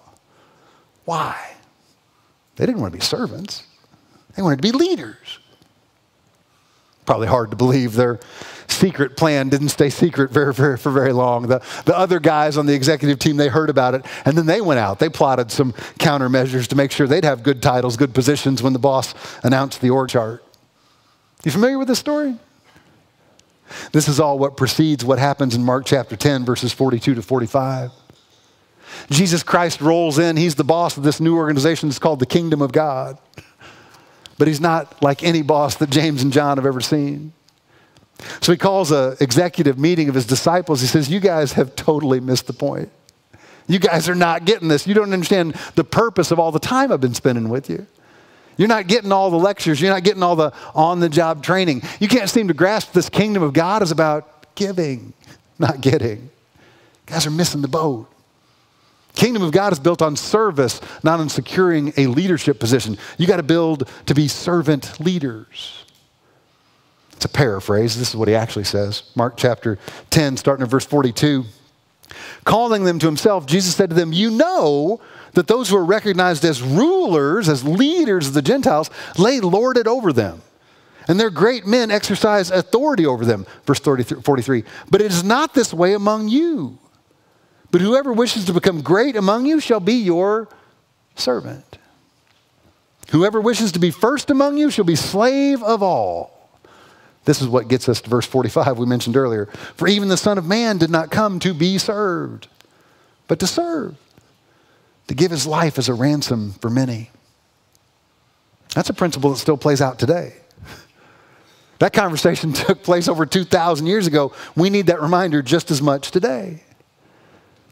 Why? 1.07 1.55
They 2.57 2.67
didn't 2.67 2.83
want 2.83 2.93
to 2.93 2.99
be 2.99 3.03
servants, 3.03 3.65
they 4.37 4.43
wanted 4.43 4.57
to 4.57 4.63
be 4.63 4.73
leaders. 4.73 5.39
Probably 7.07 7.29
hard 7.29 7.49
to 7.49 7.57
believe 7.57 7.95
their 7.95 8.21
secret 8.69 9.17
plan 9.17 9.49
didn't 9.49 9.71
stay 9.71 9.89
secret 9.89 10.31
very, 10.31 10.53
very, 10.53 10.77
for 10.77 10.91
very 10.91 11.15
long. 11.15 11.47
The, 11.47 11.63
the 11.87 11.97
other 11.97 12.21
guys 12.21 12.59
on 12.59 12.67
the 12.67 12.75
executive 12.75 13.19
team, 13.19 13.39
they 13.39 13.49
heard 13.49 13.71
about 13.71 13.95
it, 13.95 14.05
and 14.27 14.37
then 14.37 14.45
they 14.45 14.61
went 14.61 14.81
out. 14.81 14.99
They 14.99 15.09
plotted 15.09 15.51
some 15.51 15.73
countermeasures 15.99 16.67
to 16.69 16.77
make 16.77 16.93
sure 16.93 17.07
they'd 17.07 17.25
have 17.25 17.43
good 17.43 17.63
titles, 17.63 17.97
good 17.97 18.13
positions 18.13 18.63
when 18.63 18.75
the 18.75 18.79
boss 18.79 19.15
announced 19.43 19.81
the 19.81 19.89
org 19.89 20.11
chart. 20.11 20.45
You 21.43 21.51
familiar 21.51 21.79
with 21.79 21.89
this 21.89 22.01
story? 22.01 22.37
This 23.93 24.09
is 24.09 24.21
all 24.21 24.39
what 24.39 24.57
precedes 24.57 25.05
what 25.05 25.19
happens 25.19 25.55
in 25.55 25.63
Mark 25.63 25.87
chapter 25.87 26.17
10, 26.17 26.45
verses 26.45 26.73
42 26.73 27.15
to 27.15 27.23
45. 27.23 27.91
Jesus 29.11 29.43
Christ 29.43 29.81
rolls 29.81 30.19
in. 30.19 30.37
He's 30.37 30.55
the 30.55 30.65
boss 30.65 30.97
of 30.97 31.03
this 31.03 31.21
new 31.21 31.37
organization. 31.37 31.89
It's 31.89 31.99
called 31.99 32.21
the 32.21 32.27
Kingdom 32.27 32.63
of 32.63 32.73
God. 32.73 33.19
But 34.39 34.49
he's 34.49 34.61
not 34.61 35.03
like 35.03 35.23
any 35.23 35.43
boss 35.43 35.77
that 35.77 35.91
James 35.91 36.23
and 36.23 36.33
John 36.33 36.57
have 36.57 36.67
ever 36.67 36.81
seen. 36.81 37.33
So 38.41 38.53
he 38.53 38.59
calls 38.59 38.91
an 38.91 39.17
executive 39.21 39.79
meeting 39.79 40.09
of 40.09 40.15
his 40.15 40.27
disciples. 40.27 40.81
He 40.81 40.87
says, 40.87 41.11
You 41.11 41.21
guys 41.21 41.53
have 41.53 41.75
totally 41.77 42.21
missed 42.21 42.47
the 42.47 42.53
point. 42.53 42.91
You 43.67 43.79
guys 43.79 44.09
are 44.09 44.15
not 44.15 44.45
getting 44.45 44.69
this. 44.69 44.87
You 44.87 44.95
don't 44.95 45.13
understand 45.13 45.55
the 45.75 45.85
purpose 45.85 46.31
of 46.31 46.39
all 46.39 46.53
the 46.53 46.59
time 46.59 46.93
I've 46.93 47.01
been 47.01 47.15
spending 47.15 47.49
with 47.49 47.71
you. 47.71 47.87
You're 48.57 48.69
not 48.69 48.87
getting 48.87 49.13
all 49.13 49.31
the 49.31 49.39
lectures. 49.39 49.81
You're 49.81 49.93
not 49.93 50.05
getting 50.05 50.23
all 50.23 50.37
the 50.37 50.53
on 50.75 51.01
the 51.01 51.09
job 51.09 51.43
training. 51.43 51.83
You 52.01 52.09
can't 52.09 52.31
seem 52.31 52.49
to 52.49 52.55
grasp 52.55 52.93
this 52.93 53.09
kingdom 53.09 53.43
of 53.43 53.53
God 53.53 53.83
is 53.83 53.91
about 53.91 54.55
giving, 54.55 55.13
not 55.59 55.81
getting. 55.81 56.31
Guys 57.07 57.27
are 57.27 57.31
missing 57.31 57.63
the 57.63 57.69
boat. 57.69 58.09
Kingdom 59.15 59.43
of 59.43 59.53
God 59.53 59.73
is 59.73 59.79
built 59.79 60.03
on 60.03 60.17
service, 60.17 60.81
not 61.03 61.21
on 61.21 61.29
securing 61.29 61.93
a 61.97 62.07
leadership 62.09 62.59
position. 62.59 62.99
You 63.17 63.27
got 63.27 63.37
to 63.37 63.45
build 63.45 63.89
to 64.07 64.15
be 64.15 64.27
servant 64.27 64.99
leaders. 64.99 65.85
It's 67.13 67.25
a 67.25 67.29
paraphrase. 67.29 67.97
This 67.97 68.11
is 68.11 68.17
what 68.17 68.27
he 68.27 68.35
actually 68.35 68.65
says. 68.65 69.05
Mark 69.15 69.35
chapter 69.37 69.79
10, 70.11 70.37
starting 70.37 70.65
at 70.65 70.71
verse 70.71 70.85
42. 70.85 71.45
Calling 72.45 72.85
them 72.85 72.99
to 72.99 73.07
himself, 73.07 73.47
Jesus 73.47 73.75
said 73.75 73.91
to 73.91 73.97
them, 73.97 74.13
You 74.13 74.31
know 74.31 75.01
that 75.33 75.47
those 75.47 75.69
who 75.69 75.77
are 75.77 75.85
recognized 75.85 76.45
as 76.45 76.63
rulers, 76.63 77.49
as 77.49 77.65
leaders 77.65 78.29
of 78.29 78.35
the 78.35 78.43
Gentiles, 78.43 78.91
lay 79.19 79.41
lord 79.41 79.77
it 79.77 79.87
over 79.87 80.13
them. 80.13 80.43
And 81.07 81.21
their 81.21 81.31
great 81.31 81.67
men 81.67 81.91
exercise 81.91 82.51
authority 82.51 83.05
over 83.05 83.25
them. 83.25 83.47
Verse 83.67 83.79
43. 83.79 84.65
But 84.91 85.03
it 85.03 85.11
is 85.11 85.23
not 85.23 85.55
this 85.55 85.75
way 85.75 85.93
among 85.95 86.29
you. 86.29 86.79
But 87.71 87.81
whoever 87.81 88.13
wishes 88.13 88.45
to 88.47 88.53
become 88.53 88.83
great 88.83 89.17
among 89.17 89.47
you 89.47 89.61
shall 89.61 89.81
be 89.81 89.95
your 89.95 90.49
servant. 91.17 91.79
Whoever 93.11 93.41
wishes 93.41 93.73
to 93.73 93.79
be 93.79 93.91
first 93.91 94.31
among 94.31 94.57
you 94.57 94.71
shall 94.71 94.85
be 94.85 94.97
slave 94.97 95.63
of 95.63 95.83
all. 95.83 96.44
This 97.25 97.41
is 97.41 97.49
what 97.49 97.69
gets 97.69 97.89
us 97.89 98.01
to 98.03 98.11
verse 98.11 98.27
45 98.27 98.79
we 98.79 98.87
mentioned 98.87 99.17
earlier. 99.17 99.47
For 99.77 99.89
even 99.89 100.09
the 100.09 100.17
Son 100.17 100.39
of 100.39 100.45
Man 100.45 100.79
did 100.79 100.91
not 100.91 101.11
come 101.11 101.39
to 101.41 101.55
be 101.55 101.79
served, 101.79 102.49
but 103.29 103.39
to 103.41 103.47
serve, 103.47 103.97
to 105.09 105.15
give 105.15 105.31
his 105.31 105.47
life 105.47 105.79
as 105.79 105.89
a 105.89 105.95
ransom 105.95 106.53
for 106.61 106.69
many. 106.69 107.11
That's 108.75 108.91
a 108.91 108.95
principle 108.95 109.31
that 109.31 109.39
still 109.39 109.57
plays 109.57 109.81
out 109.81 109.99
today. 109.99 110.35
That 111.79 111.93
conversation 111.93 112.53
took 112.55 112.83
place 112.83 113.09
over 113.09 113.27
2,000 113.27 113.87
years 113.87 114.07
ago. 114.07 114.33
We 114.57 114.71
need 114.71 114.87
that 114.87 115.01
reminder 115.01 115.43
just 115.43 115.71
as 115.71 115.81
much 115.81 116.11
today. 116.11 116.63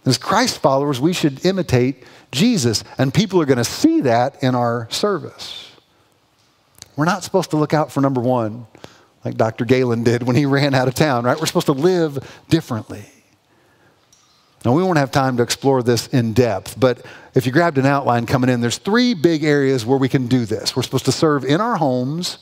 As 0.05 0.19
Christ 0.19 0.59
followers, 0.59 1.01
we 1.01 1.13
should 1.13 1.47
imitate 1.47 2.03
Jesus, 2.33 2.83
and 2.99 3.15
people 3.15 3.41
are 3.41 3.45
going 3.45 3.59
to 3.59 3.65
see 3.65 4.01
that 4.01 4.43
in 4.43 4.55
our 4.55 4.89
service. 4.91 5.71
We're 6.97 7.05
not 7.05 7.23
supposed 7.23 7.51
to 7.51 7.57
look 7.57 7.73
out 7.73 7.93
for 7.93 8.01
number 8.01 8.21
one, 8.21 8.67
like 9.25 9.37
Dr. 9.37 9.65
Galen 9.65 10.03
did 10.03 10.23
when 10.23 10.37
he 10.37 10.47
ran 10.47 10.75
out 10.75 10.89
of 10.89 10.95
town, 10.95 11.25
right? 11.25 11.39
We're 11.39 11.47
supposed 11.47 11.67
to 11.67 11.73
live 11.73 12.19
differently. 12.49 13.05
Now, 14.65 14.73
we 14.73 14.83
won't 14.83 14.99
have 14.99 15.11
time 15.11 15.37
to 15.39 15.43
explore 15.43 15.83
this 15.83 16.07
in 16.09 16.35
depth, 16.35 16.79
but 16.79 17.05
if 17.35 17.47
you 17.47 17.53
grabbed 17.53 17.79
an 17.79 17.87
outline 17.87 18.27
coming 18.27 18.49
in, 18.49 18.61
there's 18.61 18.79
three 18.79 19.13
big 19.15 19.43
areas 19.43 19.85
where 19.85 19.99
we 19.99 20.09
can 20.09 20.29
do 20.29 20.45
this. 20.45 20.77
We're 20.77 20.83
supposed 20.83 21.07
to 21.07 21.13
serve 21.13 21.45
in 21.45 21.61
our 21.61 21.77
homes, 21.77 22.39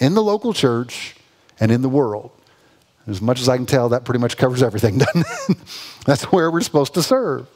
in 0.00 0.14
the 0.14 0.22
local 0.22 0.52
church, 0.52 1.14
and 1.60 1.70
in 1.70 1.82
the 1.82 1.88
world. 1.88 2.32
As 3.06 3.20
much 3.20 3.40
as 3.40 3.48
I 3.48 3.56
can 3.56 3.66
tell, 3.66 3.90
that 3.90 4.04
pretty 4.04 4.18
much 4.18 4.36
covers 4.36 4.62
everything, 4.62 4.98
doesn't 5.14 5.26
it? 5.48 5.58
that's 6.06 6.24
where 6.24 6.50
we're 6.50 6.60
supposed 6.62 6.94
to 6.94 7.02
serve. 7.02 7.46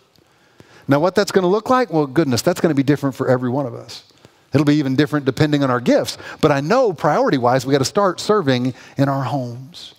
Now, 0.86 1.00
what 1.00 1.14
that's 1.14 1.32
going 1.32 1.42
to 1.42 1.48
look 1.48 1.68
like? 1.68 1.92
Well, 1.92 2.06
goodness, 2.06 2.42
that's 2.42 2.60
going 2.60 2.70
to 2.70 2.76
be 2.76 2.82
different 2.82 3.16
for 3.16 3.28
every 3.28 3.50
one 3.50 3.66
of 3.66 3.74
us. 3.74 4.04
It'll 4.52 4.64
be 4.64 4.76
even 4.76 4.96
different 4.96 5.26
depending 5.26 5.62
on 5.62 5.70
our 5.70 5.80
gifts. 5.80 6.16
But 6.40 6.52
I 6.52 6.60
know 6.60 6.92
priority 6.92 7.38
wise, 7.38 7.66
we 7.66 7.72
got 7.72 7.78
to 7.78 7.84
start 7.84 8.20
serving 8.20 8.74
in 8.96 9.08
our 9.08 9.24
homes. 9.24 9.94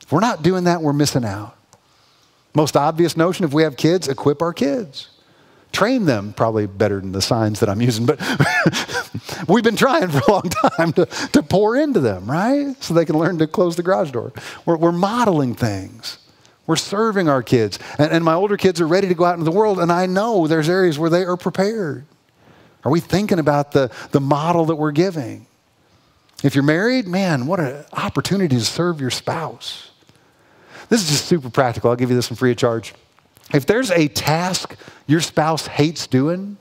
If 0.00 0.12
we're 0.12 0.20
not 0.20 0.42
doing 0.42 0.64
that, 0.64 0.82
we're 0.82 0.92
missing 0.92 1.24
out. 1.24 1.56
Most 2.54 2.76
obvious 2.76 3.16
notion 3.16 3.44
if 3.44 3.52
we 3.52 3.62
have 3.64 3.76
kids, 3.76 4.08
equip 4.08 4.40
our 4.40 4.52
kids. 4.52 5.08
Train 5.72 6.04
them, 6.04 6.32
probably 6.32 6.66
better 6.66 7.00
than 7.00 7.10
the 7.10 7.20
signs 7.20 7.58
that 7.60 7.68
I'm 7.68 7.80
using, 7.80 8.06
but 8.06 8.20
we've 9.48 9.64
been 9.64 9.74
trying 9.74 10.08
for 10.08 10.18
a 10.18 10.30
long 10.30 10.48
time 10.48 10.92
to, 10.92 11.06
to 11.06 11.42
pour 11.42 11.76
into 11.76 11.98
them, 11.98 12.30
right? 12.30 12.76
So 12.80 12.94
they 12.94 13.04
can 13.04 13.18
learn 13.18 13.38
to 13.38 13.48
close 13.48 13.74
the 13.74 13.82
garage 13.82 14.12
door. 14.12 14.32
We're, 14.64 14.76
we're 14.76 14.92
modeling 14.92 15.56
things. 15.56 16.18
We're 16.68 16.76
serving 16.76 17.28
our 17.28 17.42
kids. 17.42 17.80
And, 17.98 18.12
and 18.12 18.24
my 18.24 18.34
older 18.34 18.56
kids 18.56 18.80
are 18.80 18.86
ready 18.86 19.08
to 19.08 19.14
go 19.14 19.24
out 19.24 19.34
into 19.34 19.44
the 19.44 19.50
world, 19.50 19.80
and 19.80 19.90
I 19.90 20.06
know 20.06 20.46
there's 20.46 20.68
areas 20.68 20.96
where 20.96 21.10
they 21.10 21.24
are 21.24 21.36
prepared. 21.36 22.06
Are 22.84 22.90
we 22.90 23.00
thinking 23.00 23.38
about 23.38 23.72
the, 23.72 23.90
the 24.10 24.20
model 24.20 24.66
that 24.66 24.76
we're 24.76 24.92
giving? 24.92 25.46
If 26.42 26.54
you're 26.54 26.64
married, 26.64 27.08
man, 27.08 27.46
what 27.46 27.60
an 27.60 27.84
opportunity 27.92 28.56
to 28.56 28.64
serve 28.64 29.00
your 29.00 29.10
spouse. 29.10 29.90
This 30.90 31.02
is 31.02 31.08
just 31.08 31.24
super 31.24 31.48
practical. 31.48 31.90
I'll 31.90 31.96
give 31.96 32.10
you 32.10 32.16
this 32.16 32.30
one 32.30 32.36
free 32.36 32.50
of 32.50 32.58
charge. 32.58 32.94
If 33.54 33.64
there's 33.64 33.90
a 33.90 34.08
task 34.08 34.76
your 35.06 35.20
spouse 35.20 35.66
hates 35.66 36.06
doing, 36.06 36.58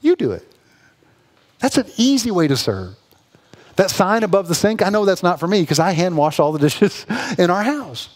you 0.00 0.16
do 0.16 0.32
it. 0.32 0.50
That's 1.58 1.76
an 1.76 1.86
easy 1.96 2.30
way 2.30 2.48
to 2.48 2.56
serve. 2.56 2.96
That 3.76 3.90
sign 3.90 4.22
above 4.22 4.48
the 4.48 4.54
sink, 4.54 4.80
I 4.80 4.88
know 4.88 5.04
that's 5.04 5.22
not 5.22 5.38
for 5.38 5.46
me 5.46 5.60
because 5.60 5.78
I 5.78 5.92
hand 5.92 6.16
wash 6.16 6.38
all 6.38 6.52
the 6.52 6.58
dishes 6.58 7.04
in 7.38 7.50
our 7.50 7.62
house. 7.62 8.08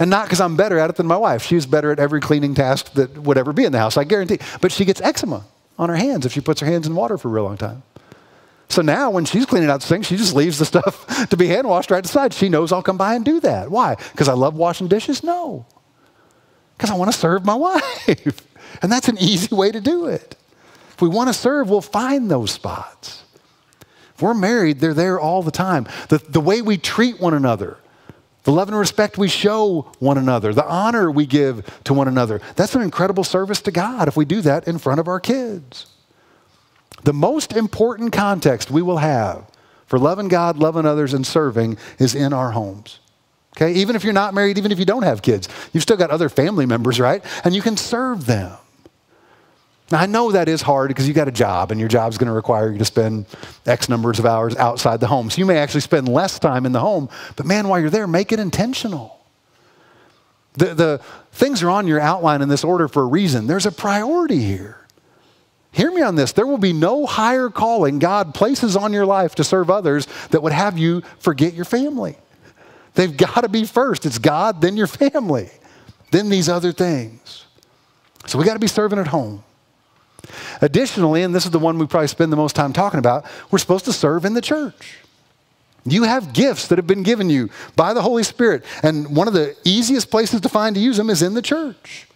And 0.00 0.10
not 0.10 0.24
because 0.24 0.40
I'm 0.40 0.56
better 0.56 0.78
at 0.78 0.90
it 0.90 0.96
than 0.96 1.06
my 1.06 1.16
wife. 1.16 1.44
She's 1.44 1.66
better 1.66 1.92
at 1.92 2.00
every 2.00 2.20
cleaning 2.20 2.54
task 2.54 2.94
that 2.94 3.16
would 3.18 3.38
ever 3.38 3.52
be 3.52 3.64
in 3.64 3.70
the 3.70 3.78
house, 3.78 3.96
I 3.96 4.04
guarantee. 4.04 4.38
But 4.60 4.72
she 4.72 4.84
gets 4.84 5.00
eczema 5.00 5.44
on 5.80 5.88
her 5.88 5.96
hands 5.96 6.26
if 6.26 6.32
she 6.32 6.42
puts 6.42 6.60
her 6.60 6.66
hands 6.66 6.86
in 6.86 6.94
water 6.94 7.16
for 7.16 7.28
a 7.28 7.30
real 7.32 7.44
long 7.44 7.56
time. 7.56 7.82
So 8.68 8.82
now 8.82 9.10
when 9.10 9.24
she's 9.24 9.46
cleaning 9.46 9.70
out 9.70 9.80
the 9.80 9.86
sink, 9.86 10.04
she 10.04 10.16
just 10.16 10.34
leaves 10.34 10.58
the 10.58 10.64
stuff 10.66 11.28
to 11.30 11.36
be 11.36 11.48
hand 11.48 11.66
washed 11.66 11.90
right 11.90 12.04
aside. 12.04 12.34
She 12.34 12.50
knows 12.50 12.70
I'll 12.70 12.82
come 12.82 12.98
by 12.98 13.14
and 13.14 13.24
do 13.24 13.40
that. 13.40 13.70
Why? 13.70 13.96
Because 14.12 14.28
I 14.28 14.34
love 14.34 14.54
washing 14.54 14.86
dishes? 14.88 15.24
No. 15.24 15.66
Because 16.76 16.90
I 16.90 16.94
want 16.94 17.10
to 17.10 17.18
serve 17.18 17.44
my 17.44 17.54
wife. 17.56 18.46
and 18.82 18.92
that's 18.92 19.08
an 19.08 19.18
easy 19.18 19.52
way 19.54 19.72
to 19.72 19.80
do 19.80 20.06
it. 20.06 20.36
If 20.92 21.00
we 21.00 21.08
want 21.08 21.28
to 21.30 21.34
serve, 21.34 21.70
we'll 21.70 21.80
find 21.80 22.30
those 22.30 22.50
spots. 22.50 23.24
If 24.14 24.22
we're 24.22 24.34
married, 24.34 24.80
they're 24.80 24.92
there 24.92 25.18
all 25.18 25.42
the 25.42 25.50
time. 25.50 25.88
The, 26.10 26.18
the 26.18 26.40
way 26.40 26.60
we 26.60 26.76
treat 26.76 27.18
one 27.18 27.32
another, 27.32 27.78
the 28.44 28.52
love 28.52 28.68
and 28.68 28.78
respect 28.78 29.18
we 29.18 29.28
show 29.28 29.92
one 29.98 30.18
another, 30.18 30.54
the 30.54 30.66
honor 30.66 31.10
we 31.10 31.26
give 31.26 31.80
to 31.84 31.94
one 31.94 32.08
another. 32.08 32.40
That's 32.56 32.74
an 32.74 32.82
incredible 32.82 33.24
service 33.24 33.60
to 33.62 33.70
God 33.70 34.08
if 34.08 34.16
we 34.16 34.24
do 34.24 34.40
that 34.42 34.66
in 34.66 34.78
front 34.78 35.00
of 35.00 35.08
our 35.08 35.20
kids. 35.20 35.86
The 37.04 37.12
most 37.12 37.52
important 37.52 38.12
context 38.12 38.70
we 38.70 38.82
will 38.82 38.98
have 38.98 39.46
for 39.86 39.98
loving 39.98 40.28
God, 40.28 40.58
loving 40.58 40.86
others, 40.86 41.14
and 41.14 41.26
serving 41.26 41.76
is 41.98 42.14
in 42.14 42.32
our 42.32 42.52
homes. 42.52 43.00
Okay? 43.56 43.72
Even 43.72 43.96
if 43.96 44.04
you're 44.04 44.12
not 44.12 44.34
married, 44.34 44.56
even 44.56 44.72
if 44.72 44.78
you 44.78 44.84
don't 44.84 45.02
have 45.02 45.22
kids, 45.22 45.48
you've 45.72 45.82
still 45.82 45.96
got 45.96 46.10
other 46.10 46.28
family 46.28 46.66
members, 46.66 47.00
right? 47.00 47.24
And 47.44 47.54
you 47.54 47.62
can 47.62 47.76
serve 47.76 48.26
them. 48.26 48.56
Now, 49.90 50.00
I 50.00 50.06
know 50.06 50.30
that 50.30 50.48
is 50.48 50.62
hard 50.62 50.88
because 50.88 51.08
you 51.08 51.14
got 51.14 51.26
a 51.26 51.32
job 51.32 51.72
and 51.72 51.80
your 51.80 51.88
job's 51.88 52.16
going 52.16 52.28
to 52.28 52.32
require 52.32 52.70
you 52.70 52.78
to 52.78 52.84
spend 52.84 53.26
X 53.66 53.88
numbers 53.88 54.20
of 54.20 54.26
hours 54.26 54.54
outside 54.56 55.00
the 55.00 55.08
home. 55.08 55.30
So 55.30 55.38
you 55.38 55.46
may 55.46 55.58
actually 55.58 55.80
spend 55.80 56.08
less 56.08 56.38
time 56.38 56.64
in 56.64 56.72
the 56.72 56.80
home, 56.80 57.08
but 57.34 57.44
man, 57.44 57.66
while 57.66 57.80
you're 57.80 57.90
there, 57.90 58.06
make 58.06 58.30
it 58.30 58.38
intentional. 58.38 59.18
The, 60.54 60.74
the 60.74 61.00
things 61.32 61.62
are 61.62 61.70
on 61.70 61.88
your 61.88 62.00
outline 62.00 62.40
in 62.40 62.48
this 62.48 62.62
order 62.62 62.86
for 62.86 63.02
a 63.02 63.06
reason. 63.06 63.46
There's 63.46 63.66
a 63.66 63.72
priority 63.72 64.40
here. 64.40 64.76
Hear 65.72 65.92
me 65.92 66.02
on 66.02 66.16
this. 66.16 66.32
There 66.32 66.46
will 66.46 66.58
be 66.58 66.72
no 66.72 67.06
higher 67.06 67.48
calling 67.48 67.98
God 67.98 68.34
places 68.34 68.76
on 68.76 68.92
your 68.92 69.06
life 69.06 69.36
to 69.36 69.44
serve 69.44 69.70
others 69.70 70.06
that 70.30 70.42
would 70.42 70.52
have 70.52 70.78
you 70.78 71.02
forget 71.18 71.54
your 71.54 71.64
family. 71.64 72.16
They've 72.94 73.16
got 73.16 73.42
to 73.42 73.48
be 73.48 73.64
first. 73.64 74.04
It's 74.06 74.18
God, 74.18 74.60
then 74.60 74.76
your 74.76 74.88
family, 74.88 75.50
then 76.10 76.28
these 76.28 76.48
other 76.48 76.72
things. 76.72 77.44
So 78.26 78.38
we 78.38 78.44
got 78.44 78.54
to 78.54 78.60
be 78.60 78.66
serving 78.66 78.98
at 78.98 79.08
home. 79.08 79.44
Additionally, 80.60 81.22
and 81.22 81.34
this 81.34 81.44
is 81.44 81.50
the 81.50 81.58
one 81.58 81.78
we 81.78 81.86
probably 81.86 82.08
spend 82.08 82.32
the 82.32 82.36
most 82.36 82.56
time 82.56 82.72
talking 82.72 82.98
about, 82.98 83.24
we're 83.50 83.58
supposed 83.58 83.84
to 83.86 83.92
serve 83.92 84.24
in 84.24 84.34
the 84.34 84.40
church. 84.40 84.98
You 85.84 86.02
have 86.04 86.32
gifts 86.32 86.68
that 86.68 86.78
have 86.78 86.86
been 86.86 87.02
given 87.02 87.30
you 87.30 87.48
by 87.74 87.94
the 87.94 88.02
Holy 88.02 88.22
Spirit, 88.22 88.64
and 88.82 89.16
one 89.16 89.28
of 89.28 89.34
the 89.34 89.56
easiest 89.64 90.10
places 90.10 90.42
to 90.42 90.48
find 90.48 90.74
to 90.76 90.80
use 90.80 90.96
them 90.96 91.08
is 91.08 91.22
in 91.22 91.34
the 91.34 91.42
church. 91.42 92.06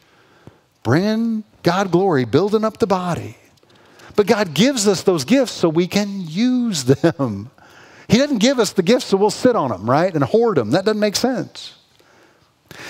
Bringing 0.82 1.44
God 1.62 1.90
glory, 1.90 2.24
building 2.24 2.64
up 2.64 2.78
the 2.78 2.86
body. 2.86 3.38
But 4.16 4.26
God 4.26 4.54
gives 4.54 4.86
us 4.86 5.02
those 5.02 5.24
gifts 5.24 5.52
so 5.52 5.68
we 5.68 5.86
can 5.86 6.20
use 6.20 6.84
them. 6.84 7.50
He 8.06 8.18
doesn't 8.18 8.38
give 8.38 8.58
us 8.58 8.72
the 8.72 8.82
gifts 8.82 9.06
so 9.06 9.16
we'll 9.16 9.30
sit 9.30 9.56
on 9.56 9.70
them, 9.70 9.88
right? 9.88 10.14
And 10.14 10.22
hoard 10.22 10.58
them. 10.58 10.72
That 10.72 10.84
doesn't 10.84 11.00
make 11.00 11.16
sense. 11.16 11.74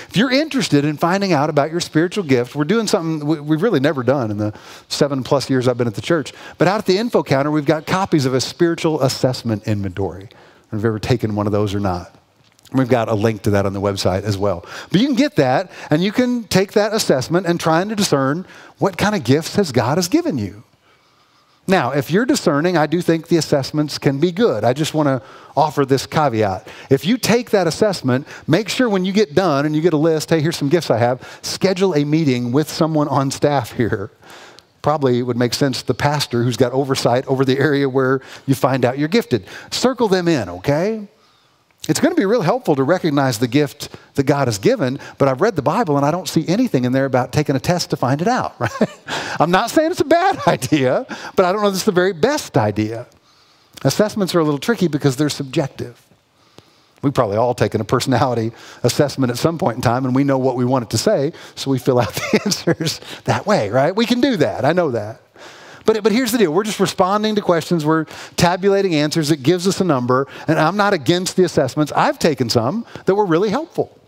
If 0.08 0.16
you're 0.16 0.30
interested 0.30 0.84
in 0.84 0.96
finding 0.96 1.32
out 1.32 1.50
about 1.50 1.70
your 1.70 1.80
spiritual 1.80 2.24
gift, 2.24 2.54
we're 2.54 2.64
doing 2.64 2.86
something 2.86 3.26
we've 3.26 3.62
really 3.62 3.80
never 3.80 4.02
done 4.02 4.30
in 4.30 4.38
the 4.38 4.54
seven 4.88 5.22
plus 5.22 5.48
years 5.48 5.68
I've 5.68 5.78
been 5.78 5.86
at 5.86 5.94
the 5.94 6.00
church. 6.00 6.32
But 6.58 6.68
out 6.68 6.78
at 6.78 6.86
the 6.86 6.98
info 6.98 7.22
counter, 7.22 7.50
we've 7.50 7.64
got 7.64 7.86
copies 7.86 8.26
of 8.26 8.34
a 8.34 8.40
spiritual 8.40 9.02
assessment 9.02 9.66
inventory. 9.66 10.24
If 10.24 10.72
you've 10.72 10.84
ever 10.84 10.98
taken 10.98 11.34
one 11.34 11.46
of 11.46 11.52
those 11.52 11.74
or 11.74 11.80
not. 11.80 12.14
We've 12.72 12.88
got 12.88 13.08
a 13.08 13.14
link 13.14 13.42
to 13.42 13.50
that 13.50 13.66
on 13.66 13.72
the 13.72 13.80
website 13.80 14.24
as 14.24 14.36
well. 14.36 14.66
But 14.90 15.00
you 15.00 15.06
can 15.06 15.14
get 15.14 15.36
that 15.36 15.70
and 15.90 16.02
you 16.02 16.10
can 16.10 16.44
take 16.44 16.72
that 16.72 16.92
assessment 16.92 17.46
and 17.46 17.60
try 17.60 17.84
to 17.84 17.94
discern 17.94 18.46
what 18.78 18.98
kind 18.98 19.14
of 19.14 19.22
gifts 19.22 19.54
has 19.54 19.70
God 19.70 19.96
has 19.96 20.08
given 20.08 20.38
you. 20.38 20.64
Now, 21.66 21.92
if 21.92 22.10
you're 22.10 22.26
discerning, 22.26 22.76
I 22.76 22.86
do 22.86 23.00
think 23.00 23.28
the 23.28 23.38
assessments 23.38 23.96
can 23.96 24.20
be 24.20 24.32
good. 24.32 24.64
I 24.64 24.74
just 24.74 24.92
want 24.92 25.06
to 25.06 25.22
offer 25.56 25.86
this 25.86 26.04
caveat. 26.06 26.68
If 26.90 27.06
you 27.06 27.16
take 27.16 27.50
that 27.50 27.66
assessment, 27.66 28.28
make 28.46 28.68
sure 28.68 28.88
when 28.88 29.06
you 29.06 29.12
get 29.12 29.34
done 29.34 29.64
and 29.64 29.74
you 29.74 29.80
get 29.80 29.94
a 29.94 29.98
list, 29.98 30.28
hey, 30.28 30.42
here's 30.42 30.56
some 30.56 30.68
gifts 30.68 30.90
I 30.90 30.98
have, 30.98 31.26
schedule 31.40 31.94
a 31.94 32.04
meeting 32.04 32.52
with 32.52 32.68
someone 32.68 33.08
on 33.08 33.30
staff 33.30 33.72
here. 33.72 34.10
Probably 34.82 35.22
would 35.22 35.38
make 35.38 35.54
sense 35.54 35.80
the 35.80 35.94
pastor 35.94 36.42
who's 36.42 36.58
got 36.58 36.72
oversight 36.72 37.26
over 37.26 37.46
the 37.46 37.58
area 37.58 37.88
where 37.88 38.20
you 38.44 38.54
find 38.54 38.84
out 38.84 38.98
you're 38.98 39.08
gifted. 39.08 39.46
Circle 39.70 40.08
them 40.08 40.28
in, 40.28 40.50
okay? 40.50 41.08
It's 41.88 42.00
going 42.00 42.14
to 42.14 42.20
be 42.20 42.24
real 42.24 42.40
helpful 42.40 42.74
to 42.76 42.82
recognize 42.82 43.38
the 43.38 43.48
gift 43.48 43.94
that 44.14 44.24
God 44.24 44.48
has 44.48 44.58
given, 44.58 44.98
but 45.18 45.28
I've 45.28 45.42
read 45.42 45.54
the 45.54 45.62
Bible 45.62 45.96
and 45.98 46.06
I 46.06 46.10
don't 46.10 46.28
see 46.28 46.46
anything 46.48 46.84
in 46.84 46.92
there 46.92 47.04
about 47.04 47.30
taking 47.30 47.56
a 47.56 47.60
test 47.60 47.90
to 47.90 47.96
find 47.96 48.22
it 48.22 48.28
out, 48.28 48.54
right? 48.58 48.70
I'm 49.38 49.50
not 49.50 49.70
saying 49.70 49.90
it's 49.90 50.00
a 50.00 50.04
bad 50.04 50.38
idea, 50.46 51.06
but 51.36 51.44
I 51.44 51.52
don't 51.52 51.62
know 51.62 51.68
if 51.68 51.74
it's 51.74 51.84
the 51.84 51.92
very 51.92 52.14
best 52.14 52.56
idea. 52.56 53.06
Assessments 53.82 54.34
are 54.34 54.40
a 54.40 54.44
little 54.44 54.58
tricky 54.58 54.88
because 54.88 55.16
they're 55.16 55.28
subjective. 55.28 56.00
We've 57.02 57.12
probably 57.12 57.36
all 57.36 57.52
taken 57.52 57.82
a 57.82 57.84
personality 57.84 58.52
assessment 58.82 59.30
at 59.30 59.36
some 59.36 59.58
point 59.58 59.76
in 59.76 59.82
time 59.82 60.06
and 60.06 60.14
we 60.14 60.24
know 60.24 60.38
what 60.38 60.56
we 60.56 60.64
want 60.64 60.84
it 60.84 60.90
to 60.90 60.98
say, 60.98 61.34
so 61.54 61.70
we 61.70 61.78
fill 61.78 62.00
out 62.00 62.14
the 62.14 62.40
answers 62.46 63.00
that 63.24 63.46
way, 63.46 63.68
right? 63.68 63.94
We 63.94 64.06
can 64.06 64.22
do 64.22 64.38
that. 64.38 64.64
I 64.64 64.72
know 64.72 64.90
that. 64.92 65.20
But, 65.84 66.02
but 66.02 66.12
here's 66.12 66.32
the 66.32 66.38
deal 66.38 66.52
we're 66.52 66.64
just 66.64 66.80
responding 66.80 67.34
to 67.34 67.42
questions, 67.42 67.84
we're 67.84 68.04
tabulating 68.36 68.94
answers. 68.94 69.30
It 69.30 69.42
gives 69.42 69.66
us 69.66 69.80
a 69.80 69.84
number, 69.84 70.26
and 70.48 70.58
I'm 70.58 70.76
not 70.76 70.94
against 70.94 71.36
the 71.36 71.44
assessments. 71.44 71.92
I've 71.92 72.18
taken 72.18 72.48
some 72.48 72.86
that 73.06 73.14
were 73.14 73.26
really 73.26 73.50
helpful. 73.50 73.98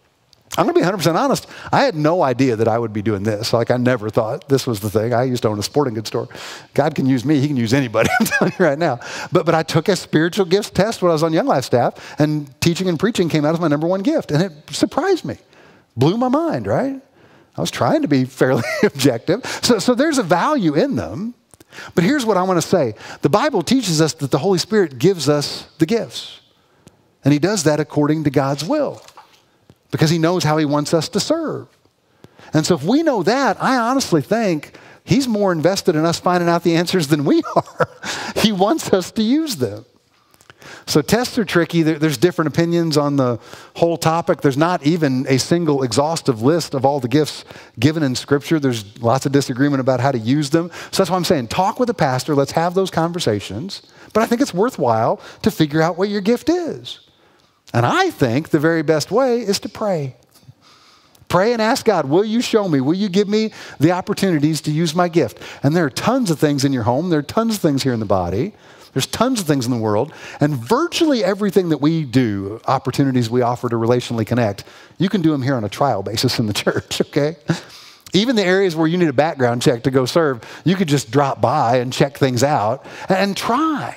I'm 0.57 0.65
going 0.65 0.75
to 0.75 0.81
be 0.81 0.87
100% 0.87 1.15
honest. 1.17 1.47
I 1.71 1.83
had 1.83 1.95
no 1.95 2.23
idea 2.23 2.57
that 2.57 2.69
I 2.69 2.79
would 2.79 2.93
be 2.93 3.03
doing 3.03 3.25
this. 3.25 3.53
Like, 3.53 3.71
I 3.71 3.77
never 3.77 4.09
thought 4.09 4.49
this 4.49 4.67
was 4.67 4.81
the 4.81 4.89
thing. 4.89 5.13
I 5.13 5.25
used 5.25 5.43
to 5.43 5.49
own 5.49 5.59
a 5.59 5.63
sporting 5.63 5.95
goods 5.95 6.09
store. 6.09 6.29
God 6.73 6.95
can 6.95 7.05
use 7.05 7.25
me, 7.25 7.41
He 7.41 7.47
can 7.49 7.57
use 7.57 7.75
anybody, 7.75 8.09
I'm 8.21 8.27
telling 8.27 8.55
you 8.59 8.65
right 8.65 8.79
now. 8.79 9.01
But, 9.33 9.45
but 9.45 9.55
I 9.55 9.63
took 9.63 9.89
a 9.89 9.97
spiritual 9.97 10.47
gifts 10.47 10.71
test 10.71 11.03
when 11.03 11.11
I 11.11 11.13
was 11.13 11.23
on 11.23 11.33
Young 11.33 11.47
Life 11.47 11.65
staff, 11.65 12.19
and 12.19 12.49
teaching 12.61 12.89
and 12.89 12.99
preaching 12.99 13.29
came 13.29 13.45
out 13.45 13.55
as 13.55 13.61
my 13.61 13.69
number 13.69 13.87
one 13.87 14.03
gift. 14.03 14.31
And 14.31 14.43
it 14.43 14.53
surprised 14.71 15.25
me, 15.25 15.37
blew 15.97 16.17
my 16.17 16.29
mind, 16.29 16.67
right? 16.67 17.03
I 17.57 17.61
was 17.61 17.71
trying 17.71 18.03
to 18.03 18.09
be 18.09 18.25
fairly 18.25 18.65
objective. 18.83 19.45
So, 19.63 19.79
so 19.79 19.95
there's 19.95 20.19
a 20.19 20.23
value 20.23 20.75
in 20.75 20.97
them. 20.97 21.35
But 21.95 22.05
here's 22.05 22.25
what 22.27 22.37
I 22.37 22.43
want 22.43 22.61
to 22.61 22.67
say 22.67 22.95
the 23.23 23.29
Bible 23.29 23.63
teaches 23.63 24.01
us 24.01 24.15
that 24.15 24.31
the 24.31 24.39
Holy 24.39 24.59
Spirit 24.59 24.99
gives 24.99 25.29
us 25.29 25.67
the 25.79 25.87
gifts, 25.87 26.41
and 27.25 27.33
He 27.33 27.39
does 27.39 27.65
that 27.65 27.81
according 27.81 28.25
to 28.25 28.31
God's 28.31 28.65
will 28.65 29.03
because 29.91 30.11
he 30.11 30.19
knows 30.19 30.45
how 30.45 30.57
he 30.57 30.65
wants 30.65 30.93
us 30.93 31.09
to 31.11 31.21
serve. 31.21 31.69
And 32.53 32.67
so 32.67 32.75
if 32.75 32.83
we 32.83 33.03
know 33.03 33.23
that, 33.23 33.63
I 33.63 33.77
honestly 33.77 34.23
think 34.23 34.77
he's 35.05 35.29
more 35.29 35.53
invested 35.53 35.97
in 35.97 36.05
us 36.05 36.21
finding 36.21 36.49
out 36.49 36.63
the 36.63 36.77
answers 36.77 37.09
than 37.09 37.25
we 37.25 37.43
are. 37.57 37.89
he 38.37 38.53
wants 38.53 38.93
us 38.93 39.11
to 39.13 39.23
use 39.23 39.57
them. 39.57 39.85
So 40.87 41.03
tests 41.03 41.39
are 41.39 41.45
tricky. 41.45 41.83
There's 41.83 42.17
different 42.17 42.49
opinions 42.49 42.97
on 42.97 43.17
the 43.17 43.39
whole 43.77 43.97
topic. 43.97 44.41
There's 44.41 44.57
not 44.57 44.87
even 44.87 45.27
a 45.29 45.39
single 45.39 45.83
exhaustive 45.83 46.43
list 46.43 46.75
of 46.75 46.85
all 46.85 47.01
the 47.01 47.09
gifts 47.09 47.45
given 47.79 48.03
in 48.03 48.15
Scripture. 48.15 48.59
There's 48.61 49.01
lots 49.03 49.27
of 49.27 49.33
disagreement 49.33 49.81
about 49.81 50.01
how 50.01 50.13
to 50.13 50.19
use 50.19 50.51
them. 50.51 50.71
So 50.91 51.03
that's 51.03 51.11
why 51.11 51.17
I'm 51.17 51.25
saying 51.25 51.49
talk 51.49 51.79
with 51.79 51.91
a 51.91 51.95
pastor. 51.95 52.35
Let's 52.35 52.53
have 52.53 52.75
those 52.75 52.91
conversations. 52.91 53.83
But 54.13 54.23
I 54.23 54.27
think 54.27 54.41
it's 54.41 54.55
worthwhile 54.55 55.21
to 55.43 55.51
figure 55.51 55.83
out 55.83 55.99
what 55.99 56.09
your 56.09 56.21
gift 56.21 56.49
is. 56.49 57.01
And 57.75 57.85
I 57.85 58.11
think 58.11 58.51
the 58.51 58.61
very 58.61 58.83
best 58.83 59.11
way 59.11 59.41
is 59.41 59.59
to 59.61 59.69
pray. 59.69 60.17
Pray 61.29 61.53
and 61.53 61.61
ask 61.61 61.85
God, 61.85 62.07
will 62.07 62.25
you 62.25 62.41
show 62.41 62.69
me? 62.69 62.81
Will 62.81 62.95
you 62.95 63.09
give 63.09 63.29
me 63.29 63.53
the 63.81 63.91
opportunities 63.91 64.61
to 64.63 64.71
use 64.71 64.95
my 64.95 65.09
gift? 65.09 65.39
And 65.63 65.75
there 65.75 65.85
are 65.85 65.91
tons 65.91 66.31
of 66.31 66.39
things 66.39 66.65
in 66.65 66.73
your 66.73 66.85
home, 66.85 67.11
there 67.11 67.19
are 67.19 67.23
tons 67.25 67.57
of 67.57 67.61
things 67.61 67.83
here 67.83 67.93
in 67.93 68.01
the 68.01 68.07
body. 68.07 68.53
There's 68.97 69.07
tons 69.07 69.41
of 69.41 69.47
things 69.47 69.67
in 69.67 69.73
the 69.73 69.77
world, 69.77 70.11
and 70.41 70.57
virtually 70.57 71.23
everything 71.23 71.69
that 71.69 71.83
we 71.83 72.05
do, 72.05 72.63
opportunities 72.67 73.29
we 73.29 73.43
offer 73.43 73.69
to 73.69 73.77
relationally 73.77 74.27
connect, 74.27 74.65
you 74.97 75.11
can 75.11 75.21
do 75.21 75.33
them 75.33 75.43
here 75.43 75.55
on 75.55 75.65
a 75.65 75.69
trial 75.69 76.03
basis 76.03 76.39
in 76.39 76.47
the 76.47 76.53
church, 76.65 77.03
okay? 77.03 77.37
Even 78.15 78.37
the 78.37 78.43
areas 78.43 78.75
where 78.75 78.87
you 78.87 78.97
need 78.97 79.11
a 79.11 79.13
background 79.13 79.61
check 79.61 79.83
to 79.83 79.91
go 79.91 80.07
serve, 80.07 80.41
you 80.65 80.77
could 80.77 80.89
just 80.89 81.11
drop 81.11 81.43
by 81.43 81.77
and 81.77 81.93
check 81.93 82.17
things 82.17 82.43
out 82.43 82.87
and 83.11 83.37
try. 83.37 83.95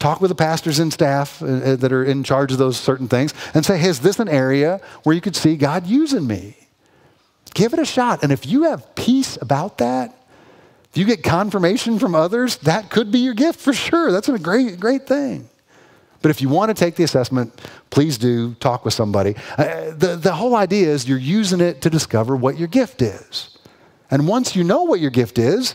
Talk 0.00 0.20
with 0.20 0.30
the 0.30 0.34
pastors 0.34 0.80
and 0.80 0.92
staff 0.92 1.40
uh, 1.40 1.46
uh, 1.46 1.76
that 1.76 1.92
are 1.92 2.02
in 2.02 2.24
charge 2.24 2.50
of 2.50 2.58
those 2.58 2.76
certain 2.76 3.06
things 3.06 3.32
and 3.54 3.64
say, 3.64 3.78
hey, 3.78 3.88
is 3.88 4.00
this 4.00 4.18
an 4.18 4.28
area 4.28 4.80
where 5.04 5.14
you 5.14 5.20
could 5.20 5.36
see 5.36 5.56
God 5.56 5.86
using 5.86 6.26
me? 6.26 6.56
Give 7.54 7.72
it 7.72 7.78
a 7.78 7.84
shot. 7.84 8.24
And 8.24 8.32
if 8.32 8.46
you 8.46 8.64
have 8.64 8.96
peace 8.96 9.38
about 9.40 9.78
that, 9.78 10.21
if 10.92 10.98
you 10.98 11.04
get 11.04 11.22
confirmation 11.22 11.98
from 11.98 12.14
others, 12.14 12.56
that 12.58 12.90
could 12.90 13.10
be 13.10 13.20
your 13.20 13.34
gift 13.34 13.58
for 13.58 13.72
sure. 13.72 14.12
That's 14.12 14.28
a 14.28 14.38
great, 14.38 14.78
great 14.78 15.06
thing. 15.06 15.48
But 16.20 16.30
if 16.30 16.40
you 16.40 16.48
want 16.48 16.68
to 16.68 16.74
take 16.74 16.94
the 16.94 17.02
assessment, 17.02 17.60
please 17.90 18.18
do 18.18 18.54
talk 18.54 18.84
with 18.84 18.94
somebody. 18.94 19.34
Uh, 19.58 19.90
the, 19.90 20.18
the 20.20 20.34
whole 20.34 20.54
idea 20.54 20.88
is 20.88 21.08
you're 21.08 21.18
using 21.18 21.60
it 21.60 21.80
to 21.82 21.90
discover 21.90 22.36
what 22.36 22.58
your 22.58 22.68
gift 22.68 23.02
is. 23.02 23.56
And 24.10 24.28
once 24.28 24.54
you 24.54 24.62
know 24.62 24.84
what 24.84 25.00
your 25.00 25.10
gift 25.10 25.38
is, 25.38 25.74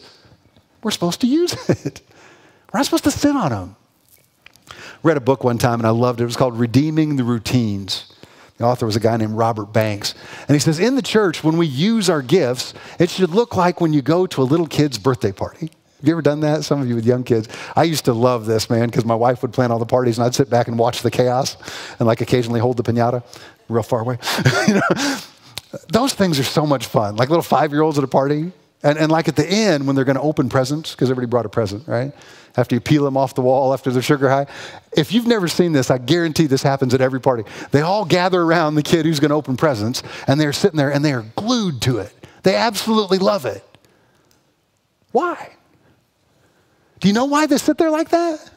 we're 0.83 0.91
supposed 0.91 1.19
to 1.21 1.27
use 1.27 1.53
it. 1.69 2.01
We're 2.71 2.79
not 2.79 2.85
supposed 2.85 3.03
to 3.05 3.11
sit 3.11 3.35
on 3.35 3.49
them 3.49 3.75
read 5.03 5.17
a 5.17 5.21
book 5.21 5.43
one 5.43 5.57
time 5.57 5.79
and 5.79 5.87
I 5.87 5.91
loved 5.91 6.19
it. 6.19 6.23
It 6.23 6.27
was 6.27 6.35
called 6.35 6.57
Redeeming 6.57 7.15
the 7.15 7.23
Routines. 7.23 8.11
The 8.57 8.65
author 8.65 8.85
was 8.85 8.95
a 8.95 8.99
guy 8.99 9.15
named 9.17 9.33
Robert 9.33 9.71
Banks. 9.71 10.15
And 10.47 10.55
he 10.55 10.59
says, 10.59 10.79
In 10.79 10.95
the 10.95 11.01
church, 11.01 11.43
when 11.43 11.57
we 11.57 11.67
use 11.67 12.09
our 12.09 12.21
gifts, 12.21 12.73
it 12.99 13.09
should 13.09 13.29
look 13.29 13.55
like 13.55 13.79
when 13.79 13.93
you 13.93 14.01
go 14.01 14.25
to 14.27 14.41
a 14.41 14.43
little 14.43 14.67
kid's 14.67 14.97
birthday 14.97 15.31
party. 15.31 15.69
Have 15.97 16.07
you 16.07 16.13
ever 16.13 16.21
done 16.21 16.41
that? 16.41 16.63
Some 16.63 16.81
of 16.81 16.87
you 16.87 16.95
with 16.95 17.05
young 17.05 17.23
kids. 17.23 17.47
I 17.75 17.83
used 17.83 18.05
to 18.05 18.13
love 18.13 18.45
this, 18.45 18.69
man, 18.69 18.87
because 18.87 19.05
my 19.05 19.15
wife 19.15 19.41
would 19.41 19.51
plan 19.53 19.71
all 19.71 19.79
the 19.79 19.85
parties 19.85 20.17
and 20.17 20.25
I'd 20.25 20.35
sit 20.35 20.49
back 20.49 20.67
and 20.67 20.77
watch 20.77 21.01
the 21.01 21.09
chaos 21.09 21.57
and 21.97 22.07
like 22.07 22.21
occasionally 22.21 22.59
hold 22.59 22.77
the 22.77 22.83
pinata 22.83 23.23
real 23.67 23.83
far 23.83 24.01
away. 24.01 24.19
you 24.67 24.75
know? 24.75 25.17
Those 25.89 26.13
things 26.13 26.39
are 26.39 26.43
so 26.43 26.65
much 26.65 26.85
fun. 26.85 27.15
Like 27.15 27.29
little 27.29 27.43
five 27.43 27.71
year 27.71 27.81
olds 27.81 27.97
at 27.97 28.03
a 28.03 28.07
party. 28.07 28.51
And, 28.83 28.97
and 28.97 29.11
like 29.11 29.27
at 29.27 29.35
the 29.35 29.47
end, 29.47 29.87
when 29.87 29.95
they're 29.95 30.05
going 30.05 30.17
to 30.17 30.21
open 30.21 30.49
presents, 30.49 30.91
because 30.91 31.09
everybody 31.09 31.29
brought 31.29 31.45
a 31.45 31.49
present, 31.49 31.87
right? 31.87 32.13
after 32.57 32.75
you 32.75 32.81
peel 32.81 33.05
them 33.05 33.15
off 33.15 33.35
the 33.35 33.41
wall 33.41 33.71
after 33.71 33.91
they're 33.91 34.01
sugar 34.01 34.29
high. 34.29 34.47
If 34.91 35.13
you've 35.13 35.27
never 35.27 35.47
seen 35.47 35.71
this, 35.71 35.91
I 35.91 35.99
guarantee 35.99 36.47
this 36.47 36.63
happens 36.63 36.93
at 36.93 37.01
every 37.01 37.21
party. 37.21 37.43
They 37.71 37.81
all 37.81 38.03
gather 38.03 38.41
around 38.41 38.75
the 38.75 38.83
kid 38.83 39.05
who's 39.05 39.19
going 39.19 39.29
to 39.29 39.35
open 39.35 39.55
presents, 39.55 40.01
and 40.25 40.41
they're 40.41 40.53
sitting 40.53 40.77
there 40.77 40.91
and 40.91 41.05
they 41.05 41.13
are 41.13 41.25
glued 41.35 41.81
to 41.83 41.99
it. 41.99 42.11
They 42.43 42.55
absolutely 42.55 43.19
love 43.19 43.45
it. 43.45 43.63
Why? 45.11 45.55
Do 46.99 47.07
you 47.07 47.13
know 47.13 47.25
why 47.25 47.45
they 47.45 47.57
sit 47.57 47.77
there 47.77 47.91
like 47.91 48.09
that? 48.09 48.51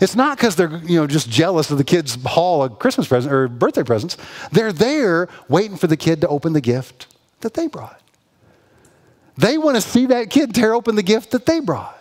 It's 0.00 0.16
not 0.16 0.36
because 0.36 0.56
they're 0.56 0.76
you 0.78 0.96
know 0.96 1.06
just 1.06 1.30
jealous 1.30 1.70
of 1.70 1.78
the 1.78 1.84
kid's 1.84 2.18
haul 2.24 2.64
of 2.64 2.78
Christmas 2.80 3.06
present 3.06 3.32
or 3.32 3.48
birthday 3.48 3.84
presents. 3.84 4.16
They're 4.50 4.72
there 4.72 5.28
waiting 5.48 5.76
for 5.76 5.86
the 5.86 5.96
kid 5.96 6.20
to 6.22 6.28
open 6.28 6.52
the 6.52 6.60
gift 6.60 7.06
that 7.40 7.54
they 7.54 7.68
brought. 7.68 8.00
They 9.36 9.58
want 9.58 9.76
to 9.76 9.80
see 9.80 10.06
that 10.06 10.30
kid 10.30 10.54
tear 10.54 10.74
open 10.74 10.94
the 10.96 11.02
gift 11.02 11.32
that 11.32 11.46
they 11.46 11.60
brought. 11.60 11.92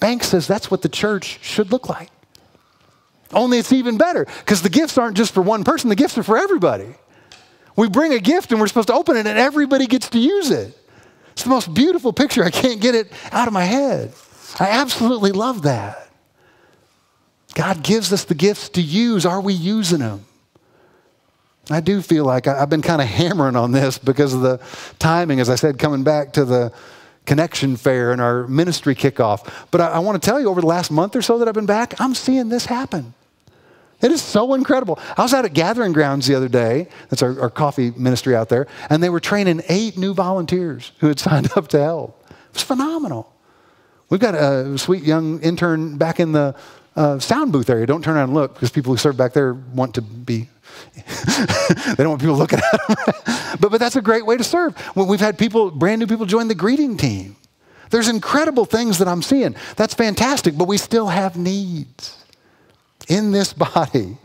Banks 0.00 0.28
says 0.28 0.46
that's 0.46 0.70
what 0.70 0.82
the 0.82 0.88
church 0.88 1.38
should 1.42 1.72
look 1.72 1.88
like. 1.88 2.10
Only 3.32 3.58
it's 3.58 3.72
even 3.72 3.96
better 3.96 4.26
because 4.40 4.62
the 4.62 4.68
gifts 4.68 4.96
aren't 4.96 5.16
just 5.16 5.34
for 5.34 5.42
one 5.42 5.64
person, 5.64 5.90
the 5.90 5.96
gifts 5.96 6.16
are 6.18 6.22
for 6.22 6.38
everybody. 6.38 6.94
We 7.76 7.88
bring 7.88 8.12
a 8.12 8.20
gift 8.20 8.52
and 8.52 8.60
we're 8.60 8.68
supposed 8.68 8.88
to 8.88 8.94
open 8.94 9.16
it 9.16 9.26
and 9.26 9.38
everybody 9.38 9.86
gets 9.86 10.08
to 10.10 10.18
use 10.18 10.50
it. 10.50 10.78
It's 11.32 11.42
the 11.42 11.50
most 11.50 11.74
beautiful 11.74 12.12
picture. 12.12 12.44
I 12.44 12.50
can't 12.50 12.80
get 12.80 12.94
it 12.94 13.10
out 13.32 13.48
of 13.48 13.54
my 13.54 13.64
head. 13.64 14.12
I 14.60 14.68
absolutely 14.68 15.32
love 15.32 15.62
that. 15.62 16.08
God 17.54 17.82
gives 17.82 18.12
us 18.12 18.24
the 18.24 18.34
gifts 18.34 18.68
to 18.70 18.82
use. 18.82 19.26
Are 19.26 19.40
we 19.40 19.52
using 19.52 19.98
them? 19.98 20.24
I 21.70 21.80
do 21.80 22.02
feel 22.02 22.24
like 22.24 22.46
I've 22.46 22.68
been 22.68 22.82
kind 22.82 23.00
of 23.00 23.08
hammering 23.08 23.56
on 23.56 23.72
this 23.72 23.96
because 23.98 24.34
of 24.34 24.42
the 24.42 24.60
timing, 24.98 25.40
as 25.40 25.48
I 25.48 25.54
said, 25.54 25.78
coming 25.78 26.04
back 26.04 26.34
to 26.34 26.44
the 26.44 26.72
connection 27.26 27.76
fair 27.76 28.12
and 28.12 28.20
our 28.20 28.46
ministry 28.46 28.94
kickoff. 28.94 29.50
But 29.70 29.80
I, 29.80 29.86
I 29.88 29.98
want 30.00 30.22
to 30.22 30.24
tell 30.24 30.38
you, 30.38 30.48
over 30.48 30.60
the 30.60 30.66
last 30.66 30.90
month 30.90 31.16
or 31.16 31.22
so 31.22 31.38
that 31.38 31.48
I've 31.48 31.54
been 31.54 31.66
back, 31.66 31.98
I'm 32.00 32.14
seeing 32.14 32.48
this 32.50 32.66
happen. 32.66 33.14
It 34.02 34.10
is 34.10 34.20
so 34.20 34.52
incredible. 34.52 34.98
I 35.16 35.22
was 35.22 35.32
out 35.32 35.46
at 35.46 35.54
Gathering 35.54 35.92
Grounds 35.92 36.26
the 36.26 36.34
other 36.34 36.48
day. 36.48 36.88
That's 37.08 37.22
our, 37.22 37.40
our, 37.40 37.50
coffee 37.50 37.90
ministry 37.92 38.36
out 38.36 38.50
there. 38.50 38.66
And 38.90 39.02
they 39.02 39.08
were 39.08 39.20
training 39.20 39.62
eight 39.70 39.96
new 39.96 40.12
volunteers 40.12 40.92
who 40.98 41.08
had 41.08 41.18
signed 41.18 41.50
up 41.56 41.68
to 41.68 41.80
help. 41.80 42.22
It 42.28 42.54
was 42.54 42.62
phenomenal. 42.62 43.32
We've 44.10 44.20
got 44.20 44.34
a 44.34 44.76
sweet 44.76 45.04
young 45.04 45.40
intern 45.40 45.96
back 45.96 46.20
in 46.20 46.32
the 46.32 46.54
uh, 46.96 47.18
sound 47.18 47.52
booth 47.52 47.70
area. 47.70 47.86
Don't 47.86 48.04
turn 48.04 48.16
around 48.16 48.24
and 48.24 48.34
look 48.34 48.54
because 48.54 48.70
people 48.70 48.92
who 48.92 48.98
serve 48.98 49.16
back 49.16 49.32
there 49.32 49.54
want 49.54 49.94
to 49.94 50.02
be 50.02 50.48
they 50.94 52.02
don't 52.02 52.10
want 52.10 52.20
people 52.20 52.36
looking 52.36 52.58
at 52.58 52.86
them. 52.86 52.96
but, 53.60 53.70
but 53.70 53.78
that's 53.78 53.96
a 53.96 54.02
great 54.02 54.26
way 54.26 54.36
to 54.36 54.44
serve. 54.44 54.76
When 54.94 55.06
we've 55.06 55.20
had 55.20 55.38
people, 55.38 55.70
brand 55.70 56.00
new 56.00 56.06
people, 56.06 56.26
join 56.26 56.48
the 56.48 56.54
greeting 56.54 56.96
team. 56.96 57.36
There's 57.90 58.08
incredible 58.08 58.64
things 58.64 58.98
that 58.98 59.08
I'm 59.08 59.22
seeing. 59.22 59.54
That's 59.76 59.94
fantastic, 59.94 60.56
but 60.56 60.66
we 60.66 60.78
still 60.78 61.08
have 61.08 61.36
needs 61.36 62.24
in 63.08 63.30
this 63.30 63.52
body. 63.52 64.18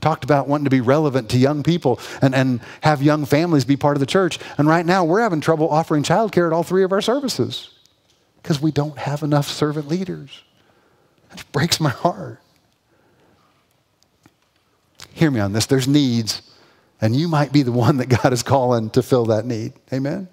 Talked 0.00 0.24
about 0.24 0.46
wanting 0.46 0.64
to 0.64 0.70
be 0.70 0.80
relevant 0.80 1.30
to 1.30 1.38
young 1.38 1.62
people 1.62 2.00
and, 2.22 2.34
and 2.34 2.60
have 2.82 3.02
young 3.02 3.24
families 3.24 3.64
be 3.64 3.76
part 3.76 3.96
of 3.96 4.00
the 4.00 4.06
church. 4.06 4.38
And 4.56 4.68
right 4.68 4.86
now, 4.86 5.04
we're 5.04 5.20
having 5.20 5.40
trouble 5.40 5.68
offering 5.68 6.04
childcare 6.04 6.46
at 6.46 6.52
all 6.52 6.62
three 6.62 6.84
of 6.84 6.92
our 6.92 7.00
services 7.00 7.70
because 8.42 8.60
we 8.60 8.70
don't 8.70 8.96
have 8.96 9.22
enough 9.22 9.48
servant 9.48 9.88
leaders. 9.88 10.42
It 11.32 11.44
breaks 11.52 11.80
my 11.80 11.90
heart 11.90 12.40
hear 15.18 15.30
me 15.30 15.40
on 15.40 15.52
this. 15.52 15.66
There's 15.66 15.88
needs, 15.88 16.42
and 17.00 17.14
you 17.14 17.28
might 17.28 17.52
be 17.52 17.62
the 17.62 17.72
one 17.72 17.98
that 17.98 18.06
God 18.06 18.32
is 18.32 18.42
calling 18.42 18.90
to 18.90 19.02
fill 19.02 19.26
that 19.26 19.44
need. 19.44 19.72
Amen? 19.92 20.28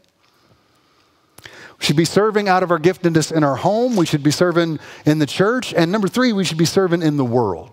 We 1.80 1.86
should 1.86 1.98
be 1.98 2.06
serving 2.06 2.48
out 2.48 2.64
of 2.64 2.72
our 2.72 2.80
giftedness 2.80 3.32
in 3.32 3.44
our 3.44 3.58
home. 3.58 3.96
We 3.96 4.06
should 4.06 4.24
be 4.24 4.32
serving 4.32 4.80
in 5.06 5.20
the 5.20 5.26
church. 5.26 5.74
And 5.74 5.92
number 5.92 6.08
three, 6.08 6.32
we 6.32 6.46
should 6.46 6.58
be 6.58 6.66
serving 6.66 7.02
in 7.02 7.18
the 7.18 7.26
world. 7.26 7.72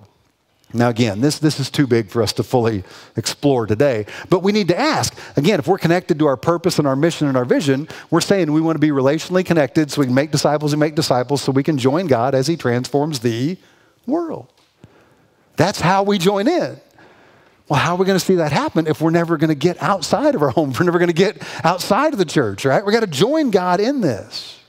Now, 0.75 0.89
again, 0.89 1.21
this, 1.21 1.39
this 1.39 1.61
is 1.61 1.71
too 1.71 1.87
big 1.87 2.09
for 2.09 2.23
us 2.23 2.33
to 2.35 2.43
fully 2.43 2.83
explore 3.17 3.67
today, 3.67 4.07
but 4.31 4.43
we 4.43 4.53
need 4.53 4.69
to 4.69 4.79
ask. 4.79 5.15
Again, 5.37 5.59
if 5.59 5.67
we're 5.67 5.79
connected 5.79 6.19
to 6.19 6.27
our 6.27 6.37
purpose 6.37 6.79
and 6.79 6.89
our 6.89 6.97
mission 6.97 7.29
and 7.29 7.37
our 7.37 7.45
vision, 7.45 7.89
we're 8.11 8.23
saying 8.23 8.51
we 8.51 8.63
want 8.63 8.77
to 8.77 8.81
be 8.81 8.89
relationally 8.89 9.45
connected 9.45 9.91
so 9.91 10.01
we 10.01 10.07
can 10.07 10.15
make 10.15 10.31
disciples 10.31 10.73
and 10.73 10.81
make 10.81 10.95
disciples 10.95 11.43
so 11.43 11.53
we 11.53 11.63
can 11.63 11.77
join 11.77 12.07
God 12.07 12.35
as 12.35 12.47
He 12.47 12.57
transforms 12.57 13.21
the 13.21 13.59
world. 14.07 14.51
That's 15.57 15.81
how 15.81 16.03
we 16.05 16.17
join 16.17 16.49
in. 16.49 16.81
Well, 17.73 17.81
how 17.81 17.95
are 17.95 17.97
we 17.97 18.05
going 18.05 18.19
to 18.19 18.25
see 18.25 18.35
that 18.35 18.53
happen 18.53 18.87
if 18.87 19.01
we're 19.01 19.09
never 19.09 19.39
going 19.39 19.49
to 19.49 19.55
get 19.55 19.83
outside 19.83 20.35
of 20.35 20.43
our 20.43 20.51
home? 20.51 20.75
We're 20.79 20.85
never 20.85 20.99
going 20.99 21.09
to 21.09 21.15
get 21.15 21.43
outside 21.65 22.13
of 22.13 22.19
the 22.19 22.27
church, 22.27 22.67
right? 22.67 22.85
We 22.85 22.93
got 22.93 23.01
to 23.01 23.07
join 23.07 23.51
God 23.51 23.81
in 23.81 24.03
this. 24.03 24.61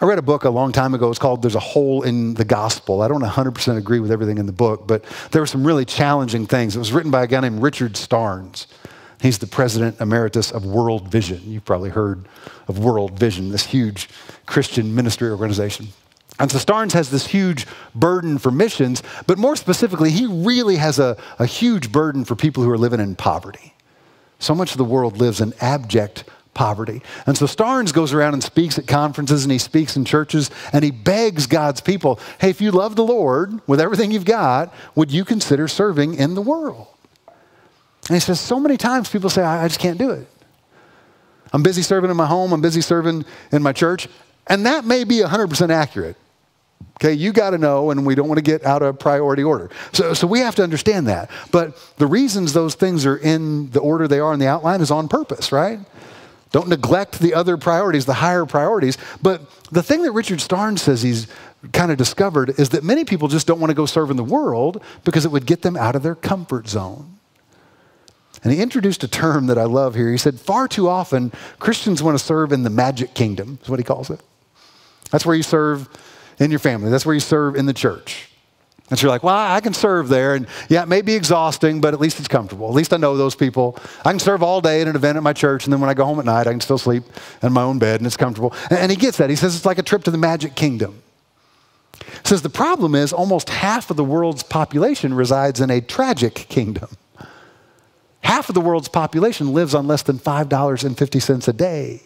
I 0.00 0.06
read 0.06 0.18
a 0.18 0.22
book 0.22 0.42
a 0.42 0.50
long 0.50 0.72
time 0.72 0.92
ago. 0.92 1.08
It's 1.08 1.20
called 1.20 1.42
There's 1.42 1.54
a 1.54 1.60
Hole 1.60 2.02
in 2.02 2.34
the 2.34 2.44
Gospel. 2.44 3.00
I 3.00 3.06
don't 3.06 3.22
100% 3.22 3.76
agree 3.76 4.00
with 4.00 4.10
everything 4.10 4.38
in 4.38 4.46
the 4.46 4.52
book, 4.52 4.88
but 4.88 5.04
there 5.30 5.40
were 5.40 5.46
some 5.46 5.64
really 5.64 5.84
challenging 5.84 6.46
things. 6.46 6.74
It 6.74 6.80
was 6.80 6.92
written 6.92 7.12
by 7.12 7.22
a 7.22 7.26
guy 7.28 7.38
named 7.38 7.62
Richard 7.62 7.96
Stearns. 7.96 8.66
He's 9.22 9.38
the 9.38 9.46
president 9.46 10.00
emeritus 10.00 10.50
of 10.50 10.66
World 10.66 11.12
Vision. 11.12 11.42
You've 11.44 11.64
probably 11.64 11.90
heard 11.90 12.26
of 12.66 12.80
World 12.80 13.16
Vision, 13.16 13.50
this 13.50 13.66
huge 13.66 14.08
Christian 14.46 14.96
ministry 14.96 15.30
organization. 15.30 15.90
And 16.38 16.50
so 16.50 16.58
Stearns 16.58 16.92
has 16.92 17.10
this 17.10 17.26
huge 17.26 17.66
burden 17.94 18.38
for 18.38 18.50
missions, 18.50 19.02
but 19.26 19.38
more 19.38 19.56
specifically, 19.56 20.10
he 20.10 20.26
really 20.26 20.76
has 20.76 20.98
a, 20.98 21.16
a 21.38 21.46
huge 21.46 21.90
burden 21.90 22.24
for 22.24 22.36
people 22.36 22.62
who 22.62 22.70
are 22.70 22.78
living 22.78 23.00
in 23.00 23.16
poverty. 23.16 23.74
So 24.38 24.54
much 24.54 24.72
of 24.72 24.78
the 24.78 24.84
world 24.84 25.16
lives 25.16 25.40
in 25.40 25.54
abject 25.60 26.24
poverty. 26.52 27.02
And 27.26 27.36
so 27.36 27.46
Stearns 27.46 27.92
goes 27.92 28.12
around 28.12 28.34
and 28.34 28.42
speaks 28.42 28.78
at 28.78 28.86
conferences 28.86 29.44
and 29.44 29.52
he 29.52 29.58
speaks 29.58 29.96
in 29.96 30.04
churches 30.04 30.50
and 30.72 30.82
he 30.84 30.90
begs 30.90 31.46
God's 31.46 31.80
people 31.80 32.18
hey, 32.40 32.50
if 32.50 32.60
you 32.60 32.70
love 32.70 32.96
the 32.96 33.04
Lord 33.04 33.60
with 33.66 33.80
everything 33.80 34.10
you've 34.10 34.24
got, 34.24 34.74
would 34.94 35.10
you 35.10 35.24
consider 35.24 35.68
serving 35.68 36.14
in 36.14 36.34
the 36.34 36.42
world? 36.42 36.88
And 38.08 38.14
he 38.16 38.20
says, 38.20 38.40
so 38.40 38.60
many 38.60 38.76
times 38.76 39.08
people 39.08 39.30
say, 39.30 39.42
I, 39.42 39.64
I 39.64 39.68
just 39.68 39.80
can't 39.80 39.98
do 39.98 40.10
it. 40.10 40.26
I'm 41.52 41.62
busy 41.62 41.82
serving 41.82 42.10
in 42.10 42.16
my 42.16 42.26
home, 42.26 42.52
I'm 42.52 42.60
busy 42.60 42.80
serving 42.80 43.24
in 43.52 43.62
my 43.62 43.72
church. 43.72 44.08
And 44.46 44.66
that 44.66 44.84
may 44.84 45.04
be 45.04 45.16
100% 45.16 45.70
accurate. 45.70 46.16
Okay, 46.98 47.12
you 47.12 47.32
got 47.32 47.50
to 47.50 47.58
know, 47.58 47.90
and 47.90 48.06
we 48.06 48.14
don't 48.14 48.26
want 48.26 48.38
to 48.38 48.42
get 48.42 48.64
out 48.64 48.80
of 48.80 48.98
priority 48.98 49.42
order. 49.42 49.68
So, 49.92 50.14
so 50.14 50.26
we 50.26 50.40
have 50.40 50.54
to 50.54 50.62
understand 50.62 51.08
that. 51.08 51.30
But 51.52 51.76
the 51.98 52.06
reasons 52.06 52.54
those 52.54 52.74
things 52.74 53.04
are 53.04 53.18
in 53.18 53.70
the 53.70 53.80
order 53.80 54.08
they 54.08 54.18
are 54.18 54.32
in 54.32 54.40
the 54.40 54.46
outline 54.46 54.80
is 54.80 54.90
on 54.90 55.06
purpose, 55.06 55.52
right? 55.52 55.78
Don't 56.52 56.68
neglect 56.68 57.18
the 57.18 57.34
other 57.34 57.58
priorities, 57.58 58.06
the 58.06 58.14
higher 58.14 58.46
priorities. 58.46 58.96
But 59.20 59.42
the 59.70 59.82
thing 59.82 60.02
that 60.02 60.12
Richard 60.12 60.40
Stearns 60.40 60.80
says 60.80 61.02
he's 61.02 61.26
kind 61.72 61.90
of 61.90 61.98
discovered 61.98 62.58
is 62.58 62.70
that 62.70 62.82
many 62.82 63.04
people 63.04 63.28
just 63.28 63.46
don't 63.46 63.60
want 63.60 63.70
to 63.70 63.74
go 63.74 63.84
serve 63.84 64.10
in 64.10 64.16
the 64.16 64.24
world 64.24 64.82
because 65.04 65.26
it 65.26 65.30
would 65.30 65.44
get 65.44 65.60
them 65.60 65.76
out 65.76 65.96
of 65.96 66.02
their 66.02 66.14
comfort 66.14 66.66
zone. 66.66 67.18
And 68.42 68.52
he 68.54 68.62
introduced 68.62 69.02
a 69.02 69.08
term 69.08 69.48
that 69.48 69.58
I 69.58 69.64
love 69.64 69.94
here. 69.96 70.10
He 70.10 70.16
said, 70.16 70.40
far 70.40 70.68
too 70.68 70.88
often, 70.88 71.32
Christians 71.58 72.02
want 72.02 72.18
to 72.18 72.24
serve 72.24 72.52
in 72.52 72.62
the 72.62 72.70
magic 72.70 73.12
kingdom, 73.12 73.58
is 73.62 73.68
what 73.68 73.78
he 73.78 73.84
calls 73.84 74.08
it. 74.08 74.20
That's 75.10 75.26
where 75.26 75.36
you 75.36 75.42
serve 75.42 75.88
in 76.38 76.50
your 76.50 76.60
family, 76.60 76.90
that's 76.90 77.06
where 77.06 77.14
you 77.14 77.20
serve 77.20 77.56
in 77.56 77.66
the 77.66 77.72
church. 77.72 78.30
And 78.88 78.98
so 78.98 79.06
you're 79.06 79.10
like, 79.10 79.24
well, 79.24 79.34
I 79.34 79.60
can 79.60 79.74
serve 79.74 80.08
there. 80.08 80.34
And 80.36 80.46
yeah, 80.68 80.82
it 80.82 80.88
may 80.88 81.02
be 81.02 81.14
exhausting, 81.14 81.80
but 81.80 81.92
at 81.92 82.00
least 82.00 82.20
it's 82.20 82.28
comfortable. 82.28 82.68
At 82.68 82.74
least 82.74 82.92
I 82.92 82.98
know 82.98 83.16
those 83.16 83.34
people. 83.34 83.76
I 84.04 84.10
can 84.10 84.20
serve 84.20 84.44
all 84.44 84.60
day 84.60 84.80
at 84.80 84.86
an 84.86 84.94
event 84.94 85.16
at 85.16 85.24
my 85.24 85.32
church, 85.32 85.64
and 85.64 85.72
then 85.72 85.80
when 85.80 85.90
I 85.90 85.94
go 85.94 86.04
home 86.04 86.20
at 86.20 86.24
night, 86.24 86.46
I 86.46 86.52
can 86.52 86.60
still 86.60 86.78
sleep 86.78 87.02
in 87.42 87.52
my 87.52 87.62
own 87.62 87.80
bed, 87.80 88.00
and 88.00 88.06
it's 88.06 88.16
comfortable. 88.16 88.54
And 88.70 88.90
he 88.90 88.96
gets 88.96 89.18
that. 89.18 89.28
He 89.28 89.36
says 89.36 89.56
it's 89.56 89.66
like 89.66 89.78
a 89.78 89.82
trip 89.82 90.04
to 90.04 90.12
the 90.12 90.18
magic 90.18 90.54
kingdom. 90.54 91.02
He 91.98 92.28
says 92.28 92.42
the 92.42 92.48
problem 92.48 92.94
is 92.94 93.12
almost 93.12 93.50
half 93.50 93.90
of 93.90 93.96
the 93.96 94.04
world's 94.04 94.44
population 94.44 95.14
resides 95.14 95.60
in 95.60 95.70
a 95.70 95.80
tragic 95.80 96.34
kingdom. 96.34 96.90
Half 98.20 98.48
of 98.48 98.54
the 98.54 98.60
world's 98.60 98.88
population 98.88 99.52
lives 99.52 99.74
on 99.74 99.88
less 99.88 100.02
than 100.02 100.18
$5.50 100.18 101.48
a 101.48 101.52
day. 101.52 102.02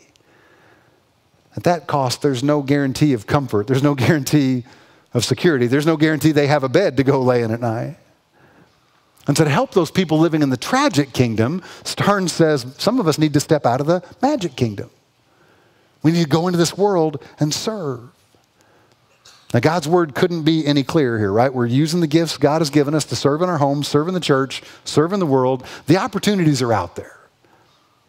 At 1.56 1.64
that 1.64 1.86
cost, 1.86 2.22
there's 2.22 2.42
no 2.42 2.62
guarantee 2.62 3.12
of 3.12 3.26
comfort. 3.26 3.66
There's 3.66 3.82
no 3.82 3.94
guarantee 3.94 4.64
of 5.12 5.24
security. 5.24 5.66
There's 5.66 5.86
no 5.86 5.96
guarantee 5.96 6.32
they 6.32 6.46
have 6.46 6.64
a 6.64 6.68
bed 6.68 6.96
to 6.98 7.02
go 7.02 7.20
lay 7.20 7.42
in 7.42 7.50
at 7.50 7.60
night. 7.60 7.96
And 9.26 9.36
so, 9.36 9.44
to 9.44 9.50
help 9.50 9.72
those 9.72 9.90
people 9.90 10.18
living 10.18 10.42
in 10.42 10.50
the 10.50 10.56
tragic 10.56 11.12
kingdom, 11.12 11.62
Stearns 11.84 12.32
says 12.32 12.66
some 12.78 12.98
of 12.98 13.06
us 13.06 13.18
need 13.18 13.34
to 13.34 13.40
step 13.40 13.66
out 13.66 13.80
of 13.80 13.86
the 13.86 14.02
magic 14.22 14.56
kingdom. 14.56 14.90
We 16.02 16.12
need 16.12 16.24
to 16.24 16.28
go 16.28 16.48
into 16.48 16.58
this 16.58 16.76
world 16.76 17.22
and 17.38 17.52
serve. 17.52 18.08
Now, 19.52 19.60
God's 19.60 19.88
word 19.88 20.14
couldn't 20.14 20.44
be 20.44 20.64
any 20.64 20.84
clearer 20.84 21.18
here, 21.18 21.32
right? 21.32 21.52
We're 21.52 21.66
using 21.66 22.00
the 22.00 22.06
gifts 22.06 22.38
God 22.38 22.60
has 22.60 22.70
given 22.70 22.94
us 22.94 23.04
to 23.06 23.16
serve 23.16 23.42
in 23.42 23.48
our 23.48 23.58
homes, 23.58 23.88
serve 23.88 24.06
in 24.08 24.14
the 24.14 24.20
church, 24.20 24.62
serve 24.84 25.12
in 25.12 25.20
the 25.20 25.26
world. 25.26 25.66
The 25.86 25.96
opportunities 25.96 26.62
are 26.62 26.72
out 26.72 26.96
there. 26.96 27.18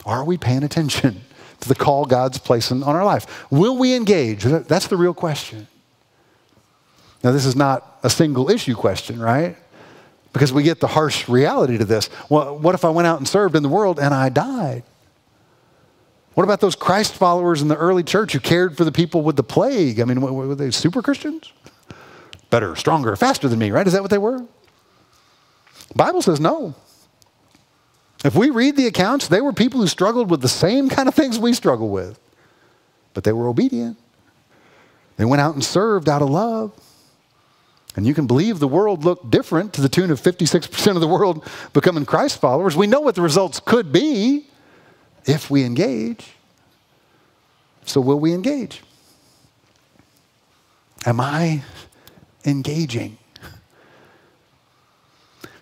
Are 0.06 0.24
we 0.24 0.38
paying 0.38 0.64
attention 0.64 1.22
to 1.62 1.70
the 1.70 1.76
call 1.76 2.06
God's 2.06 2.38
placing 2.38 2.84
on 2.84 2.96
our 2.96 3.06
life? 3.06 3.50
Will 3.50 3.78
we 3.78 3.96
engage? 3.96 4.44
That's 4.44 4.88
the 4.88 4.98
real 4.98 5.14
question. 5.14 5.68
Now, 7.24 7.32
this 7.32 7.46
is 7.46 7.56
not 7.56 8.00
a 8.04 8.10
single 8.10 8.50
issue 8.50 8.76
question, 8.76 9.20
right? 9.20 9.56
Because 10.34 10.52
we 10.52 10.64
get 10.64 10.80
the 10.80 10.88
harsh 10.88 11.30
reality 11.30 11.78
to 11.78 11.86
this. 11.86 12.10
Well, 12.30 12.58
what 12.58 12.74
if 12.74 12.84
I 12.84 12.90
went 12.90 13.08
out 13.08 13.20
and 13.20 13.28
served 13.28 13.56
in 13.56 13.64
the 13.64 13.70
world 13.70 14.00
and 14.00 14.14
I 14.14 14.30
died? 14.30 14.84
What 16.34 16.44
about 16.44 16.62
those 16.62 16.76
Christ 16.76 17.14
followers 17.14 17.62
in 17.62 17.68
the 17.68 17.76
early 17.76 18.04
church 18.04 18.34
who 18.34 18.40
cared 18.40 18.78
for 18.78 18.86
the 18.86 18.92
people 18.92 19.22
with 19.22 19.36
the 19.36 19.44
plague? 19.44 20.00
I 20.00 20.06
mean, 20.06 20.22
were 20.22 20.56
they 20.56 20.72
super 20.72 21.02
Christians? 21.02 21.52
Better, 22.50 22.76
stronger, 22.76 23.16
faster 23.16 23.48
than 23.48 23.60
me, 23.60 23.72
right? 23.72 23.86
Is 23.86 23.94
that 23.94 24.02
what 24.02 24.12
they 24.12 24.18
were? 24.18 24.46
Bible 25.94 26.22
says 26.22 26.40
no. 26.40 26.74
If 28.24 28.36
we 28.36 28.50
read 28.50 28.78
the 28.78 28.88
accounts, 28.88 29.28
they 29.28 29.42
were 29.42 29.54
people 29.54 29.80
who 29.80 29.88
struggled 29.88 30.30
with 30.30 30.42
the 30.42 30.50
same 30.50 30.90
kind 30.90 31.08
of 31.08 31.16
things 31.16 31.40
we 31.40 31.54
struggle 31.54 31.90
with, 31.90 32.20
but 33.14 33.24
they 33.24 33.34
were 33.34 33.48
obedient. 33.48 33.98
They 35.18 35.26
went 35.26 35.42
out 35.42 35.56
and 35.56 35.64
served 35.64 36.08
out 36.08 36.22
of 36.22 36.30
love. 36.30 36.72
And 37.96 38.08
you 38.08 38.14
can 38.14 38.26
believe 38.26 38.60
the 38.60 38.68
world 38.68 39.04
looked 39.04 39.30
different 39.30 39.74
to 39.74 39.82
the 39.82 39.90
tune 39.90 40.12
of 40.12 40.22
56% 40.22 40.96
of 40.96 41.02
the 41.02 41.08
world 41.08 41.46
becoming 41.74 42.06
Christ 42.06 42.40
followers. 42.40 42.78
We 42.78 42.88
know 42.88 43.02
what 43.02 43.16
the 43.16 43.22
results 43.22 43.60
could 43.60 43.92
be 43.92 44.48
if 45.26 45.50
we 45.52 45.64
engage. 45.66 46.32
So, 47.86 48.00
will 48.00 48.20
we 48.20 48.34
engage? 48.34 48.82
Am 51.06 51.20
I 51.20 51.64
engaging? 52.46 53.18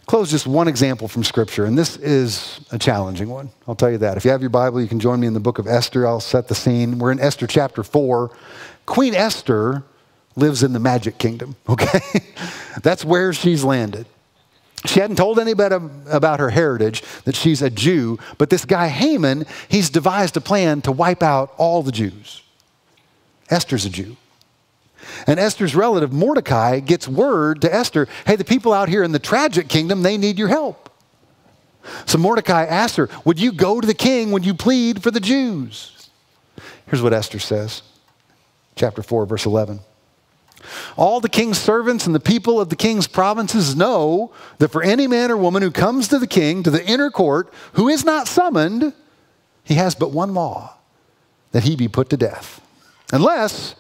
Close 0.10 0.32
just 0.32 0.48
one 0.48 0.68
example 0.68 1.08
from 1.08 1.24
Scripture, 1.24 1.66
and 1.66 1.78
this 1.78 1.96
is 1.98 2.62
a 2.72 2.80
challenging 2.80 3.30
one. 3.30 3.52
I'll 3.68 3.76
tell 3.76 3.92
you 3.92 4.00
that. 4.00 4.18
If 4.18 4.26
you 4.26 4.32
have 4.32 4.42
your 4.42 4.50
Bible, 4.50 4.82
you 4.82 4.88
can 4.88 5.00
join 5.00 5.20
me 5.20 5.28
in 5.28 5.36
the 5.36 5.40
book 5.40 5.60
of 5.60 5.68
Esther. 5.68 6.08
I'll 6.08 6.20
set 6.20 6.48
the 6.48 6.56
scene. 6.56 6.98
We're 6.98 7.12
in 7.12 7.20
Esther 7.20 7.46
chapter 7.46 7.84
4. 7.84 8.32
Queen 8.88 9.14
Esther 9.14 9.84
lives 10.36 10.64
in 10.64 10.74
the 10.74 10.80
magic 10.80 11.20
kingdom, 11.20 11.58
okay? 11.70 12.00
That's 12.82 13.06
where 13.06 13.34
she's 13.34 13.64
landed. 13.64 14.08
She 14.88 15.00
hadn't 15.00 15.18
told 15.18 15.38
anybody 15.38 15.76
about 16.10 16.40
her 16.40 16.50
heritage, 16.50 17.04
that 17.26 17.36
she's 17.36 17.62
a 17.62 17.70
Jew, 17.70 18.18
but 18.40 18.50
this 18.50 18.66
guy 18.66 18.88
Haman, 18.88 19.46
he's 19.68 19.92
devised 19.92 20.36
a 20.36 20.42
plan 20.42 20.82
to 20.82 20.92
wipe 20.92 21.22
out 21.22 21.54
all 21.58 21.84
the 21.84 21.92
Jews. 21.92 22.42
Esther's 23.52 23.86
a 23.86 23.92
Jew. 23.92 24.18
And 25.28 25.40
Esther's 25.40 25.76
relative, 25.76 26.12
Mordecai, 26.12 26.80
gets 26.80 27.08
word 27.08 27.62
to 27.62 27.74
Esther 27.74 28.08
hey, 28.26 28.36
the 28.36 28.44
people 28.44 28.74
out 28.74 28.90
here 28.90 29.04
in 29.04 29.12
the 29.12 29.20
tragic 29.20 29.68
kingdom, 29.68 30.04
they 30.04 30.18
need 30.18 30.38
your 30.38 30.48
help. 30.48 30.90
So 32.06 32.18
Mordecai 32.18 32.66
asks 32.66 32.98
her, 32.98 33.10
Would 33.26 33.40
you 33.40 33.52
go 33.52 33.82
to 33.82 33.88
the 33.88 33.94
king? 33.94 34.32
when 34.32 34.44
you 34.44 34.54
plead 34.54 35.02
for 35.02 35.12
the 35.12 35.20
Jews? 35.20 36.10
Here's 36.88 37.02
what 37.02 37.14
Esther 37.14 37.40
says, 37.40 37.84
chapter 38.76 39.04
4, 39.04 39.26
verse 39.26 39.46
11. 39.46 39.80
All 40.98 41.20
the 41.20 41.30
king's 41.30 41.58
servants 41.58 42.06
and 42.06 42.14
the 42.14 42.20
people 42.20 42.60
of 42.60 42.70
the 42.70 42.76
king's 42.76 43.08
provinces 43.08 43.76
know 43.76 44.32
that 44.58 44.72
for 44.72 44.84
any 44.84 45.08
man 45.08 45.32
or 45.32 45.38
woman 45.38 45.62
who 45.62 45.72
comes 45.72 46.08
to 46.10 46.20
the 46.20 46.28
king, 46.28 46.64
to 46.64 46.72
the 46.72 46.86
inner 46.86 47.10
court, 47.10 47.54
who 47.74 47.88
is 47.88 48.04
not 48.04 48.28
summoned, 48.28 48.94
he 49.64 49.76
has 49.76 49.96
but 49.96 50.12
one 50.12 50.34
law 50.34 50.76
that 51.52 51.64
he 51.64 51.76
be 51.76 51.88
put 51.88 52.10
to 52.10 52.18
death. 52.18 52.62
Unless 53.14 53.76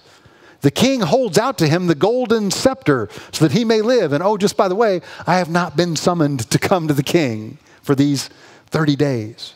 the 0.61 0.71
king 0.71 1.01
holds 1.01 1.37
out 1.37 1.57
to 1.59 1.67
him 1.67 1.87
the 1.87 1.95
golden 1.95 2.51
scepter 2.51 3.09
so 3.31 3.47
that 3.47 3.57
he 3.57 3.63
may 3.63 3.81
live. 3.81 4.11
And 4.11 4.21
oh, 4.21 4.37
just 4.37 4.57
by 4.57 4.67
the 4.67 4.75
way, 4.75 5.01
I 5.25 5.37
have 5.37 5.49
not 5.49 5.77
been 5.77 5.95
summoned 5.95 6.49
to 6.51 6.59
come 6.59 6.87
to 6.87 6.93
the 6.93 7.03
king 7.03 7.57
for 7.81 7.95
these 7.95 8.29
30 8.67 8.95
days. 8.95 9.53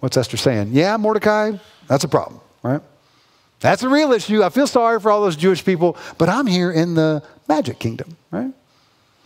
What's 0.00 0.16
Esther 0.16 0.36
saying? 0.36 0.70
Yeah, 0.72 0.96
Mordecai, 0.96 1.52
that's 1.86 2.04
a 2.04 2.08
problem, 2.08 2.40
right? 2.62 2.80
That's 3.60 3.82
a 3.82 3.88
real 3.88 4.12
issue. 4.12 4.42
I 4.42 4.48
feel 4.48 4.66
sorry 4.66 4.98
for 4.98 5.10
all 5.10 5.22
those 5.22 5.36
Jewish 5.36 5.64
people, 5.64 5.96
but 6.18 6.28
I'm 6.28 6.46
here 6.46 6.72
in 6.72 6.94
the 6.94 7.22
magic 7.46 7.78
kingdom, 7.78 8.16
right? 8.30 8.52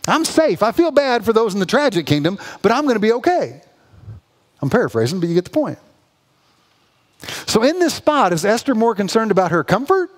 I'm 0.07 0.25
safe. 0.25 0.61
I 0.61 0.71
feel 0.71 0.91
bad 0.91 1.25
for 1.25 1.33
those 1.33 1.53
in 1.53 1.59
the 1.59 1.65
tragic 1.65 2.05
kingdom, 2.05 2.37
but 2.61 2.71
I'm 2.71 2.83
going 2.83 2.95
to 2.95 2.99
be 2.99 3.13
okay. 3.13 3.61
I'm 4.61 4.69
paraphrasing, 4.69 5.19
but 5.19 5.27
you 5.27 5.35
get 5.35 5.45
the 5.45 5.49
point. 5.49 5.79
So, 7.47 7.63
in 7.63 7.79
this 7.79 7.95
spot, 7.95 8.31
is 8.31 8.45
Esther 8.45 8.75
more 8.75 8.93
concerned 8.93 9.31
about 9.31 9.49
her 9.51 9.63
comfort 9.63 10.11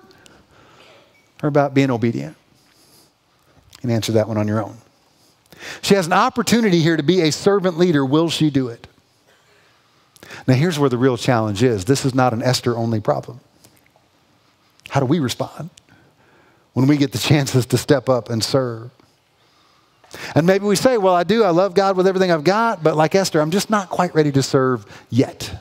or 1.42 1.48
about 1.48 1.74
being 1.74 1.90
obedient? 1.90 2.36
And 3.82 3.90
answer 3.90 4.12
that 4.12 4.28
one 4.28 4.36
on 4.36 4.46
your 4.46 4.62
own. 4.62 4.76
She 5.82 5.94
has 5.94 6.06
an 6.06 6.12
opportunity 6.12 6.80
here 6.80 6.96
to 6.96 7.02
be 7.02 7.22
a 7.22 7.32
servant 7.32 7.78
leader. 7.78 8.04
Will 8.04 8.28
she 8.28 8.50
do 8.50 8.68
it? 8.68 8.86
Now, 10.46 10.54
here's 10.54 10.78
where 10.78 10.90
the 10.90 10.98
real 10.98 11.16
challenge 11.16 11.62
is 11.62 11.84
this 11.84 12.04
is 12.04 12.14
not 12.14 12.32
an 12.32 12.42
Esther 12.42 12.76
only 12.76 13.00
problem. 13.00 13.40
How 14.88 15.00
do 15.00 15.06
we 15.06 15.18
respond 15.18 15.70
when 16.72 16.86
we 16.86 16.96
get 16.96 17.12
the 17.12 17.18
chances 17.18 17.66
to 17.66 17.78
step 17.78 18.08
up 18.08 18.30
and 18.30 18.42
serve? 18.42 18.90
And 20.34 20.46
maybe 20.46 20.64
we 20.64 20.76
say, 20.76 20.98
Well, 20.98 21.14
I 21.14 21.22
do. 21.22 21.44
I 21.44 21.50
love 21.50 21.74
God 21.74 21.96
with 21.96 22.06
everything 22.06 22.32
I've 22.32 22.44
got, 22.44 22.82
but 22.82 22.96
like 22.96 23.14
Esther, 23.14 23.40
I'm 23.40 23.50
just 23.50 23.70
not 23.70 23.88
quite 23.88 24.14
ready 24.14 24.32
to 24.32 24.42
serve 24.42 24.84
yet. 25.08 25.56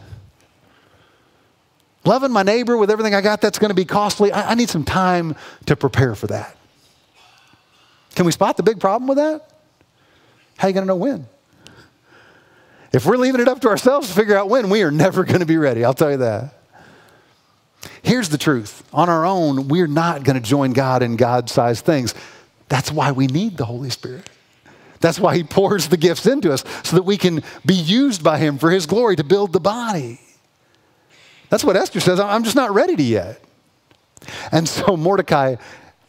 Loving 2.09 2.31
my 2.31 2.41
neighbor 2.41 2.75
with 2.75 2.89
everything 2.89 3.13
I 3.13 3.21
got, 3.21 3.39
that's 3.39 3.59
going 3.59 3.69
to 3.69 3.75
be 3.75 3.85
costly. 3.85 4.31
I, 4.31 4.53
I 4.53 4.55
need 4.55 4.67
some 4.67 4.83
time 4.83 5.35
to 5.67 5.75
prepare 5.75 6.15
for 6.15 6.25
that. 6.25 6.57
Can 8.15 8.25
we 8.25 8.31
spot 8.31 8.57
the 8.57 8.63
big 8.63 8.79
problem 8.79 9.07
with 9.07 9.19
that? 9.19 9.47
How 10.57 10.65
are 10.65 10.71
you 10.71 10.73
going 10.73 10.85
to 10.85 10.87
know 10.87 10.95
when? 10.95 11.27
If 12.91 13.05
we're 13.05 13.17
leaving 13.17 13.41
it 13.41 13.47
up 13.47 13.61
to 13.61 13.67
ourselves 13.67 14.07
to 14.07 14.15
figure 14.15 14.35
out 14.35 14.49
when, 14.49 14.71
we 14.71 14.81
are 14.81 14.89
never 14.89 15.23
going 15.23 15.41
to 15.41 15.45
be 15.45 15.57
ready. 15.57 15.85
I'll 15.85 15.93
tell 15.93 16.09
you 16.09 16.17
that. 16.17 16.55
Here's 18.01 18.29
the 18.29 18.39
truth 18.39 18.83
on 18.91 19.07
our 19.07 19.23
own, 19.23 19.67
we're 19.67 19.85
not 19.85 20.23
going 20.23 20.35
to 20.35 20.41
join 20.41 20.73
God 20.73 21.03
in 21.03 21.15
God 21.15 21.47
sized 21.47 21.85
things. 21.85 22.15
That's 22.69 22.91
why 22.91 23.11
we 23.11 23.27
need 23.27 23.55
the 23.55 23.65
Holy 23.65 23.91
Spirit. 23.91 24.27
That's 24.99 25.19
why 25.19 25.37
He 25.37 25.43
pours 25.43 25.89
the 25.89 25.97
gifts 25.97 26.25
into 26.25 26.51
us 26.51 26.63
so 26.83 26.95
that 26.95 27.03
we 27.03 27.17
can 27.17 27.43
be 27.67 27.75
used 27.75 28.23
by 28.23 28.39
Him 28.39 28.57
for 28.57 28.71
His 28.71 28.87
glory 28.87 29.15
to 29.15 29.23
build 29.23 29.53
the 29.53 29.59
body. 29.59 30.19
That's 31.49 31.63
what 31.63 31.75
Esther 31.75 31.99
says. 31.99 32.19
I'm 32.19 32.43
just 32.43 32.55
not 32.55 32.71
ready 32.71 32.95
to 32.95 33.03
yet. 33.03 33.41
And 34.51 34.67
so 34.67 34.95
Mordecai 34.97 35.55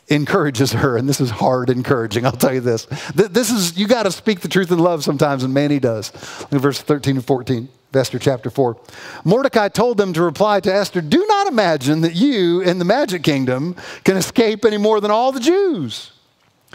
encourages 0.08 0.72
her, 0.72 0.96
and 0.96 1.08
this 1.08 1.20
is 1.20 1.30
hard 1.30 1.70
encouraging, 1.70 2.26
I'll 2.26 2.32
tell 2.32 2.52
you 2.52 2.60
this. 2.60 2.86
This 3.14 3.50
is, 3.50 3.78
you 3.78 3.86
got 3.86 4.02
to 4.02 4.10
speak 4.10 4.40
the 4.40 4.48
truth 4.48 4.72
in 4.72 4.78
love 4.78 5.04
sometimes, 5.04 5.44
and 5.44 5.54
man, 5.54 5.70
he 5.70 5.78
does. 5.78 6.12
Look 6.42 6.54
at 6.54 6.60
verse 6.60 6.80
13 6.80 7.16
and 7.16 7.24
14. 7.24 7.68
Esther 7.92 8.18
chapter 8.18 8.50
4. 8.50 8.76
Mordecai 9.24 9.68
told 9.68 9.98
them 9.98 10.12
to 10.12 10.22
reply 10.22 10.60
to 10.60 10.72
Esther, 10.72 11.00
Do 11.00 11.24
not 11.26 11.48
imagine 11.48 12.02
that 12.02 12.14
you 12.14 12.60
in 12.60 12.78
the 12.78 12.84
magic 12.84 13.22
kingdom 13.22 13.74
can 14.04 14.16
escape 14.16 14.64
any 14.64 14.76
more 14.76 15.00
than 15.00 15.10
all 15.10 15.32
the 15.32 15.40
Jews. 15.40 16.12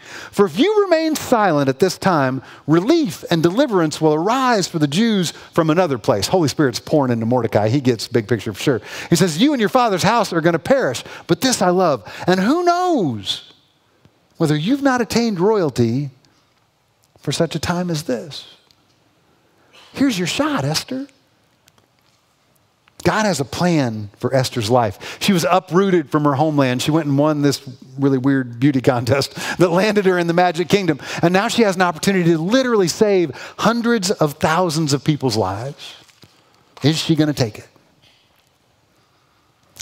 For 0.01 0.45
if 0.45 0.59
you 0.59 0.83
remain 0.83 1.15
silent 1.15 1.69
at 1.69 1.79
this 1.79 1.97
time, 1.97 2.41
relief 2.67 3.23
and 3.31 3.41
deliverance 3.41 4.01
will 4.01 4.13
arise 4.13 4.67
for 4.67 4.77
the 4.77 4.87
Jews 4.87 5.31
from 5.31 5.69
another 5.69 5.97
place. 5.97 6.27
Holy 6.27 6.49
Spirit's 6.49 6.79
pouring 6.79 7.11
into 7.11 7.25
Mordecai. 7.25 7.69
He 7.69 7.79
gets 7.79 8.07
big 8.07 8.27
picture 8.27 8.53
for 8.53 8.61
sure. 8.61 8.81
He 9.09 9.15
says, 9.15 9.41
You 9.41 9.53
and 9.53 9.59
your 9.59 9.69
father's 9.69 10.03
house 10.03 10.33
are 10.33 10.41
going 10.41 10.53
to 10.53 10.59
perish, 10.59 11.03
but 11.27 11.41
this 11.41 11.61
I 11.61 11.69
love. 11.69 12.03
And 12.27 12.39
who 12.39 12.63
knows 12.63 13.53
whether 14.37 14.55
you've 14.55 14.83
not 14.83 15.01
attained 15.01 15.39
royalty 15.39 16.09
for 17.19 17.31
such 17.31 17.55
a 17.55 17.59
time 17.59 17.89
as 17.89 18.03
this? 18.03 18.57
Here's 19.93 20.17
your 20.17 20.27
shot, 20.27 20.65
Esther. 20.65 21.07
God 23.05 23.25
has 23.25 23.39
a 23.39 23.45
plan 23.45 24.09
for 24.17 24.35
Esther's 24.35 24.69
life. 24.69 25.19
She 25.21 25.31
was 25.31 25.45
uprooted 25.49 26.09
from 26.09 26.23
her 26.23 26.33
homeland. 26.33 26.81
She 26.81 26.89
went 26.89 27.05
and 27.05 27.17
won 27.17 27.43
this 27.43 27.61
really 27.99 28.17
weird 28.17 28.59
beauty 28.59 28.81
contest 28.81 29.35
that 29.59 29.69
landed 29.69 30.05
her 30.05 30.17
in 30.17 30.25
the 30.27 30.33
Magic 30.33 30.67
Kingdom. 30.67 30.99
And 31.21 31.31
now 31.31 31.47
she 31.47 31.61
has 31.61 31.75
an 31.75 31.83
opportunity 31.83 32.31
to 32.31 32.37
literally 32.39 32.87
save 32.87 33.31
hundreds 33.59 34.09
of 34.09 34.33
thousands 34.33 34.91
of 34.91 35.03
people's 35.03 35.37
lives. 35.37 35.93
Is 36.83 36.97
she 36.97 37.15
going 37.15 37.27
to 37.27 37.33
take 37.33 37.59
it? 37.59 37.67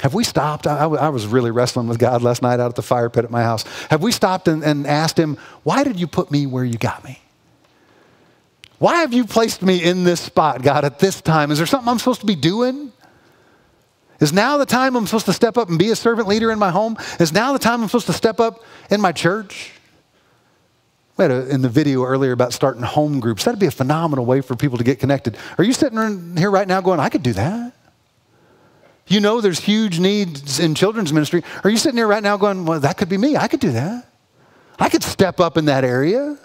Have 0.01 0.13
we 0.13 0.26
stopped? 0.26 0.67
I, 0.67 0.84
I, 0.84 1.09
was 1.09 1.26
really 1.26 1.51
wrestling 1.51 1.88
with 1.88 1.99
God 1.99 2.21
last 2.24 2.41
night 2.41 2.59
out 2.59 2.67
at 2.67 2.76
the 2.76 2.82
fire 2.82 3.09
pit 3.09 3.24
at 3.24 3.32
my 3.32 3.43
house. 3.43 3.63
Have 3.89 4.03
we 4.03 4.11
stopped 4.11 4.49
and, 4.49 4.63
and 4.63 4.86
asked 4.86 5.17
Him, 5.17 5.38
Why 5.63 5.86
did 5.86 5.97
you 5.97 6.07
put 6.07 6.30
me 6.30 6.45
where 6.45 6.65
you 6.65 6.78
got 6.78 7.05
me? 7.05 7.21
Why 8.80 8.97
have 8.97 9.13
you 9.13 9.24
placed 9.24 9.61
me 9.61 9.82
in 9.82 10.03
this 10.03 10.19
spot, 10.19 10.61
God, 10.61 10.84
at 10.84 10.99
this 10.99 11.21
time? 11.21 11.51
Is 11.51 11.57
there 11.57 11.67
something 11.67 11.88
I'm 11.88 11.99
supposed 11.99 12.19
to 12.19 12.26
be 12.26 12.36
doing? 12.36 12.91
Is 14.24 14.32
now 14.32 14.55
the 14.55 14.65
time 14.65 14.95
I'm 14.95 15.05
supposed 15.05 15.26
to 15.26 15.34
step 15.34 15.57
up 15.57 15.67
and 15.67 15.78
be 15.78 15.89
a 15.89 15.97
servant 15.97 16.30
leader 16.30 16.49
in 16.49 16.57
my 16.57 16.71
home? 16.71 16.95
Is 17.19 17.34
now 17.34 17.51
the 17.51 17.59
time 17.59 17.82
I'm 17.82 17.89
supposed 17.89 18.05
to 18.05 18.13
step 18.13 18.39
up 18.39 18.63
in 18.89 19.01
my 19.01 19.11
church? 19.11 19.74
We 21.17 21.24
had 21.24 21.32
a, 21.32 21.49
in 21.49 21.61
the 21.61 21.67
video 21.67 22.05
earlier 22.05 22.32
about 22.32 22.53
starting 22.53 22.84
home 22.84 23.19
groups. 23.19 23.43
That'd 23.43 23.59
be 23.59 23.65
a 23.65 23.71
phenomenal 23.71 24.26
way 24.26 24.39
for 24.39 24.55
people 24.55 24.78
to 24.78 24.84
get 24.86 25.01
connected. 25.01 25.36
Are 25.57 25.63
you 25.65 25.74
sitting 25.74 26.38
here 26.38 26.49
right 26.49 26.65
now 26.65 26.80
going, 26.80 27.01
I 27.01 27.09
could 27.09 27.21
do 27.21 27.34
that? 27.34 27.74
You 29.07 29.19
know 29.19 29.41
there's 29.41 29.59
huge 29.59 29.99
needs 29.99 30.57
in 30.57 30.74
children's 30.74 31.11
ministry. 31.11 31.43
Are 31.65 31.69
you 31.69 31.76
sitting 31.76 31.97
here 31.97 32.07
right 32.07 32.24
now 32.24 32.38
going, 32.38 32.65
well, 32.65 32.80
that 32.80 32.95
could 32.95 33.09
be 33.09 33.17
me. 33.17 33.36
I 33.36 33.49
could 33.49 33.59
do 33.59 33.74
that. 33.74 34.07
I 34.80 34.88
could 34.88 35.03
step 35.03 35.41
up 35.41 35.57
in 35.57 35.65
that 35.65 35.84
area. 35.84 36.38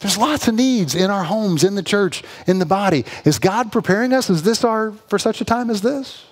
There's 0.00 0.18
lots 0.18 0.48
of 0.48 0.56
needs 0.56 0.96
in 0.96 1.08
our 1.08 1.22
homes, 1.22 1.62
in 1.62 1.76
the 1.76 1.84
church, 1.84 2.24
in 2.48 2.58
the 2.58 2.66
body. 2.66 3.04
Is 3.24 3.38
God 3.38 3.70
preparing 3.70 4.12
us? 4.12 4.28
Is 4.28 4.42
this 4.42 4.64
our 4.64 4.90
for 5.06 5.20
such 5.20 5.40
a 5.40 5.44
time 5.44 5.70
as 5.70 5.80
this? 5.80 6.24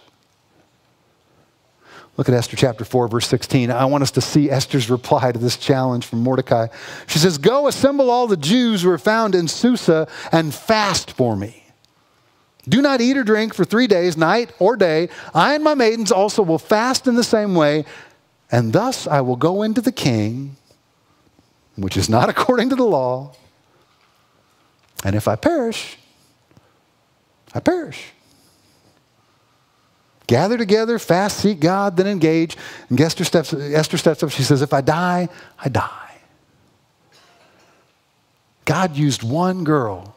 Look 2.16 2.28
at 2.28 2.34
Esther 2.34 2.56
chapter 2.56 2.84
4, 2.84 3.08
verse 3.08 3.26
16. 3.26 3.70
I 3.70 3.86
want 3.86 4.02
us 4.02 4.10
to 4.12 4.20
see 4.20 4.50
Esther's 4.50 4.90
reply 4.90 5.32
to 5.32 5.38
this 5.38 5.56
challenge 5.56 6.04
from 6.04 6.22
Mordecai. 6.22 6.66
She 7.06 7.18
says, 7.18 7.38
Go 7.38 7.66
assemble 7.68 8.10
all 8.10 8.26
the 8.26 8.36
Jews 8.36 8.82
who 8.82 8.90
are 8.90 8.98
found 8.98 9.34
in 9.34 9.48
Susa 9.48 10.06
and 10.30 10.54
fast 10.54 11.12
for 11.12 11.36
me. 11.36 11.62
Do 12.68 12.82
not 12.82 13.00
eat 13.00 13.16
or 13.16 13.24
drink 13.24 13.54
for 13.54 13.64
three 13.64 13.86
days, 13.86 14.16
night 14.16 14.52
or 14.58 14.76
day. 14.76 15.08
I 15.34 15.54
and 15.54 15.64
my 15.64 15.74
maidens 15.74 16.12
also 16.12 16.42
will 16.42 16.58
fast 16.58 17.06
in 17.06 17.16
the 17.16 17.24
same 17.24 17.54
way, 17.54 17.84
and 18.50 18.72
thus 18.72 19.06
I 19.06 19.20
will 19.22 19.36
go 19.36 19.62
into 19.62 19.80
the 19.80 19.90
king, 19.90 20.56
which 21.76 21.96
is 21.96 22.08
not 22.08 22.28
according 22.28 22.68
to 22.68 22.76
the 22.76 22.84
law. 22.84 23.32
And 25.02 25.16
if 25.16 25.26
I 25.26 25.34
perish, 25.34 25.98
I 27.54 27.60
perish. 27.60 28.12
Gather 30.32 30.56
together, 30.56 30.98
fast, 30.98 31.40
seek 31.40 31.60
God, 31.60 31.98
then 31.98 32.06
engage. 32.06 32.56
And 32.88 32.98
Esther 32.98 33.22
steps, 33.22 33.52
Esther 33.52 33.98
steps 33.98 34.22
up. 34.22 34.30
She 34.30 34.42
says, 34.42 34.62
If 34.62 34.72
I 34.72 34.80
die, 34.80 35.28
I 35.62 35.68
die. 35.68 36.14
God 38.64 38.96
used 38.96 39.22
one 39.22 39.62
girl 39.62 40.14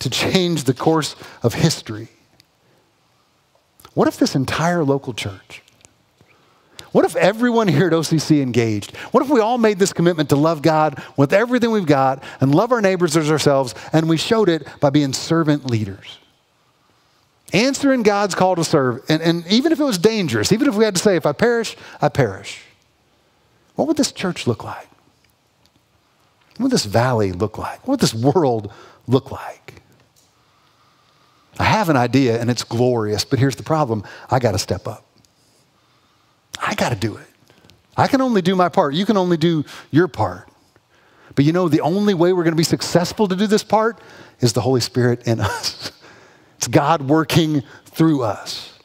to 0.00 0.10
change 0.10 0.64
the 0.64 0.74
course 0.74 1.16
of 1.42 1.54
history. 1.54 2.08
What 3.94 4.08
if 4.08 4.18
this 4.18 4.34
entire 4.34 4.84
local 4.84 5.14
church, 5.14 5.62
what 6.92 7.06
if 7.06 7.16
everyone 7.16 7.66
here 7.66 7.86
at 7.86 7.94
OCC 7.94 8.42
engaged? 8.42 8.94
What 9.10 9.24
if 9.24 9.30
we 9.30 9.40
all 9.40 9.56
made 9.56 9.78
this 9.78 9.94
commitment 9.94 10.28
to 10.28 10.36
love 10.36 10.60
God 10.60 11.02
with 11.16 11.32
everything 11.32 11.70
we've 11.70 11.86
got 11.86 12.22
and 12.42 12.54
love 12.54 12.72
our 12.72 12.82
neighbors 12.82 13.16
as 13.16 13.30
ourselves, 13.30 13.74
and 13.94 14.06
we 14.06 14.18
showed 14.18 14.50
it 14.50 14.68
by 14.80 14.90
being 14.90 15.14
servant 15.14 15.64
leaders? 15.64 16.19
Answering 17.52 18.02
God's 18.02 18.34
call 18.34 18.56
to 18.56 18.64
serve, 18.64 19.02
and, 19.08 19.22
and 19.22 19.46
even 19.48 19.72
if 19.72 19.80
it 19.80 19.84
was 19.84 19.98
dangerous, 19.98 20.52
even 20.52 20.68
if 20.68 20.74
we 20.74 20.84
had 20.84 20.96
to 20.96 21.02
say, 21.02 21.16
if 21.16 21.26
I 21.26 21.32
perish, 21.32 21.76
I 22.00 22.08
perish, 22.08 22.62
what 23.74 23.88
would 23.88 23.96
this 23.96 24.12
church 24.12 24.46
look 24.46 24.64
like? 24.64 24.88
What 26.56 26.64
would 26.64 26.72
this 26.72 26.84
valley 26.84 27.32
look 27.32 27.56
like? 27.56 27.86
What 27.86 27.92
would 27.92 28.00
this 28.00 28.14
world 28.14 28.72
look 29.06 29.30
like? 29.30 29.82
I 31.58 31.64
have 31.64 31.88
an 31.88 31.96
idea 31.96 32.40
and 32.40 32.50
it's 32.50 32.64
glorious, 32.64 33.24
but 33.24 33.38
here's 33.38 33.56
the 33.56 33.62
problem 33.62 34.04
I 34.30 34.38
got 34.38 34.52
to 34.52 34.58
step 34.58 34.86
up. 34.86 35.04
I 36.60 36.74
got 36.74 36.90
to 36.90 36.96
do 36.96 37.16
it. 37.16 37.26
I 37.96 38.06
can 38.06 38.20
only 38.20 38.42
do 38.42 38.54
my 38.56 38.68
part. 38.68 38.94
You 38.94 39.04
can 39.04 39.16
only 39.16 39.36
do 39.36 39.64
your 39.90 40.08
part. 40.08 40.48
But 41.34 41.44
you 41.44 41.52
know, 41.52 41.68
the 41.68 41.80
only 41.80 42.14
way 42.14 42.32
we're 42.32 42.44
going 42.44 42.52
to 42.52 42.56
be 42.56 42.64
successful 42.64 43.28
to 43.28 43.36
do 43.36 43.46
this 43.46 43.64
part 43.64 44.00
is 44.40 44.52
the 44.52 44.60
Holy 44.60 44.80
Spirit 44.80 45.26
in 45.26 45.40
us. 45.40 45.92
It's 46.60 46.68
God 46.68 47.00
working 47.00 47.62
through 47.86 48.22
us. 48.22 48.78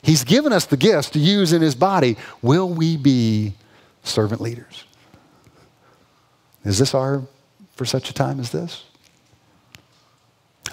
He's 0.00 0.22
given 0.22 0.52
us 0.52 0.64
the 0.66 0.76
gifts 0.76 1.10
to 1.10 1.18
use 1.18 1.52
in 1.52 1.60
his 1.60 1.74
body. 1.74 2.16
Will 2.40 2.68
we 2.68 2.96
be 2.96 3.54
servant 4.04 4.40
leaders? 4.40 4.84
Is 6.64 6.78
this 6.78 6.94
our 6.94 7.24
for 7.74 7.84
such 7.84 8.10
a 8.10 8.14
time 8.14 8.38
as 8.38 8.52
this? 8.52 8.84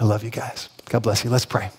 I 0.00 0.04
love 0.04 0.22
you 0.22 0.30
guys. 0.30 0.68
God 0.84 1.02
bless 1.02 1.24
you. 1.24 1.30
Let's 1.30 1.44
pray. 1.44 1.70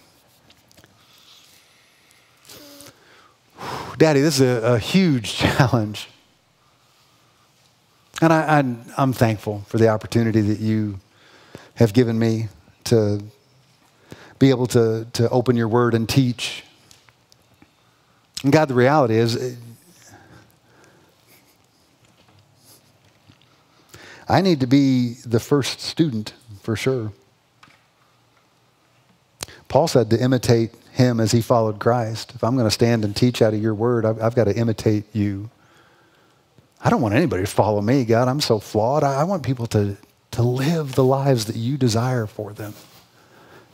Daddy, 3.98 4.20
this 4.20 4.42
is 4.42 4.62
a, 4.62 4.74
a 4.74 4.78
huge 4.78 5.34
challenge. 5.38 6.10
And 8.22 8.34
I, 8.34 8.60
am 8.98 9.14
thankful 9.14 9.64
for 9.68 9.78
the 9.78 9.88
opportunity 9.88 10.42
that 10.42 10.60
you 10.60 11.00
have 11.76 11.94
given 11.94 12.20
me 12.20 12.50
to 12.86 13.24
be 14.40 14.50
able 14.50 14.68
to, 14.68 15.08
to 15.14 15.30
open 15.30 15.56
your 15.56 15.68
word 15.68 15.94
and 15.94 16.08
teach. 16.08 16.64
And 18.44 18.52
God, 18.52 18.68
the 18.68 18.74
reality 18.74 19.16
is, 19.16 19.58
I 24.28 24.42
need 24.42 24.60
to 24.60 24.68
be 24.68 25.14
the 25.26 25.40
first 25.40 25.80
student 25.80 26.34
for 26.62 26.76
sure. 26.76 27.12
Paul 29.68 29.88
said 29.88 30.10
to 30.12 30.22
imitate 30.22 30.74
him 30.92 31.20
as 31.20 31.32
he 31.32 31.42
followed 31.42 31.80
Christ. 31.80 32.34
If 32.36 32.44
I'm 32.44 32.56
going 32.56 32.68
to 32.68 32.72
stand 32.72 33.04
and 33.04 33.16
teach 33.16 33.42
out 33.42 33.54
of 33.54 33.62
your 33.62 33.74
word, 33.74 34.06
I've, 34.06 34.22
I've 34.22 34.36
got 34.36 34.46
to 34.46 34.56
imitate 34.56 35.16
you. 35.16 35.50
I 36.82 36.90
don't 36.90 37.02
want 37.02 37.16
anybody 37.16 37.44
to 37.44 37.50
follow 37.50 37.82
me, 37.82 38.06
God. 38.06 38.28
I'm 38.28 38.42
so 38.42 38.60
flawed. 38.60 39.04
I, 39.04 39.22
I 39.22 39.24
want 39.24 39.44
people 39.44 39.68
to, 39.68 39.98
to 40.32 40.44
live 40.44 40.96
the 40.96 41.04
lives 41.04 41.46
that 41.46 41.56
you 41.56 41.78
desire 41.78 42.26
for 42.28 42.54
them 42.54 42.74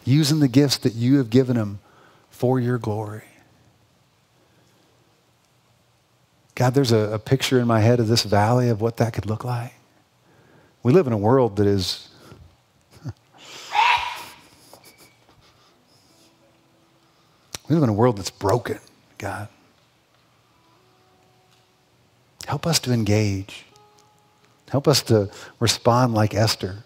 using 0.04 0.40
the 0.40 0.48
gifts 0.48 0.78
that 0.78 0.94
you 0.94 1.18
have 1.18 1.30
given 1.30 1.56
him 1.56 1.80
for 2.30 2.60
your 2.60 2.78
glory. 2.78 3.24
God, 6.56 6.74
there's 6.74 6.92
a, 6.92 7.14
a, 7.14 7.20
picture 7.20 7.60
in 7.60 7.68
my 7.68 7.80
head 7.80 8.00
of 8.00 8.08
this 8.08 8.24
valley 8.24 8.70
of 8.70 8.82
what 8.82 8.98
that 8.98 9.14
could 9.14 9.26
look 9.26 9.44
like. 9.44 9.74
We 10.84 10.92
live 10.94 11.08
in 11.08 11.14
a 11.14 11.18
world 11.18 11.56
that 11.56 11.66
is. 11.66 12.10
we 17.68 17.76
live 17.76 17.84
in 17.84 17.90
a 17.90 17.94
world 17.94 18.18
that's 18.18 18.30
broken. 18.30 18.80
God. 19.18 19.48
Help 22.46 22.68
us 22.68 22.80
to 22.80 22.92
engage. 22.92 23.66
Help 24.70 24.88
us 24.88 25.02
to 25.04 25.30
respond 25.60 26.14
like 26.14 26.34
Esther. 26.34 26.84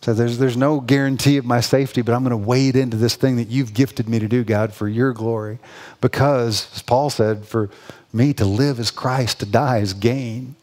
So 0.00 0.14
there's, 0.14 0.38
there's 0.38 0.56
no 0.56 0.80
guarantee 0.80 1.38
of 1.38 1.44
my 1.44 1.60
safety, 1.60 2.02
but 2.02 2.14
I'm 2.14 2.22
going 2.22 2.30
to 2.30 2.36
wade 2.36 2.76
into 2.76 2.96
this 2.96 3.16
thing 3.16 3.36
that 3.36 3.48
you've 3.48 3.74
gifted 3.74 4.08
me 4.08 4.18
to 4.20 4.28
do, 4.28 4.44
God, 4.44 4.72
for 4.72 4.88
your 4.88 5.12
glory. 5.12 5.58
Because, 6.00 6.68
as 6.74 6.82
Paul 6.82 7.10
said, 7.10 7.44
for 7.44 7.68
me 8.12 8.32
to 8.34 8.44
live 8.44 8.78
as 8.78 8.90
Christ, 8.90 9.40
to 9.40 9.46
die 9.46 9.78
is 9.78 9.94
gain. 9.94 10.54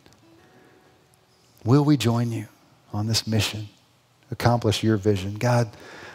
Will 1.65 1.83
we 1.83 1.97
join 1.97 2.31
you 2.31 2.47
on 2.93 3.07
this 3.07 3.27
mission? 3.27 3.67
Accomplish 4.31 4.83
your 4.83 4.97
vision. 4.97 5.35
God, 5.35 5.69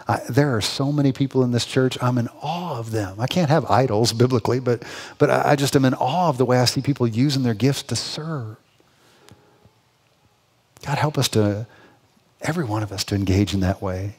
I, 0.08 0.22
there 0.28 0.56
are 0.56 0.60
so 0.60 0.90
many 0.90 1.12
people 1.12 1.44
in 1.44 1.52
this 1.52 1.66
church. 1.66 1.98
I'm 2.02 2.16
in 2.18 2.28
awe 2.42 2.78
of 2.78 2.90
them. 2.90 3.20
I 3.20 3.26
can't 3.26 3.50
have 3.50 3.64
idols 3.70 4.12
biblically, 4.12 4.60
but, 4.60 4.82
but 5.18 5.30
I, 5.30 5.50
I 5.50 5.56
just 5.56 5.76
am 5.76 5.84
in 5.84 5.94
awe 5.94 6.30
of 6.30 6.38
the 6.38 6.46
way 6.46 6.58
I 6.58 6.64
see 6.64 6.80
people 6.80 7.06
using 7.06 7.42
their 7.42 7.54
gifts 7.54 7.82
to 7.84 7.96
serve. 7.96 8.56
God, 10.84 10.98
help 10.98 11.18
us 11.18 11.28
to 11.28 11.66
every 12.42 12.64
one 12.64 12.82
of 12.82 12.92
us 12.92 13.04
to 13.04 13.14
engage 13.14 13.54
in 13.54 13.60
that 13.60 13.82
way. 13.82 14.16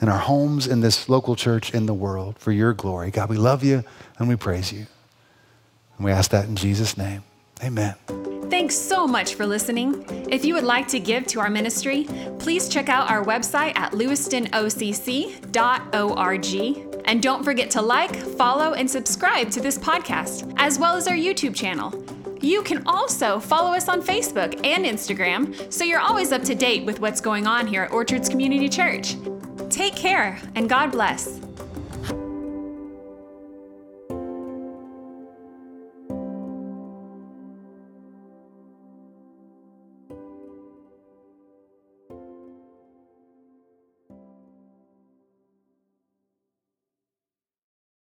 In 0.00 0.08
our 0.08 0.18
homes, 0.18 0.66
in 0.66 0.80
this 0.80 1.08
local 1.08 1.36
church, 1.36 1.72
in 1.72 1.86
the 1.86 1.94
world, 1.94 2.38
for 2.38 2.52
your 2.52 2.72
glory. 2.72 3.10
God, 3.10 3.28
we 3.28 3.36
love 3.36 3.62
you 3.62 3.84
and 4.18 4.28
we 4.28 4.36
praise 4.36 4.72
you. 4.72 4.86
And 5.96 6.04
we 6.04 6.10
ask 6.10 6.30
that 6.32 6.46
in 6.46 6.56
Jesus' 6.56 6.98
name. 6.98 7.22
Amen. 7.62 7.94
Thanks 8.50 8.76
so 8.76 9.06
much 9.06 9.34
for 9.34 9.46
listening. 9.46 10.04
If 10.30 10.44
you 10.44 10.54
would 10.54 10.64
like 10.64 10.88
to 10.88 11.00
give 11.00 11.26
to 11.28 11.40
our 11.40 11.50
ministry, 11.50 12.06
please 12.38 12.68
check 12.68 12.88
out 12.88 13.10
our 13.10 13.24
website 13.24 13.76
at 13.76 13.92
lewistonocc.org. 13.92 16.90
And 17.06 17.22
don't 17.22 17.44
forget 17.44 17.70
to 17.72 17.82
like, 17.82 18.14
follow, 18.14 18.72
and 18.74 18.90
subscribe 18.90 19.50
to 19.50 19.60
this 19.60 19.78
podcast, 19.78 20.52
as 20.56 20.78
well 20.78 20.96
as 20.96 21.06
our 21.06 21.14
YouTube 21.14 21.54
channel. 21.54 21.90
You 22.44 22.62
can 22.62 22.86
also 22.86 23.40
follow 23.40 23.72
us 23.72 23.88
on 23.88 24.02
Facebook 24.02 24.60
and 24.66 24.84
Instagram 24.84 25.72
so 25.72 25.82
you're 25.82 25.98
always 25.98 26.30
up 26.30 26.42
to 26.42 26.54
date 26.54 26.84
with 26.84 27.00
what's 27.00 27.20
going 27.20 27.46
on 27.46 27.66
here 27.66 27.84
at 27.84 27.90
Orchards 27.90 28.28
Community 28.28 28.68
Church. 28.68 29.16
Take 29.70 29.96
care 29.96 30.38
and 30.54 30.68
God 30.68 30.92
bless. 30.92 31.43